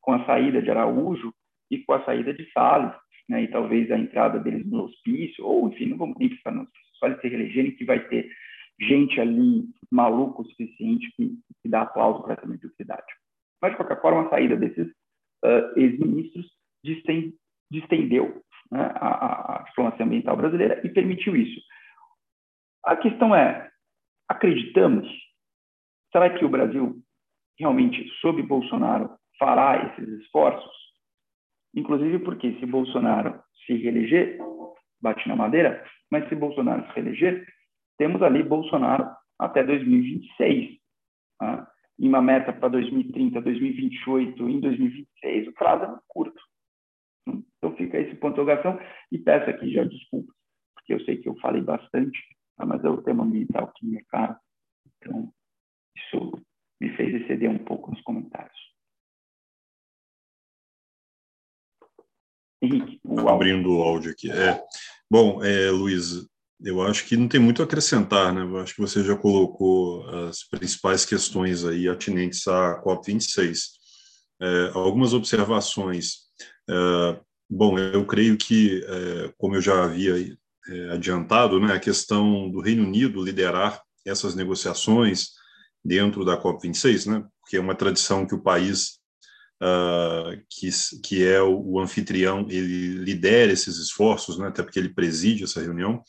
com 0.00 0.12
a 0.14 0.24
saída 0.24 0.62
de 0.62 0.70
Araújo 0.70 1.34
e 1.70 1.84
com 1.84 1.92
a 1.92 2.02
saída 2.06 2.32
de 2.32 2.50
Salles, 2.52 2.94
né? 3.28 3.42
e 3.42 3.48
talvez 3.48 3.90
a 3.90 3.98
entrada 3.98 4.38
deles 4.38 4.64
no 4.64 4.84
hospício, 4.84 5.44
ou 5.44 5.68
enfim, 5.68 5.90
não 5.90 5.98
vamos 5.98 6.16
nem 6.18 6.30
pensar 6.30 6.50
no 6.50 6.62
hospício, 6.62 6.88
só 6.94 7.14
se 7.20 7.28
reelegerem 7.28 7.76
que 7.76 7.84
vai 7.84 8.00
ter 8.08 8.26
gente 8.80 9.20
ali 9.20 9.66
maluco 9.90 10.40
o 10.40 10.46
suficiente 10.46 11.12
que, 11.14 11.28
que 11.62 11.68
dá 11.68 11.82
aplauso 11.82 12.22
para 12.22 12.32
essa 12.32 12.46
mediocridade. 12.46 13.12
Mas, 13.60 13.72
de 13.72 13.76
qualquer 13.76 14.00
forma, 14.00 14.22
a 14.22 14.30
saída 14.30 14.56
desses 14.56 14.88
uh, 15.44 15.78
ex-ministros 15.78 16.50
distendeu 17.72 18.42
né, 18.70 18.92
a, 18.94 19.58
a, 19.60 19.62
diplomacia 19.64 20.04
ambiental 20.04 20.36
brasileira 20.36 20.80
e 20.84 20.90
permitiu 20.90 21.34
isso. 21.34 21.60
A 22.84 22.96
questão 22.96 23.34
é, 23.34 23.70
acreditamos? 24.28 25.08
Será 26.12 26.30
que 26.30 26.44
o 26.44 26.48
Brasil 26.48 26.96
realmente, 27.58 28.08
sob 28.20 28.42
Bolsonaro, 28.42 29.10
fará 29.38 29.92
esses 29.92 30.20
esforços? 30.20 30.72
Inclusive 31.74 32.18
porque 32.20 32.52
se 32.58 32.66
Bolsonaro 32.66 33.40
se 33.66 33.74
reeleger, 33.74 34.38
bate 35.00 35.26
na 35.28 35.36
madeira, 35.36 35.84
mas 36.10 36.28
se 36.28 36.34
Bolsonaro 36.34 36.86
se 36.86 36.92
reeleger, 36.92 37.46
temos 37.98 38.22
ali 38.22 38.42
Bolsonaro 38.42 39.08
até 39.38 39.62
2026. 39.64 40.78
Tá? 41.38 41.66
E 41.98 42.08
uma 42.08 42.20
meta 42.20 42.52
para 42.52 42.68
2030, 42.68 43.40
2028, 43.40 44.48
em 44.48 44.60
2026, 44.60 45.48
o 45.48 45.52
prazo 45.52 45.84
é 45.84 45.88
muito 45.88 46.04
curto. 46.08 46.51
Então 47.26 47.76
fica 47.76 47.98
esse 47.98 48.14
ponto 48.16 48.44
de 48.44 48.50
e 49.12 49.18
peço 49.18 49.50
aqui 49.50 49.72
já 49.72 49.84
desculpas, 49.84 50.34
porque 50.74 50.94
eu 50.94 51.00
sei 51.04 51.18
que 51.18 51.28
eu 51.28 51.36
falei 51.36 51.62
bastante, 51.62 52.18
tá? 52.56 52.66
mas 52.66 52.84
é 52.84 52.88
o 52.88 53.02
tema 53.02 53.24
ambiental 53.24 53.72
que 53.76 53.86
me 53.86 53.98
é 53.98 54.04
caro. 54.08 54.36
Então, 54.96 55.32
isso 55.96 56.42
me 56.80 56.96
fez 56.96 57.14
exceder 57.22 57.50
um 57.50 57.58
pouco 57.58 57.90
nos 57.90 58.00
comentários. 58.02 58.52
Henrique, 62.60 63.00
o 63.04 63.28
Abrindo 63.28 63.76
o 63.76 63.82
áudio 63.82 64.12
aqui. 64.12 64.30
É. 64.30 64.60
Bom, 65.10 65.42
é, 65.42 65.70
Luiz, 65.70 66.28
eu 66.64 66.80
acho 66.80 67.06
que 67.06 67.16
não 67.16 67.26
tem 67.26 67.40
muito 67.40 67.60
a 67.60 67.64
acrescentar, 67.64 68.32
né? 68.32 68.42
Eu 68.42 68.58
acho 68.58 68.74
que 68.74 68.80
você 68.80 69.02
já 69.02 69.16
colocou 69.16 70.08
as 70.28 70.44
principais 70.44 71.04
questões 71.04 71.64
aí 71.64 71.88
atinentes 71.88 72.46
à 72.46 72.80
COP26. 72.84 73.58
É, 74.40 74.70
algumas 74.74 75.12
observações 75.12 76.22
é, 76.68 77.20
bom, 77.48 77.78
eu 77.78 78.06
creio 78.06 78.36
que, 78.36 78.84
é, 78.84 79.32
como 79.38 79.56
eu 79.56 79.60
já 79.60 79.84
havia 79.84 80.14
é, 80.68 80.90
adiantado, 80.90 81.58
né, 81.60 81.74
a 81.74 81.80
questão 81.80 82.50
do 82.50 82.60
Reino 82.60 82.84
Unido 82.84 83.22
liderar 83.22 83.82
essas 84.06 84.34
negociações 84.34 85.30
dentro 85.84 86.24
da 86.24 86.40
COP26, 86.40 87.10
né? 87.10 87.24
Porque 87.40 87.56
é 87.56 87.60
uma 87.60 87.74
tradição 87.74 88.26
que 88.26 88.34
o 88.34 88.42
país 88.42 89.00
uh, 89.62 90.40
que, 90.48 90.70
que 91.02 91.26
é 91.26 91.40
o, 91.40 91.60
o, 91.60 91.80
anfitrião, 91.80 92.46
ele 92.48 92.98
lidera 92.98 93.52
esses 93.52 93.78
esforços, 93.78 94.38
né, 94.38 94.48
até 94.48 94.62
porque 94.62 94.78
ele 94.78 94.94
preside 94.94 95.44
essa 95.44 95.60
reunião, 95.60 96.02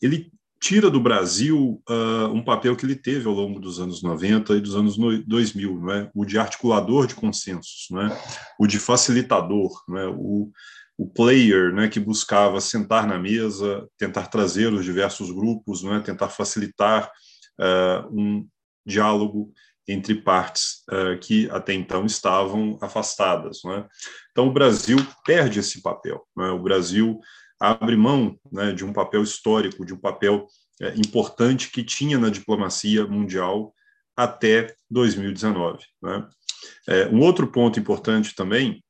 ele 0.00 0.30
tira 0.60 0.90
do 0.90 1.00
Brasil 1.00 1.82
uh, 1.88 2.32
um 2.32 2.42
papel 2.42 2.74
que 2.76 2.84
ele 2.84 2.96
teve 2.96 3.26
ao 3.28 3.34
longo 3.34 3.60
dos 3.60 3.78
anos 3.78 4.02
90 4.02 4.54
e 4.54 4.60
dos 4.60 4.74
anos 4.74 4.96
2000, 4.96 5.80
não 5.80 5.92
é? 5.92 6.10
o 6.14 6.24
de 6.24 6.38
articulador 6.38 7.06
de 7.06 7.14
consensos, 7.14 7.86
não 7.90 8.02
é? 8.02 8.20
o 8.58 8.66
de 8.66 8.78
facilitador, 8.78 9.82
não 9.86 9.98
é? 9.98 10.08
o, 10.08 10.50
o 10.96 11.06
player 11.08 11.72
né, 11.72 11.88
que 11.88 12.00
buscava 12.00 12.60
sentar 12.60 13.06
na 13.06 13.18
mesa, 13.18 13.86
tentar 13.98 14.28
trazer 14.28 14.72
os 14.72 14.84
diversos 14.84 15.30
grupos, 15.30 15.82
não 15.82 15.94
é? 15.94 16.00
tentar 16.00 16.28
facilitar 16.28 17.10
uh, 17.60 18.08
um 18.10 18.46
diálogo 18.84 19.52
entre 19.88 20.14
partes 20.16 20.82
uh, 20.90 21.18
que 21.20 21.48
até 21.50 21.72
então 21.72 22.04
estavam 22.06 22.78
afastadas. 22.80 23.60
Né? 23.64 23.86
Então, 24.32 24.48
o 24.48 24.52
Brasil 24.52 24.96
perde 25.24 25.60
esse 25.60 25.80
papel. 25.80 26.26
Né? 26.36 26.48
O 26.50 26.58
Brasil 26.58 27.20
abre 27.60 27.96
mão 27.96 28.38
né, 28.50 28.72
de 28.72 28.84
um 28.84 28.92
papel 28.92 29.22
histórico, 29.22 29.84
de 29.84 29.94
um 29.94 29.98
papel 29.98 30.46
é, 30.80 30.94
importante 30.94 31.70
que 31.70 31.82
tinha 31.82 32.18
na 32.18 32.28
diplomacia 32.28 33.06
mundial 33.06 33.74
até 34.16 34.74
2019. 34.90 35.78
Né? 36.02 36.28
É, 36.88 37.06
um 37.08 37.20
outro 37.20 37.46
ponto 37.46 37.78
importante 37.78 38.34
também 38.34 38.82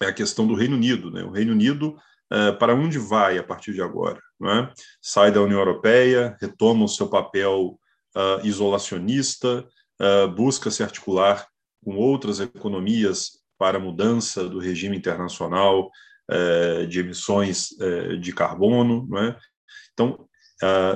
é 0.00 0.06
a 0.06 0.12
questão 0.12 0.46
do 0.46 0.54
Reino 0.54 0.76
Unido. 0.76 1.10
Né? 1.10 1.22
O 1.22 1.30
Reino 1.30 1.52
Unido, 1.52 1.96
é, 2.30 2.52
para 2.52 2.74
onde 2.74 2.98
vai 2.98 3.38
a 3.38 3.42
partir 3.42 3.72
de 3.72 3.82
agora? 3.82 4.20
Né? 4.40 4.70
Sai 5.00 5.30
da 5.30 5.42
União 5.42 5.58
Europeia, 5.58 6.36
retoma 6.40 6.84
o 6.84 6.88
seu 6.88 7.08
papel 7.08 7.78
uh, 8.16 8.46
isolacionista, 8.46 9.66
uh, 10.00 10.28
busca 10.28 10.70
se 10.70 10.82
articular 10.82 11.46
com 11.84 11.96
outras 11.96 12.40
economias 12.40 13.42
para 13.58 13.78
a 13.78 13.80
mudança 13.80 14.48
do 14.48 14.58
regime 14.58 14.96
internacional 14.96 15.90
de 16.88 17.00
emissões 17.00 17.72
uh, 17.72 18.16
de 18.18 18.32
carbono. 18.32 19.06
Não 19.08 19.18
é? 19.18 19.38
Então, 19.92 20.26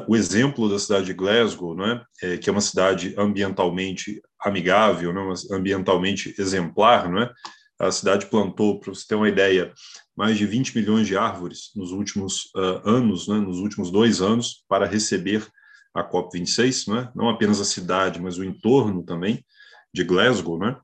o 0.06 0.14
exemplo 0.14 0.68
da 0.68 0.78
cidade 0.78 1.06
de 1.06 1.12
Glasgow, 1.12 1.76
é? 1.84 2.02
é 2.22 2.36
que 2.38 2.48
é 2.48 2.52
uma 2.52 2.60
cidade 2.60 3.14
ambientalmente 3.18 4.22
amigável, 4.40 5.12
não 5.12 5.32
é? 5.32 5.34
ambientalmente 5.52 6.34
exemplar, 6.38 7.12
é? 7.20 7.30
a 7.78 7.90
cidade 7.90 8.26
plantou, 8.26 8.80
para 8.80 8.94
você 8.94 9.06
ter 9.06 9.14
uma 9.14 9.28
ideia, 9.28 9.72
mais 10.16 10.38
de 10.38 10.46
20 10.46 10.74
milhões 10.76 11.06
de 11.06 11.16
árvores 11.16 11.70
nos 11.74 11.92
últimos 11.92 12.46
uh, 12.56 12.88
anos, 12.88 13.28
né, 13.28 13.36
nos 13.38 13.58
últimos 13.58 13.90
dois 13.90 14.22
anos, 14.22 14.64
para 14.68 14.86
receber 14.86 15.46
a 15.94 16.02
COP26, 16.02 16.92
né? 16.92 17.10
não 17.14 17.28
apenas 17.28 17.60
a 17.60 17.64
cidade, 17.64 18.20
mas 18.20 18.38
o 18.38 18.44
entorno 18.44 19.02
também 19.02 19.44
de 19.92 20.04
Glasgow. 20.04 20.58
Né? 20.58 20.76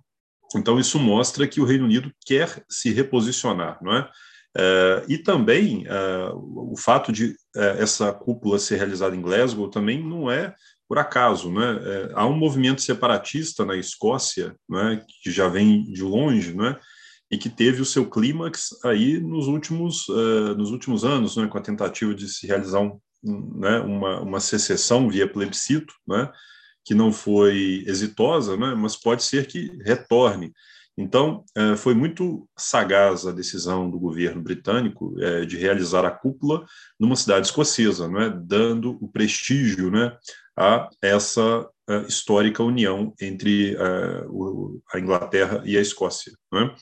Então, 0.56 0.78
isso 0.78 0.98
mostra 0.98 1.46
que 1.46 1.60
o 1.60 1.64
Reino 1.64 1.84
Unido 1.84 2.10
quer 2.24 2.64
se 2.68 2.92
reposicionar. 2.92 3.78
Não 3.82 3.94
é? 3.94 4.08
É, 4.56 5.04
e 5.08 5.18
também 5.18 5.84
é, 5.86 6.30
o 6.34 6.74
fato 6.76 7.10
de 7.10 7.34
é, 7.56 7.82
essa 7.82 8.12
cúpula 8.12 8.58
ser 8.58 8.76
realizada 8.76 9.16
em 9.16 9.22
Glasgow 9.22 9.68
também 9.68 10.02
não 10.02 10.30
é 10.30 10.54
por 10.88 10.98
acaso. 10.98 11.50
Né? 11.50 12.10
Há 12.14 12.26
um 12.26 12.36
movimento 12.36 12.82
separatista 12.82 13.64
na 13.64 13.76
Escócia, 13.76 14.54
né, 14.68 15.02
que 15.22 15.30
já 15.30 15.48
vem 15.48 15.84
de 15.90 16.02
longe, 16.02 16.54
né, 16.54 16.78
e 17.30 17.38
que 17.38 17.48
teve 17.48 17.80
o 17.80 17.86
seu 17.86 18.04
clímax 18.10 18.68
aí 18.84 19.18
nos 19.18 19.46
últimos, 19.46 20.06
uh, 20.10 20.54
nos 20.54 20.70
últimos 20.70 21.02
anos, 21.02 21.34
né, 21.34 21.46
com 21.46 21.56
a 21.56 21.62
tentativa 21.62 22.14
de 22.14 22.28
se 22.28 22.46
realizar 22.46 22.80
um, 22.80 23.00
né, 23.58 23.80
uma, 23.80 24.20
uma 24.20 24.38
secessão 24.38 25.08
via 25.08 25.26
plebiscito, 25.26 25.94
né, 26.06 26.30
que 26.84 26.94
não 26.94 27.10
foi 27.10 27.84
exitosa, 27.86 28.54
né, 28.58 28.74
mas 28.76 28.96
pode 28.96 29.22
ser 29.22 29.46
que 29.46 29.70
retorne. 29.82 30.52
Então, 30.96 31.44
é, 31.56 31.76
foi 31.76 31.94
muito 31.94 32.48
sagaz 32.56 33.26
a 33.26 33.32
decisão 33.32 33.90
do 33.90 33.98
governo 33.98 34.42
britânico 34.42 35.14
é, 35.20 35.44
de 35.44 35.56
realizar 35.56 36.04
a 36.04 36.10
cúpula 36.10 36.66
numa 37.00 37.16
cidade 37.16 37.46
escocesa, 37.46 38.08
né, 38.08 38.32
dando 38.44 38.98
o 39.00 39.08
prestígio 39.08 39.90
né, 39.90 40.16
a 40.56 40.90
essa 41.00 41.66
é, 41.88 42.02
histórica 42.02 42.62
união 42.62 43.14
entre 43.20 43.76
a 44.92 44.98
Inglaterra 44.98 45.62
e 45.64 45.78
a 45.78 45.80
Escócia. 45.80 46.32
Né. 46.52 46.74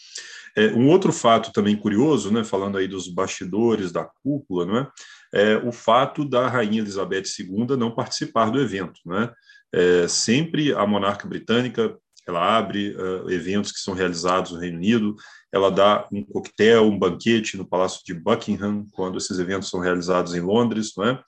Um 0.75 0.89
outro 0.89 1.13
fato 1.13 1.53
também 1.53 1.77
curioso, 1.77 2.33
né, 2.33 2.43
falando 2.43 2.79
aí 2.79 2.89
dos 2.89 3.07
bastidores 3.07 3.93
da 3.93 4.05
cúpula, 4.23 4.67
né, 4.67 4.89
é 5.33 5.57
o 5.57 5.71
fato 5.71 6.25
da 6.25 6.49
Rainha 6.49 6.83
Elizabeth 6.83 7.23
II 7.39 7.77
não 7.77 7.95
participar 7.95 8.51
do 8.51 8.61
evento. 8.61 9.01
Né? 9.07 9.31
É, 9.73 10.09
sempre 10.09 10.75
a 10.75 10.85
monarca 10.85 11.29
britânica 11.29 11.97
ela 12.27 12.57
abre 12.57 12.95
uh, 12.97 13.31
eventos 13.31 13.73
que 13.73 13.81
são 13.81 13.95
realizados 13.95 14.53
no 14.53 14.59
Reino 14.59 14.77
Unido, 14.77 15.17
ela 15.53 15.71
dá 15.71 16.07
um 16.13 16.25
coquetel, 16.25 16.85
um 16.85 16.99
banquete 16.99 17.57
no 17.57 17.67
Palácio 17.67 18.01
de 18.05 18.15
Buckingham, 18.15 18.87
quando 18.93 19.19
esses 19.19 19.39
eventos 19.39 19.69
são 19.69 19.81
realizados 19.81 20.35
em 20.35 20.41
Londres, 20.41 20.93
não 20.97 21.05
é? 21.05 21.23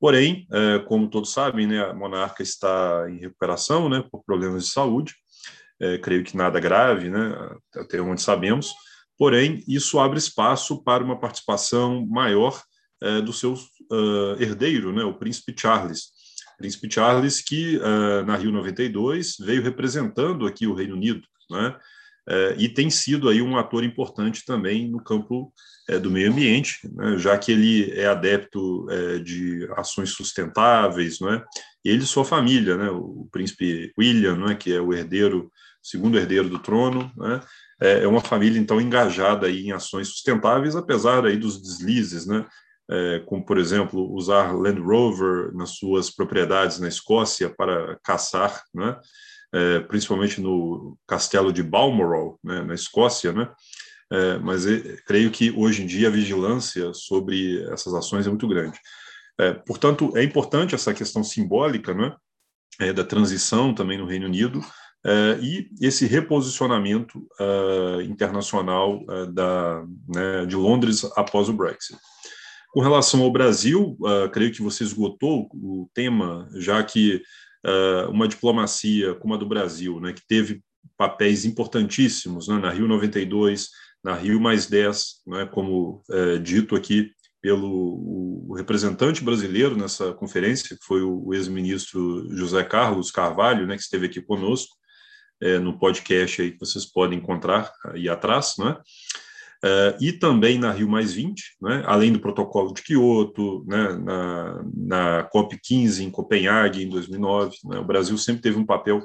Porém, 0.00 0.46
uh, 0.50 0.84
como 0.86 1.08
todos 1.10 1.32
sabem, 1.32 1.66
né, 1.66 1.84
a 1.84 1.92
monarca 1.92 2.42
está 2.42 3.06
em 3.10 3.18
recuperação, 3.18 3.88
né, 3.88 4.04
por 4.10 4.22
problemas 4.24 4.64
de 4.64 4.70
saúde, 4.70 5.14
uh, 5.82 6.00
creio 6.00 6.22
que 6.22 6.36
nada 6.36 6.60
grave, 6.60 7.10
né, 7.10 7.34
até 7.74 8.00
onde 8.00 8.22
sabemos, 8.22 8.72
porém, 9.18 9.64
isso 9.66 9.98
abre 9.98 10.18
espaço 10.18 10.84
para 10.84 11.02
uma 11.02 11.18
participação 11.18 12.06
maior 12.06 12.62
uh, 13.02 13.22
do 13.22 13.32
seu 13.32 13.58
herdeiro, 14.38 14.92
né, 14.92 15.02
o 15.02 15.14
príncipe 15.14 15.54
Charles, 15.58 16.10
Príncipe 16.58 16.92
Charles, 16.92 17.40
que 17.40 17.76
uh, 17.76 18.26
na 18.26 18.36
Rio 18.36 18.50
92 18.50 19.36
veio 19.38 19.62
representando 19.62 20.44
aqui 20.44 20.66
o 20.66 20.74
Reino 20.74 20.96
Unido, 20.96 21.22
né? 21.48 21.76
Uh, 22.28 22.52
e 22.58 22.68
tem 22.68 22.90
sido 22.90 23.26
aí 23.30 23.40
um 23.40 23.56
ator 23.56 23.82
importante 23.82 24.44
também 24.44 24.86
no 24.86 25.02
campo 25.02 25.50
uh, 25.88 26.00
do 26.00 26.10
meio 26.10 26.30
ambiente, 26.30 26.80
né? 26.92 27.16
já 27.16 27.38
que 27.38 27.52
ele 27.52 27.90
é 27.92 28.06
adepto 28.06 28.86
de 29.24 29.66
ações 29.76 30.10
sustentáveis, 30.10 31.20
né? 31.20 31.42
ele 31.82 32.02
e 32.02 32.06
sua 32.06 32.26
família, 32.26 32.76
né? 32.76 32.90
o 32.90 33.26
príncipe 33.32 33.94
William, 33.98 34.36
né? 34.36 34.54
que 34.54 34.74
é 34.74 34.78
o 34.78 34.92
herdeiro, 34.92 35.50
segundo 35.82 36.18
herdeiro 36.18 36.50
do 36.50 36.58
trono, 36.58 37.10
né? 37.16 37.40
é 37.80 38.06
uma 38.06 38.20
família 38.20 38.58
então 38.58 38.78
engajada 38.78 39.46
aí 39.46 39.66
em 39.66 39.72
ações 39.72 40.08
sustentáveis, 40.08 40.76
apesar 40.76 41.24
aí 41.24 41.38
dos 41.38 41.62
deslizes, 41.62 42.26
né? 42.26 42.44
É, 42.90 43.22
como, 43.26 43.44
por 43.44 43.58
exemplo, 43.58 44.10
usar 44.12 44.52
Land 44.52 44.80
Rover 44.80 45.54
nas 45.54 45.70
suas 45.70 46.10
propriedades 46.10 46.78
na 46.78 46.88
Escócia 46.88 47.50
para 47.50 47.98
caçar, 48.02 48.62
né? 48.74 48.98
É, 49.52 49.80
principalmente 49.80 50.40
no 50.40 50.98
castelo 51.06 51.50
de 51.50 51.62
Balmoral, 51.62 52.38
né, 52.44 52.62
na 52.62 52.74
Escócia, 52.74 53.32
né? 53.32 53.50
É, 54.10 54.38
mas 54.38 54.64
creio 55.06 55.30
que 55.30 55.50
hoje 55.50 55.82
em 55.82 55.86
dia 55.86 56.08
a 56.08 56.10
vigilância 56.10 56.92
sobre 56.94 57.62
essas 57.70 57.92
ações 57.94 58.26
é 58.26 58.30
muito 58.30 58.48
grande. 58.48 58.78
É, 59.38 59.52
portanto, 59.52 60.12
é 60.16 60.22
importante 60.22 60.74
essa 60.74 60.92
questão 60.92 61.22
simbólica, 61.22 61.94
né, 61.94 62.14
é, 62.80 62.92
da 62.92 63.04
transição 63.04 63.74
também 63.74 63.98
no 63.98 64.06
Reino 64.06 64.26
Unido 64.26 64.60
é, 65.04 65.38
e 65.40 65.70
esse 65.80 66.06
reposicionamento 66.06 67.26
internacional 68.04 69.04
da, 69.32 69.84
né, 70.08 70.46
de 70.46 70.56
Londres 70.56 71.04
após 71.16 71.48
o 71.48 71.52
Brexit. 71.52 71.98
Com 72.70 72.80
relação 72.80 73.22
ao 73.22 73.32
Brasil, 73.32 73.96
uh, 74.00 74.28
creio 74.30 74.52
que 74.52 74.62
você 74.62 74.84
esgotou 74.84 75.48
o 75.54 75.88
tema, 75.94 76.48
já 76.54 76.82
que 76.82 77.22
uh, 77.66 78.10
uma 78.10 78.28
diplomacia 78.28 79.14
como 79.14 79.34
a 79.34 79.36
do 79.36 79.48
Brasil, 79.48 79.98
né, 80.00 80.12
que 80.12 80.26
teve 80.26 80.62
papéis 80.96 81.44
importantíssimos 81.44 82.48
né, 82.48 82.58
na 82.58 82.70
Rio 82.70 82.86
92, 82.86 83.68
na 84.04 84.14
Rio 84.14 84.40
mais 84.40 84.66
10, 84.66 85.22
né, 85.26 85.46
como 85.46 86.02
uh, 86.10 86.38
dito 86.38 86.76
aqui 86.76 87.10
pelo 87.40 88.28
o 88.48 88.54
representante 88.54 89.22
brasileiro 89.22 89.76
nessa 89.76 90.12
conferência, 90.12 90.76
que 90.76 90.84
foi 90.84 91.02
o, 91.02 91.34
ex-ministro 91.34 92.26
José 92.34 92.64
Carlos 92.64 93.10
Carvalho, 93.10 93.66
né, 93.66 93.76
que 93.76 93.82
esteve 93.82 94.06
aqui 94.06 94.20
conosco, 94.20 94.76
é, 95.40 95.58
no 95.58 95.78
podcast 95.78 96.42
aí 96.42 96.50
que 96.50 96.58
vocês 96.58 96.84
podem 96.84 97.18
encontrar 97.18 97.70
aí 97.84 98.08
atrás, 98.08 98.54
né? 98.58 98.76
Uh, 99.64 99.98
e 100.00 100.12
também 100.12 100.56
na 100.56 100.70
Rio 100.70 100.88
Mais 100.88 101.12
20, 101.12 101.56
né, 101.60 101.82
além 101.84 102.12
do 102.12 102.20
protocolo 102.20 102.72
de 102.72 102.80
Quioto, 102.80 103.64
né, 103.66 103.92
na, 103.94 104.64
na 104.72 105.30
COP15 105.34 106.00
em 106.00 106.10
Copenhague, 106.10 106.84
em 106.84 106.88
2009. 106.88 107.56
Né, 107.64 107.78
o 107.78 107.84
Brasil 107.84 108.16
sempre 108.16 108.42
teve 108.42 108.56
um 108.56 108.64
papel 108.64 109.04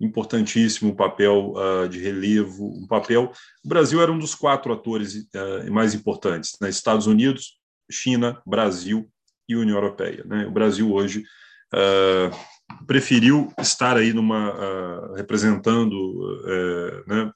importantíssimo, 0.00 0.90
um 0.90 0.96
papel 0.96 1.52
uh, 1.52 1.88
de 1.88 2.00
relevo, 2.00 2.66
um 2.66 2.86
papel. 2.86 3.30
O 3.64 3.68
Brasil 3.68 4.00
era 4.00 4.10
um 4.10 4.18
dos 4.18 4.34
quatro 4.34 4.72
atores 4.72 5.14
uh, 5.14 5.70
mais 5.70 5.94
importantes, 5.94 6.56
né? 6.60 6.70
Estados 6.70 7.06
Unidos, 7.06 7.58
China, 7.90 8.40
Brasil 8.46 9.08
e 9.46 9.54
União 9.54 9.76
Europeia. 9.76 10.24
Né? 10.24 10.46
O 10.46 10.50
Brasil 10.50 10.90
hoje 10.90 11.22
uh, 11.74 12.86
preferiu 12.86 13.52
estar 13.58 13.96
aí 13.96 14.12
numa 14.12 15.14
representando 15.16 15.94
né, 17.06 17.32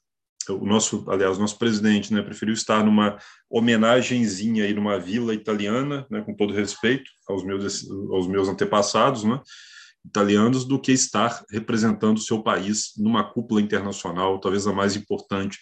o 0.52 0.66
nosso, 0.66 1.04
aliás, 1.08 1.36
o 1.36 1.40
nosso 1.40 1.58
presidente, 1.58 2.12
né, 2.12 2.22
preferiu 2.22 2.54
estar 2.54 2.84
numa 2.84 3.18
homenagenzinha 3.50 4.64
aí 4.64 4.74
numa 4.74 4.98
vila 4.98 5.34
italiana, 5.34 6.06
né, 6.10 6.20
com 6.22 6.34
todo 6.34 6.52
respeito 6.52 7.10
aos 7.28 7.44
meus 7.44 7.88
aos 8.10 8.26
meus 8.26 8.48
antepassados, 8.48 9.24
né, 9.24 9.40
italianos, 10.04 10.64
do 10.64 10.78
que 10.78 10.92
estar 10.92 11.44
representando 11.50 12.18
o 12.18 12.20
seu 12.20 12.42
país 12.42 12.92
numa 12.96 13.24
cúpula 13.24 13.60
internacional, 13.60 14.38
talvez 14.38 14.66
a 14.66 14.72
mais 14.72 14.96
importante 14.96 15.58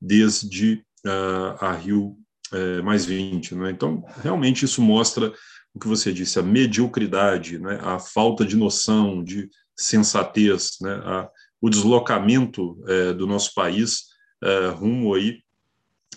desde 0.00 0.84
uh, 1.04 1.64
a 1.64 1.72
Rio 1.72 2.16
uh, 2.52 2.82
mais 2.84 3.04
20, 3.04 3.54
né? 3.54 3.70
Então, 3.70 4.04
realmente 4.22 4.64
isso 4.64 4.80
mostra 4.80 5.32
o 5.74 5.78
que 5.78 5.88
você 5.88 6.12
disse, 6.12 6.38
a 6.38 6.42
mediocridade, 6.42 7.58
né, 7.58 7.78
a 7.82 7.98
falta 7.98 8.44
de 8.44 8.56
noção, 8.56 9.22
de 9.22 9.48
sensatez, 9.76 10.78
né, 10.80 10.92
a, 11.04 11.28
o 11.60 11.70
deslocamento 11.70 12.72
uh, 12.82 13.14
do 13.14 13.26
nosso 13.26 13.54
país 13.54 14.09
é, 14.42 14.68
rumo 14.68 15.14
aí 15.14 15.42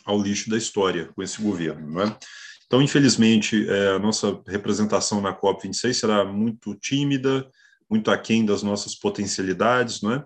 ao 0.05 0.21
lixo 0.21 0.49
da 0.49 0.57
história 0.57 1.09
com 1.13 1.21
esse 1.21 1.41
governo. 1.41 1.89
Não 1.89 2.01
é? 2.03 2.17
Então, 2.65 2.81
infelizmente, 2.81 3.67
é, 3.69 3.89
a 3.89 3.99
nossa 3.99 4.41
representação 4.47 5.21
na 5.21 5.33
COP26 5.33 5.93
será 5.93 6.25
muito 6.25 6.73
tímida, 6.75 7.47
muito 7.89 8.09
aquém 8.09 8.45
das 8.45 8.63
nossas 8.63 8.95
potencialidades, 8.95 10.01
não 10.01 10.13
é? 10.13 10.25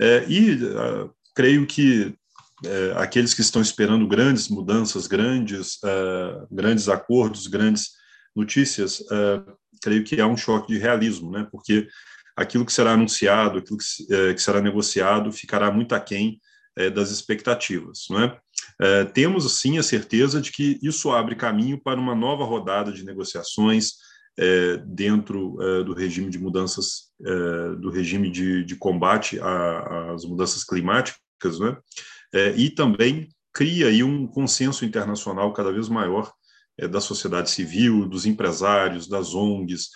é 0.00 0.26
e 0.28 0.62
uh, 0.62 1.10
creio 1.34 1.66
que 1.66 2.14
uh, 2.64 2.98
aqueles 2.98 3.32
que 3.32 3.40
estão 3.40 3.62
esperando 3.62 4.06
grandes 4.06 4.48
mudanças, 4.48 5.06
grandes, 5.06 5.76
uh, 5.76 6.46
grandes 6.50 6.88
acordos, 6.88 7.46
grandes 7.46 7.92
notícias, 8.34 9.02
creio 9.80 10.04
que 10.04 10.20
é 10.20 10.26
um 10.26 10.36
choque 10.36 10.70
de 10.70 10.78
realismo, 10.78 11.30
né? 11.30 11.48
Porque 11.50 11.88
aquilo 12.36 12.66
que 12.66 12.72
será 12.72 12.92
anunciado, 12.92 13.60
aquilo 13.60 13.78
que 13.78 14.38
será 14.38 14.60
negociado, 14.60 15.32
ficará 15.32 15.70
muito 15.70 15.94
aquém 15.94 16.38
é, 16.76 16.90
das 16.90 17.10
expectativas. 17.10 18.06
Não 18.10 18.22
é? 18.22 18.38
é? 18.80 19.04
temos, 19.04 19.60
sim, 19.60 19.78
a 19.78 19.82
certeza 19.82 20.40
de 20.40 20.52
que 20.52 20.78
isso 20.82 21.10
abre 21.10 21.34
caminho 21.34 21.80
para 21.80 21.98
uma 21.98 22.14
nova 22.14 22.44
rodada 22.44 22.92
de 22.92 23.04
negociações 23.04 23.94
é, 24.38 24.76
dentro 24.84 25.56
é, 25.62 25.82
do 25.82 25.94
regime 25.94 26.28
de 26.28 26.38
mudanças, 26.38 27.10
é, 27.24 27.76
do 27.76 27.90
regime 27.90 28.30
de, 28.30 28.64
de 28.64 28.76
combate 28.76 29.40
às 29.40 30.24
mudanças 30.24 30.62
climáticas, 30.62 31.20
e 32.56 32.70
também 32.70 33.28
cria 33.52 33.86
aí 33.88 34.02
um 34.02 34.26
consenso 34.26 34.84
internacional 34.84 35.52
cada 35.52 35.72
vez 35.72 35.88
maior 35.88 36.30
da 36.90 37.00
sociedade 37.00 37.50
civil, 37.50 38.06
dos 38.06 38.26
empresários, 38.26 39.08
das 39.08 39.34
ONGs, 39.34 39.90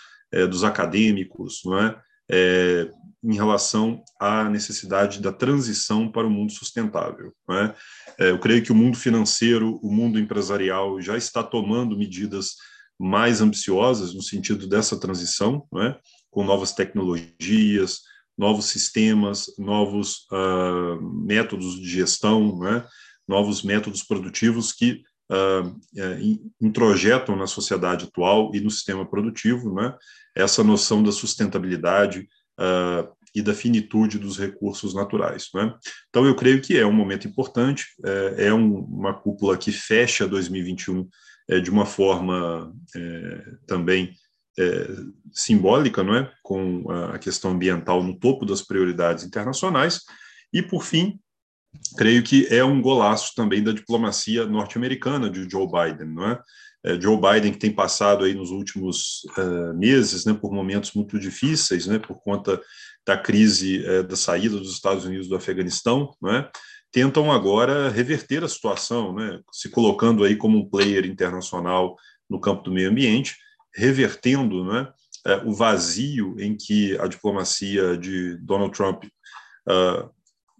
dos 0.49 0.64
acadêmicos, 0.64 1.61
não 1.64 1.78
é? 1.78 2.01
É, 2.31 2.91
em 3.22 3.35
relação 3.35 4.03
à 4.18 4.49
necessidade 4.49 5.20
da 5.20 5.33
transição 5.33 6.11
para 6.11 6.26
o 6.26 6.31
mundo 6.31 6.53
sustentável. 6.53 7.33
É? 7.51 7.74
É, 8.18 8.31
eu 8.31 8.39
creio 8.39 8.62
que 8.62 8.72
o 8.72 8.74
mundo 8.74 8.97
financeiro, 8.97 9.78
o 9.83 9.93
mundo 9.93 10.18
empresarial 10.18 11.01
já 11.01 11.16
está 11.16 11.43
tomando 11.43 11.97
medidas 11.97 12.55
mais 12.99 13.41
ambiciosas 13.41 14.14
no 14.14 14.22
sentido 14.22 14.66
dessa 14.66 14.99
transição, 14.99 15.66
é? 15.76 15.97
com 16.31 16.45
novas 16.45 16.72
tecnologias, 16.72 18.01
novos 18.37 18.66
sistemas, 18.66 19.47
novos 19.59 20.26
uh, 20.33 21.01
métodos 21.03 21.78
de 21.78 21.89
gestão, 21.89 22.66
é? 22.66 22.87
novos 23.28 23.62
métodos 23.62 24.03
produtivos 24.03 24.72
que 24.72 25.03
uh, 25.31 25.81
introjetam 26.61 27.37
na 27.37 27.47
sociedade 27.47 28.07
atual 28.07 28.51
e 28.55 28.61
no 28.61 28.70
sistema 28.70 29.09
produtivo 29.09 29.72
né, 29.74 29.95
essa 30.35 30.64
noção 30.64 31.03
da 31.03 31.12
sustentabilidade 31.12 32.28
uh, 32.59 33.09
e 33.35 33.41
da 33.41 33.55
finitude 33.55 34.18
dos 34.18 34.39
recursos 34.39 34.93
naturais. 34.93 35.49
Né? 35.55 35.72
Então, 36.09 36.26
eu 36.26 36.35
creio 36.35 36.61
que 36.61 36.76
é 36.76 36.85
um 36.85 36.93
momento 36.93 37.28
importante, 37.28 37.87
é, 38.05 38.47
é 38.47 38.55
um, 38.55 38.81
uma 38.81 39.14
cúpula 39.14 39.57
que 39.57 39.70
fecha 39.70 40.26
2021 40.26 41.09
é, 41.49 41.61
de 41.61 41.70
uma 41.70 41.87
forma 41.87 42.72
é, 42.97 43.45
também 43.66 44.12
simbólica, 45.33 46.03
não 46.03 46.14
é? 46.14 46.31
com 46.43 46.85
a 46.91 47.18
questão 47.18 47.53
ambiental 47.53 48.03
no 48.03 48.18
topo 48.18 48.45
das 48.45 48.61
prioridades 48.61 49.24
internacionais, 49.24 50.03
e, 50.53 50.61
por 50.61 50.85
fim, 50.85 51.18
creio 51.96 52.22
que 52.22 52.46
é 52.50 52.64
um 52.64 52.80
golaço 52.80 53.34
também 53.34 53.62
da 53.62 53.72
diplomacia 53.72 54.46
norte-americana 54.46 55.30
de 55.30 55.48
Joe 55.48 55.66
Biden, 55.66 56.08
não 56.08 56.28
é? 56.28 56.40
é? 56.84 57.00
Joe 57.00 57.16
Biden 57.16 57.52
que 57.52 57.58
tem 57.58 57.72
passado 57.72 58.24
aí 58.24 58.34
nos 58.34 58.50
últimos 58.50 59.22
uh, 59.36 59.74
meses, 59.74 60.24
né, 60.24 60.34
por 60.34 60.52
momentos 60.52 60.92
muito 60.92 61.18
difíceis, 61.18 61.86
né, 61.86 61.98
por 61.98 62.20
conta 62.22 62.60
da 63.06 63.16
crise 63.16 63.84
uh, 63.86 64.02
da 64.04 64.16
saída 64.16 64.56
dos 64.56 64.72
Estados 64.72 65.04
Unidos 65.04 65.28
do 65.28 65.36
Afeganistão, 65.36 66.14
não 66.20 66.30
é? 66.34 66.50
Tentam 66.92 67.30
agora 67.30 67.88
reverter 67.88 68.42
a 68.42 68.48
situação, 68.48 69.14
né, 69.14 69.40
se 69.52 69.68
colocando 69.68 70.24
aí 70.24 70.36
como 70.36 70.58
um 70.58 70.68
player 70.68 71.06
internacional 71.06 71.96
no 72.28 72.40
campo 72.40 72.64
do 72.64 72.72
meio 72.72 72.90
ambiente, 72.90 73.36
revertendo, 73.74 74.64
não 74.64 74.76
é? 74.76 74.92
Uh, 75.26 75.50
o 75.50 75.52
vazio 75.52 76.34
em 76.38 76.56
que 76.56 76.98
a 76.98 77.06
diplomacia 77.06 77.96
de 77.96 78.36
Donald 78.38 78.74
Trump 78.74 79.04
uh, 79.04 80.10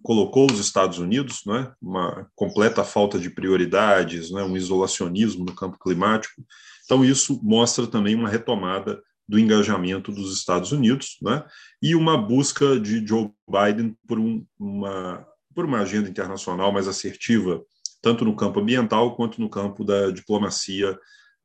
colocou 0.03 0.51
os 0.51 0.59
Estados 0.59 0.97
Unidos, 0.97 1.41
né, 1.45 1.71
uma 1.81 2.27
completa 2.35 2.83
falta 2.83 3.19
de 3.19 3.29
prioridades, 3.29 4.31
né, 4.31 4.43
um 4.43 4.57
isolacionismo 4.57 5.45
no 5.45 5.55
campo 5.55 5.77
climático. 5.79 6.41
Então, 6.85 7.05
isso 7.05 7.39
mostra 7.43 7.87
também 7.87 8.15
uma 8.15 8.29
retomada 8.29 9.01
do 9.27 9.39
engajamento 9.39 10.11
dos 10.11 10.33
Estados 10.33 10.71
Unidos 10.71 11.17
né, 11.21 11.43
e 11.81 11.95
uma 11.95 12.17
busca 12.17 12.79
de 12.79 13.05
Joe 13.05 13.29
Biden 13.47 13.95
por, 14.07 14.19
um, 14.19 14.45
uma, 14.59 15.25
por 15.55 15.65
uma 15.65 15.79
agenda 15.79 16.09
internacional 16.09 16.71
mais 16.71 16.87
assertiva, 16.87 17.61
tanto 18.01 18.25
no 18.25 18.35
campo 18.35 18.59
ambiental 18.59 19.15
quanto 19.15 19.39
no 19.39 19.49
campo 19.49 19.85
da 19.85 20.11
diplomacia 20.11 20.97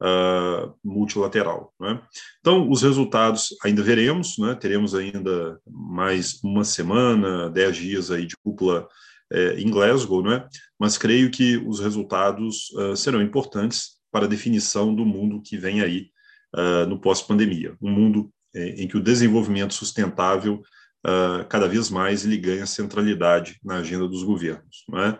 uh, 0.03 0.75
multilateral. 0.85 1.73
Né? 1.81 2.01
Então, 2.41 2.71
os 2.71 2.83
resultados 2.83 3.55
ainda 3.65 3.83
veremos, 3.83 4.39
né? 4.39 4.55
teremos 4.55 4.95
ainda 4.95 5.61
mais 5.67 6.43
uma 6.43 6.65
semana, 6.65 7.51
dez 7.51 7.77
dias 7.77 8.11
aí 8.11 8.27
de 8.27 8.37
cúpula 8.37 8.89
é, 9.33 9.61
em 9.61 9.71
Glasgow, 9.71 10.23
né? 10.23 10.47
mas 10.79 10.99
creio 10.99 11.31
que 11.31 11.57
os 11.57 11.81
resultados 11.81 12.71
uh, 12.71 12.97
serão 12.97 13.23
importantes 13.23 13.97
para 14.11 14.27
a 14.27 14.29
definição 14.29 14.95
do 14.95 15.05
mundo 15.05 15.43
que 15.43 15.57
vem 15.57 15.81
aí 15.81 16.11
uh, 16.55 16.87
no 16.87 16.99
pós-pandemia, 16.99 17.77
um 17.81 17.91
mundo 17.91 18.31
é, 18.55 18.83
em 18.83 18.89
que 18.89 18.97
o 18.97 19.03
desenvolvimento 19.03 19.75
sustentável 19.75 20.63
cada 21.49 21.69
vez 21.69 21.89
mais 21.89 22.25
ele 22.25 22.37
ganha 22.37 22.67
centralidade 22.67 23.61
na 23.63 23.77
agenda 23.77 24.09
dos 24.09 24.25
governos. 24.25 24.85
Não 24.89 24.99
é? 24.99 25.17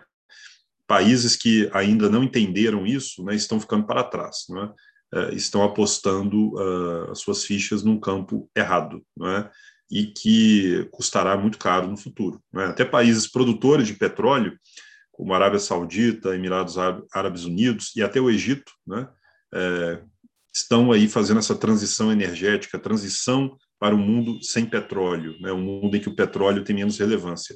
Países 0.87 1.35
que 1.35 1.69
ainda 1.73 2.09
não 2.09 2.23
entenderam 2.23 2.85
isso 2.85 3.23
né, 3.23 3.35
estão 3.35 3.59
ficando 3.59 3.85
para 3.85 4.03
trás, 4.03 4.45
né, 4.49 4.73
estão 5.33 5.63
apostando 5.63 6.53
uh, 6.55 7.11
as 7.11 7.19
suas 7.19 7.43
fichas 7.43 7.83
num 7.83 7.99
campo 7.99 8.49
errado, 8.55 9.03
né, 9.15 9.49
e 9.91 10.07
que 10.07 10.87
custará 10.91 11.37
muito 11.37 11.57
caro 11.57 11.87
no 11.87 11.97
futuro. 11.97 12.41
Até 12.53 12.83
países 12.83 13.27
produtores 13.27 13.87
de 13.87 13.93
petróleo, 13.93 14.57
como 15.11 15.33
a 15.33 15.37
Arábia 15.37 15.59
Saudita, 15.59 16.35
Emirados 16.35 16.77
Árabes 17.13 17.43
Unidos 17.43 17.95
e 17.95 18.03
até 18.03 18.19
o 18.19 18.29
Egito, 18.29 18.71
né, 18.85 19.07
é, 19.53 20.01
estão 20.53 20.91
aí 20.91 21.07
fazendo 21.07 21.39
essa 21.39 21.55
transição 21.55 22.11
energética, 22.11 22.79
transição 22.79 23.55
para 23.79 23.95
um 23.95 23.99
mundo 23.99 24.43
sem 24.43 24.65
petróleo, 24.65 25.35
né, 25.39 25.51
um 25.51 25.61
mundo 25.61 25.95
em 25.95 25.99
que 25.99 26.09
o 26.09 26.15
petróleo 26.15 26.63
tem 26.63 26.75
menos 26.75 26.97
relevância, 26.97 27.55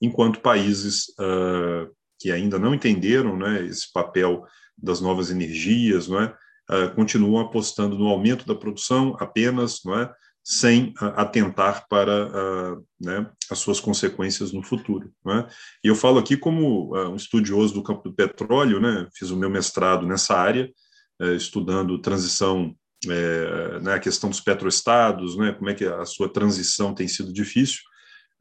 enquanto 0.00 0.40
países 0.40 1.08
uh, 1.18 1.90
que 2.20 2.30
ainda 2.30 2.58
não 2.58 2.74
entenderam 2.74 3.36
né, 3.36 3.64
esse 3.64 3.90
papel 3.90 4.44
das 4.76 5.00
novas 5.00 5.30
energias, 5.30 6.06
não 6.06 6.20
é, 6.20 6.34
uh, 6.70 6.94
continuam 6.94 7.40
apostando 7.40 7.98
no 7.98 8.06
aumento 8.06 8.46
da 8.46 8.54
produção 8.54 9.16
apenas, 9.18 9.80
não 9.84 9.98
é, 9.98 10.12
sem 10.44 10.94
uh, 11.00 11.06
atentar 11.16 11.86
para 11.88 12.26
uh, 12.26 12.86
né, 13.00 13.30
as 13.50 13.58
suas 13.58 13.80
consequências 13.80 14.52
no 14.52 14.62
futuro. 14.62 15.10
É? 15.28 15.46
E 15.84 15.88
eu 15.88 15.94
falo 15.96 16.18
aqui 16.18 16.36
como 16.36 16.94
um 16.94 17.16
estudioso 17.16 17.74
do 17.74 17.82
campo 17.82 18.02
do 18.08 18.14
petróleo, 18.14 18.80
né, 18.80 19.08
fiz 19.14 19.30
o 19.30 19.36
meu 19.36 19.50
mestrado 19.50 20.06
nessa 20.06 20.36
área, 20.36 20.70
estudando 21.36 22.00
transição, 22.00 22.74
né, 23.82 23.92
a 23.92 23.98
questão 23.98 24.30
dos 24.30 24.40
petroestados, 24.40 25.36
né, 25.36 25.52
como 25.52 25.68
é 25.68 25.74
que 25.74 25.84
a 25.84 26.06
sua 26.06 26.30
transição 26.30 26.94
tem 26.94 27.06
sido 27.06 27.30
difícil, 27.30 27.80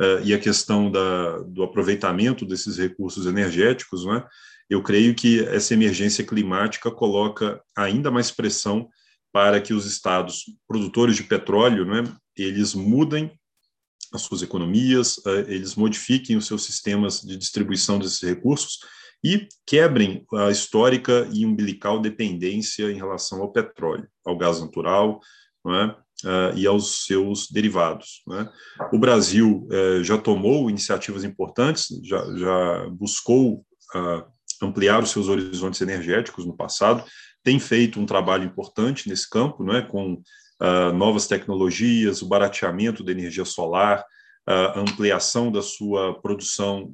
uh, 0.01 0.23
e 0.23 0.33
a 0.33 0.39
questão 0.39 0.91
da, 0.91 1.39
do 1.39 1.63
aproveitamento 1.63 2.45
desses 2.45 2.77
recursos 2.77 3.25
energéticos, 3.25 4.05
né, 4.05 4.25
eu 4.69 4.83
creio 4.83 5.15
que 5.15 5.43
essa 5.45 5.73
emergência 5.73 6.23
climática 6.23 6.91
coloca 6.91 7.61
ainda 7.75 8.11
mais 8.11 8.31
pressão 8.31 8.87
para 9.31 9.59
que 9.59 9.73
os 9.73 9.85
estados 9.85 10.43
produtores 10.67 11.15
de 11.15 11.23
petróleo, 11.23 11.85
né, 11.85 12.03
eles 12.37 12.73
mudem 12.73 13.31
as 14.13 14.23
suas 14.23 14.41
economias, 14.41 15.21
eles 15.47 15.75
modifiquem 15.75 16.35
os 16.35 16.47
seus 16.47 16.63
sistemas 16.63 17.21
de 17.21 17.37
distribuição 17.37 17.99
desses 17.99 18.21
recursos 18.21 18.79
e 19.23 19.47
quebrem 19.65 20.25
a 20.33 20.49
histórica 20.49 21.29
e 21.31 21.45
umbilical 21.45 21.99
dependência 21.99 22.91
em 22.91 22.95
relação 22.95 23.41
ao 23.41 23.51
petróleo, 23.51 24.07
ao 24.25 24.37
gás 24.37 24.61
natural, 24.61 25.19
não 25.63 25.75
é? 25.75 25.97
Uh, 26.26 26.51
e 26.53 26.67
aos 26.67 27.05
seus 27.05 27.49
derivados. 27.49 28.22
Né? 28.28 28.49
O 28.91 28.99
Brasil 28.99 29.65
uh, 29.72 30.03
já 30.03 30.17
tomou 30.17 30.70
iniciativas 30.70 31.24
importantes, 31.24 31.88
já, 32.03 32.22
já 32.36 32.89
buscou 32.89 33.65
uh, 33.95 34.26
ampliar 34.61 35.01
os 35.01 35.11
seus 35.11 35.30
horizontes 35.30 35.80
energéticos 35.80 36.45
no 36.45 36.57
passado, 36.57 37.05
tem 37.41 37.57
feito 37.57 38.01
um 38.01 38.05
trabalho 38.05 38.43
importante 38.43 39.07
nesse 39.07 39.30
campo, 39.30 39.63
não 39.63 39.74
é? 39.74 39.82
com 39.82 40.22
ah, 40.61 40.91
novas 40.91 41.26
tecnologias, 41.26 42.22
o 42.22 42.28
barateamento 42.28 43.01
da 43.01 43.13
energia 43.13 43.45
solar, 43.45 44.03
a 44.45 44.78
ampliação 44.78 45.49
da 45.49 45.61
sua 45.61 46.20
produção 46.22 46.91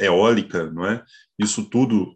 eólica, 0.00 0.70
não 0.70 0.86
é? 0.86 1.04
Isso 1.38 1.68
tudo 1.68 2.14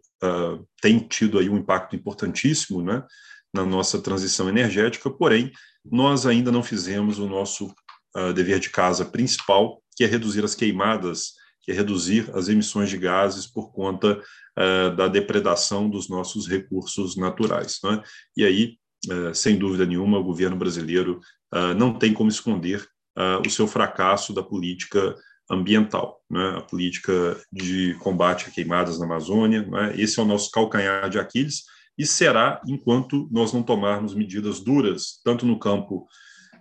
tem 0.81 0.97
tido 0.97 1.37
aí 1.37 1.47
um 1.47 1.57
impacto 1.57 1.95
importantíssimo, 1.95 2.81
não 2.81 2.93
é? 2.93 3.05
Na 3.53 3.65
nossa 3.65 3.99
transição 4.01 4.49
energética, 4.49 5.09
porém, 5.09 5.51
nós 5.85 6.25
ainda 6.25 6.51
não 6.51 6.63
fizemos 6.63 7.19
o 7.19 7.27
nosso 7.27 7.73
uh, 8.15 8.33
dever 8.33 8.59
de 8.59 8.69
casa 8.69 9.05
principal, 9.05 9.81
que 9.95 10.03
é 10.03 10.07
reduzir 10.07 10.43
as 10.43 10.55
queimadas, 10.55 11.33
que 11.61 11.71
é 11.71 11.75
reduzir 11.75 12.29
as 12.33 12.49
emissões 12.49 12.89
de 12.89 12.97
gases 12.97 13.47
por 13.47 13.71
conta 13.71 14.21
uh, 14.57 14.95
da 14.95 15.07
depredação 15.07 15.89
dos 15.89 16.09
nossos 16.09 16.47
recursos 16.47 17.15
naturais. 17.15 17.79
Né? 17.83 18.01
E 18.35 18.45
aí, 18.45 18.77
uh, 19.09 19.33
sem 19.33 19.57
dúvida 19.57 19.85
nenhuma, 19.85 20.19
o 20.19 20.23
governo 20.23 20.55
brasileiro 20.55 21.19
não 21.77 21.97
tem 21.97 22.13
como 22.13 22.29
esconder 22.29 22.85
o 23.45 23.49
seu 23.49 23.65
fracasso 23.69 24.33
da 24.33 24.43
política 24.43 25.15
ambiental, 25.49 26.21
né? 26.29 26.57
a 26.57 26.61
política 26.61 27.39
de 27.51 27.95
combate 27.99 28.47
a 28.47 28.51
queimadas 28.51 28.99
na 28.99 29.05
Amazônia. 29.05 29.65
Né? 29.65 29.93
Esse 29.97 30.19
é 30.19 30.23
o 30.23 30.25
nosso 30.25 30.51
calcanhar 30.51 31.09
de 31.09 31.17
Aquiles, 31.17 31.63
e 31.97 32.05
será 32.05 32.61
enquanto 32.67 33.27
nós 33.31 33.51
não 33.51 33.63
tomarmos 33.63 34.13
medidas 34.13 34.59
duras, 34.59 35.19
tanto 35.23 35.45
no 35.45 35.57
campo 35.57 36.07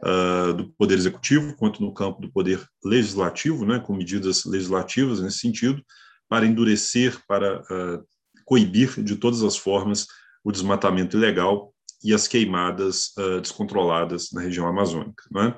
uh, 0.03 0.55
do 0.55 0.71
Poder 0.73 0.95
Executivo, 0.95 1.55
quanto 1.57 1.83
no 1.83 1.93
campo 1.93 2.23
do 2.23 2.33
Poder 2.33 2.65
Legislativo, 2.83 3.67
né, 3.67 3.79
com 3.79 3.95
medidas 3.95 4.45
legislativas 4.45 5.21
nesse 5.21 5.39
sentido, 5.39 5.83
para 6.29 6.47
endurecer, 6.47 7.21
para 7.29 7.61
uh, 7.61 8.05
coibir 8.45 9.03
de 9.03 9.17
todas 9.17 9.43
as 9.43 9.57
formas 9.57 10.07
o 10.43 10.51
desmatamento 10.51 11.17
ilegal 11.17 11.73
e 12.03 12.15
as 12.15 12.27
queimadas 12.27 13.13
uh, 13.19 13.41
descontroladas 13.41 14.31
na 14.33 14.41
região 14.41 14.67
amazônica. 14.67 15.23
Né? 15.31 15.55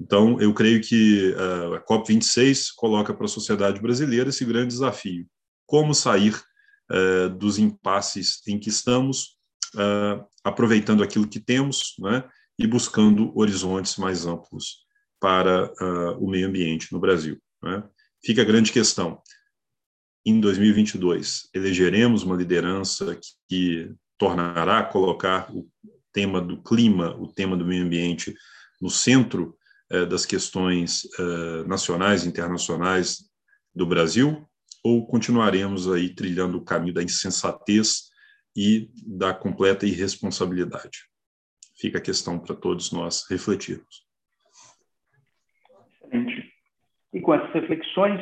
Então, 0.00 0.40
eu 0.40 0.52
creio 0.52 0.82
que 0.82 1.34
a 1.74 1.80
COP26 1.80 2.66
coloca 2.76 3.14
para 3.14 3.24
a 3.24 3.28
sociedade 3.28 3.80
brasileira 3.80 4.28
esse 4.28 4.44
grande 4.44 4.68
desafio: 4.68 5.26
como 5.64 5.94
sair 5.94 6.38
uh, 6.90 7.28
dos 7.30 7.58
impasses 7.58 8.40
em 8.46 8.58
que 8.58 8.68
estamos, 8.68 9.36
uh, 9.74 10.24
aproveitando 10.44 11.02
aquilo 11.02 11.28
que 11.28 11.40
temos 11.40 11.94
né, 11.98 12.24
e 12.58 12.66
buscando 12.66 13.36
horizontes 13.38 13.96
mais 13.96 14.26
amplos 14.26 14.86
para 15.20 15.72
uh, 15.80 16.24
o 16.24 16.28
meio 16.28 16.48
ambiente 16.48 16.92
no 16.92 17.00
Brasil. 17.00 17.38
Né? 17.62 17.82
Fica 18.24 18.42
a 18.42 18.44
grande 18.44 18.72
questão. 18.72 19.20
Em 20.24 20.40
2022, 20.40 21.48
elegeremos 21.54 22.22
uma 22.22 22.36
liderança 22.36 23.18
que 23.48 23.94
tornará 24.18 24.82
colocar 24.82 25.54
o 25.54 25.68
tema 26.12 26.40
do 26.40 26.60
clima, 26.62 27.14
o 27.16 27.32
tema 27.32 27.56
do 27.56 27.64
meio 27.64 27.84
ambiente 27.84 28.34
no 28.80 28.90
centro 28.90 29.56
das 30.08 30.26
questões 30.26 31.06
nacionais 31.68 32.24
e 32.24 32.28
internacionais 32.28 33.30
do 33.72 33.86
Brasil, 33.86 34.44
ou 34.86 35.04
continuaremos 35.04 35.92
aí 35.92 36.14
trilhando 36.14 36.58
o 36.58 36.64
caminho 36.64 36.94
da 36.94 37.02
insensatez 37.02 38.08
e 38.56 38.88
da 39.04 39.34
completa 39.34 39.84
irresponsabilidade? 39.84 40.98
Fica 41.76 41.98
a 41.98 42.00
questão 42.00 42.38
para 42.38 42.54
todos 42.54 42.92
nós 42.92 43.26
refletirmos. 43.28 44.06
Excelente. 46.04 46.52
E 47.12 47.20
com 47.20 47.34
essas 47.34 47.52
reflexões, 47.52 48.20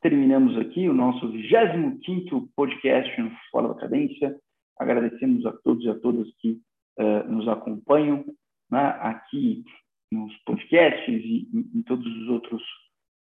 terminamos 0.00 0.56
aqui 0.56 0.88
o 0.88 0.94
nosso 0.94 1.30
25º 1.30 2.48
podcast 2.56 3.20
no 3.20 3.30
Fora 3.50 3.68
da 3.68 3.74
Cadência. 3.74 4.34
Agradecemos 4.78 5.44
a 5.44 5.52
todos 5.52 5.84
e 5.84 5.90
a 5.90 5.98
todas 5.98 6.26
que 6.38 6.58
uh, 6.98 7.30
nos 7.30 7.46
acompanham 7.46 8.24
né, 8.70 8.96
aqui 9.02 9.62
nos 10.10 10.34
podcasts 10.46 11.22
e 11.22 11.46
em 11.52 11.82
todos 11.82 12.06
os 12.06 12.28
outros 12.28 12.62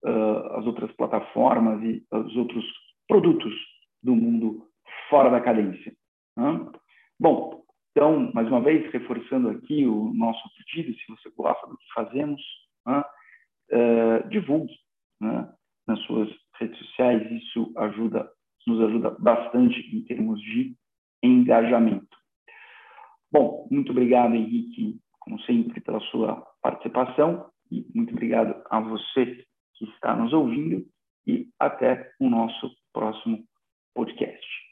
uh, 0.04 0.58
as 0.58 0.66
outras 0.66 0.90
plataformas 0.92 1.82
e 1.82 2.04
os 2.12 2.36
outros 2.36 2.64
produtos 3.06 3.54
do 4.02 4.14
mundo 4.14 4.66
fora 5.08 5.30
da 5.30 5.40
cadência. 5.40 5.92
Né? 6.36 6.66
Bom, 7.18 7.62
então, 7.90 8.30
mais 8.32 8.46
uma 8.48 8.60
vez, 8.60 8.90
reforçando 8.92 9.48
aqui 9.48 9.86
o 9.86 10.12
nosso 10.14 10.42
pedido, 10.56 10.96
se 10.96 11.04
você 11.08 11.30
gosta 11.36 11.66
do 11.66 11.76
que 11.76 11.92
fazemos, 11.94 12.40
né? 12.86 13.02
uh, 13.72 14.28
divulgue 14.28 14.74
né? 15.20 15.52
nas 15.86 16.00
suas 16.02 16.28
redes 16.60 16.78
sociais, 16.78 17.30
isso 17.32 17.72
ajuda, 17.76 18.30
nos 18.66 18.80
ajuda 18.82 19.10
bastante 19.18 19.80
em 19.96 20.04
termos 20.04 20.40
de 20.40 20.76
engajamento. 21.22 22.16
Bom, 23.32 23.66
muito 23.70 23.90
obrigado, 23.90 24.34
Henrique, 24.34 24.98
como 25.20 25.40
sempre, 25.42 25.80
pela 25.80 26.00
sua 26.00 26.46
participação 26.62 27.50
e 27.70 27.86
muito 27.94 28.12
obrigado 28.12 28.62
a 28.70 28.80
você 28.80 29.44
que 29.78 29.84
está 29.86 30.14
nos 30.14 30.32
ouvindo 30.32 30.84
e 31.26 31.48
até 31.58 32.10
o 32.20 32.28
nosso 32.28 32.70
próximo 32.92 33.44
podcast. 33.94 34.67